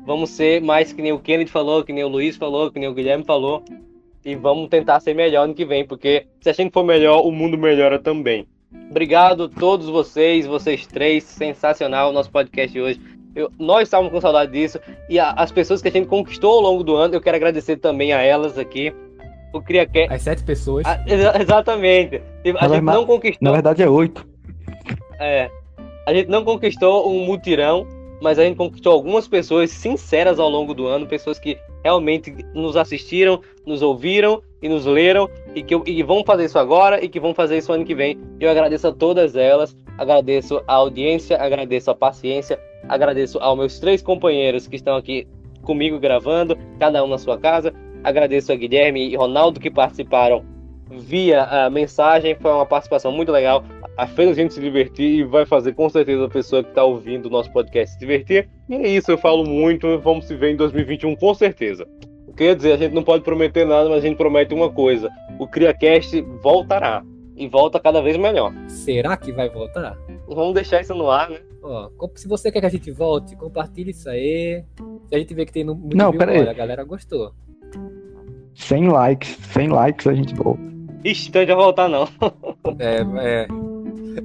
vamos 0.05 0.29
ser 0.29 0.61
mais 0.61 0.93
que 0.93 1.01
nem 1.01 1.11
o 1.11 1.19
Kennedy 1.19 1.51
falou, 1.51 1.83
que 1.83 1.91
nem 1.91 2.03
o 2.03 2.07
Luiz 2.07 2.37
falou, 2.37 2.71
que 2.71 2.79
nem 2.79 2.87
o 2.87 2.93
Guilherme 2.93 3.25
falou. 3.25 3.63
E 4.23 4.35
vamos 4.35 4.69
tentar 4.69 4.99
ser 4.99 5.15
melhor 5.15 5.47
no 5.47 5.55
que 5.55 5.65
vem, 5.65 5.85
porque 5.85 6.27
se 6.39 6.49
a 6.49 6.53
gente 6.53 6.71
for 6.71 6.83
melhor, 6.83 7.25
o 7.25 7.31
mundo 7.31 7.57
melhora 7.57 7.97
também. 7.97 8.45
Obrigado 8.89 9.45
a 9.45 9.49
todos 9.49 9.87
vocês, 9.87 10.45
vocês 10.45 10.85
três, 10.85 11.23
sensacional 11.23 12.09
o 12.09 12.13
nosso 12.13 12.31
podcast 12.31 12.71
de 12.71 12.79
hoje. 12.79 13.01
Eu, 13.35 13.51
nós 13.57 13.83
estávamos 13.83 14.11
com 14.11 14.19
saudade 14.19 14.51
disso. 14.51 14.79
E 15.09 15.19
a, 15.19 15.31
as 15.31 15.51
pessoas 15.51 15.81
que 15.81 15.87
a 15.87 15.91
gente 15.91 16.07
conquistou 16.07 16.53
ao 16.53 16.61
longo 16.61 16.83
do 16.83 16.95
ano, 16.95 17.13
eu 17.13 17.21
quero 17.21 17.37
agradecer 17.37 17.77
também 17.77 18.13
a 18.13 18.21
elas 18.21 18.57
aqui. 18.57 18.93
O 19.53 19.61
CriaCast. 19.61 20.13
As 20.13 20.21
sete 20.21 20.43
pessoas. 20.43 20.85
A, 20.85 21.03
exatamente. 21.41 22.21
A 22.59 22.67
na 22.67 22.75
gente 22.75 22.83
não 22.83 23.05
conquistou. 23.05 23.45
Na 23.45 23.51
verdade 23.51 23.83
é 23.83 23.89
oito. 23.89 24.25
É. 25.19 25.49
A 26.07 26.13
gente 26.13 26.29
não 26.29 26.43
conquistou 26.43 27.09
um 27.11 27.25
mutirão, 27.25 27.85
mas 28.21 28.39
a 28.39 28.43
gente 28.43 28.55
conquistou 28.55 28.93
algumas 28.93 29.27
pessoas 29.27 29.71
sinceras 29.71 30.39
ao 30.39 30.49
longo 30.49 30.73
do 30.73 30.87
ano, 30.87 31.05
pessoas 31.05 31.37
que 31.37 31.57
realmente 31.83 32.33
nos 32.53 32.77
assistiram, 32.77 33.41
nos 33.65 33.81
ouviram 33.81 34.41
e 34.61 34.69
nos 34.69 34.85
leram 34.85 35.29
e 35.55 35.63
que, 35.63 35.79
e 35.85 36.03
vão 36.03 36.23
fazer 36.23 36.45
isso 36.45 36.59
agora 36.59 37.03
e 37.03 37.09
que 37.09 37.19
vão 37.19 37.33
fazer 37.33 37.57
isso 37.57 37.73
ano 37.73 37.83
que 37.83 37.95
vem. 37.95 38.17
Eu 38.39 38.49
agradeço 38.49 38.87
a 38.87 38.91
todas 38.91 39.35
elas, 39.35 39.75
agradeço 39.97 40.61
a 40.67 40.75
audiência, 40.75 41.37
agradeço 41.37 41.89
a 41.89 41.95
paciência, 41.95 42.59
Agradeço 42.91 43.39
aos 43.39 43.57
meus 43.57 43.79
três 43.79 44.01
companheiros 44.01 44.67
que 44.67 44.75
estão 44.75 44.97
aqui 44.97 45.25
comigo 45.61 45.97
gravando, 45.97 46.57
cada 46.77 47.01
um 47.01 47.07
na 47.07 47.17
sua 47.17 47.37
casa. 47.37 47.73
Agradeço 48.03 48.51
a 48.51 48.55
Guilherme 48.55 49.07
e 49.07 49.15
Ronaldo 49.15 49.61
que 49.61 49.71
participaram 49.71 50.43
via 50.89 51.43
a 51.43 51.69
mensagem. 51.69 52.35
Foi 52.35 52.51
uma 52.51 52.65
participação 52.65 53.09
muito 53.09 53.31
legal. 53.31 53.63
Fez 54.13 54.31
a 54.31 54.33
gente 54.33 54.53
se 54.53 54.59
divertir 54.59 55.19
e 55.19 55.23
vai 55.23 55.45
fazer 55.45 55.73
com 55.73 55.87
certeza 55.89 56.25
a 56.25 56.29
pessoa 56.29 56.63
que 56.63 56.69
está 56.69 56.83
ouvindo 56.83 57.27
o 57.27 57.29
nosso 57.29 57.49
podcast 57.53 57.93
se 57.93 57.99
divertir. 57.99 58.49
E 58.67 58.75
é 58.75 58.89
isso, 58.89 59.09
eu 59.09 59.17
falo 59.17 59.45
muito. 59.45 59.97
Vamos 59.99 60.25
se 60.25 60.35
ver 60.35 60.51
em 60.51 60.57
2021 60.57 61.15
com 61.15 61.33
certeza. 61.33 61.87
Quer 62.35 62.57
dizer, 62.57 62.73
a 62.73 62.77
gente 62.77 62.93
não 62.93 63.03
pode 63.03 63.23
prometer 63.23 63.65
nada, 63.65 63.87
mas 63.87 63.99
a 63.99 64.07
gente 64.07 64.17
promete 64.17 64.53
uma 64.53 64.69
coisa: 64.69 65.09
o 65.39 65.47
CriaCast 65.47 66.19
voltará 66.43 67.05
e 67.37 67.47
volta 67.47 67.79
cada 67.79 68.01
vez 68.01 68.17
melhor. 68.17 68.51
Será 68.67 69.15
que 69.15 69.31
vai 69.31 69.49
voltar? 69.49 69.95
Vamos 70.27 70.55
deixar 70.55 70.81
isso 70.81 70.93
no 70.93 71.09
ar, 71.09 71.29
né? 71.29 71.39
Ó, 71.63 71.89
se 72.15 72.27
você 72.27 72.51
quer 72.51 72.59
que 72.61 72.65
a 72.65 72.69
gente 72.69 72.91
volte, 72.91 73.35
compartilhe 73.35 73.91
isso 73.91 74.09
aí. 74.09 74.63
Se 75.07 75.15
a 75.15 75.19
gente 75.19 75.33
vê 75.33 75.45
que 75.45 75.51
tem 75.53 75.63
muito 75.63 75.95
Não, 75.95 76.11
pera 76.11 76.31
aí. 76.31 76.47
a 76.47 76.53
galera 76.53 76.83
gostou. 76.83 77.33
100 78.55 78.89
likes, 78.89 79.37
100 79.53 79.69
likes 79.69 80.07
a 80.07 80.13
gente 80.13 80.33
volta. 80.35 80.61
Ixi, 81.03 81.29
então 81.29 81.45
já 81.45 81.55
voltar 81.55 81.87
não. 81.89 82.03
é, 82.79 83.01
é. 83.43 83.47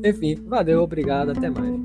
Enfim, 0.09 0.35
valeu, 0.47 0.83
obrigado, 0.83 1.31
até 1.31 1.49
mais. 1.49 1.81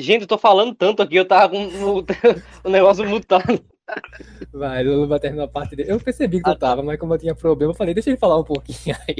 Gente, 0.00 0.22
eu 0.22 0.28
tô 0.28 0.38
falando 0.38 0.74
tanto 0.74 1.02
aqui, 1.02 1.16
eu 1.16 1.26
tava 1.26 1.50
com 1.50 1.66
o, 1.66 2.04
o 2.64 2.70
negócio 2.70 3.06
mutado. 3.08 3.64
Vai, 4.52 4.86
o 4.86 5.00
Lula 5.00 5.18
terminou 5.20 5.46
a 5.46 5.48
parte 5.48 5.74
dele. 5.76 5.90
Eu 5.92 6.00
percebi 6.00 6.42
que 6.42 6.48
ah, 6.48 6.52
eu 6.52 6.58
tava, 6.58 6.82
mas 6.82 6.98
como 6.98 7.14
eu 7.14 7.18
tinha 7.18 7.34
problema, 7.34 7.72
eu 7.72 7.76
falei, 7.76 7.94
deixa 7.94 8.10
ele 8.10 8.18
falar 8.18 8.38
um 8.38 8.44
pouquinho 8.44 8.96
aí. 9.08 9.16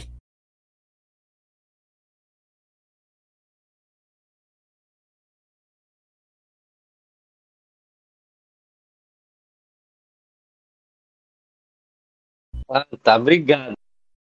Ah, 12.68 12.87
tá, 13.03 13.16
obrigado. 13.16 13.74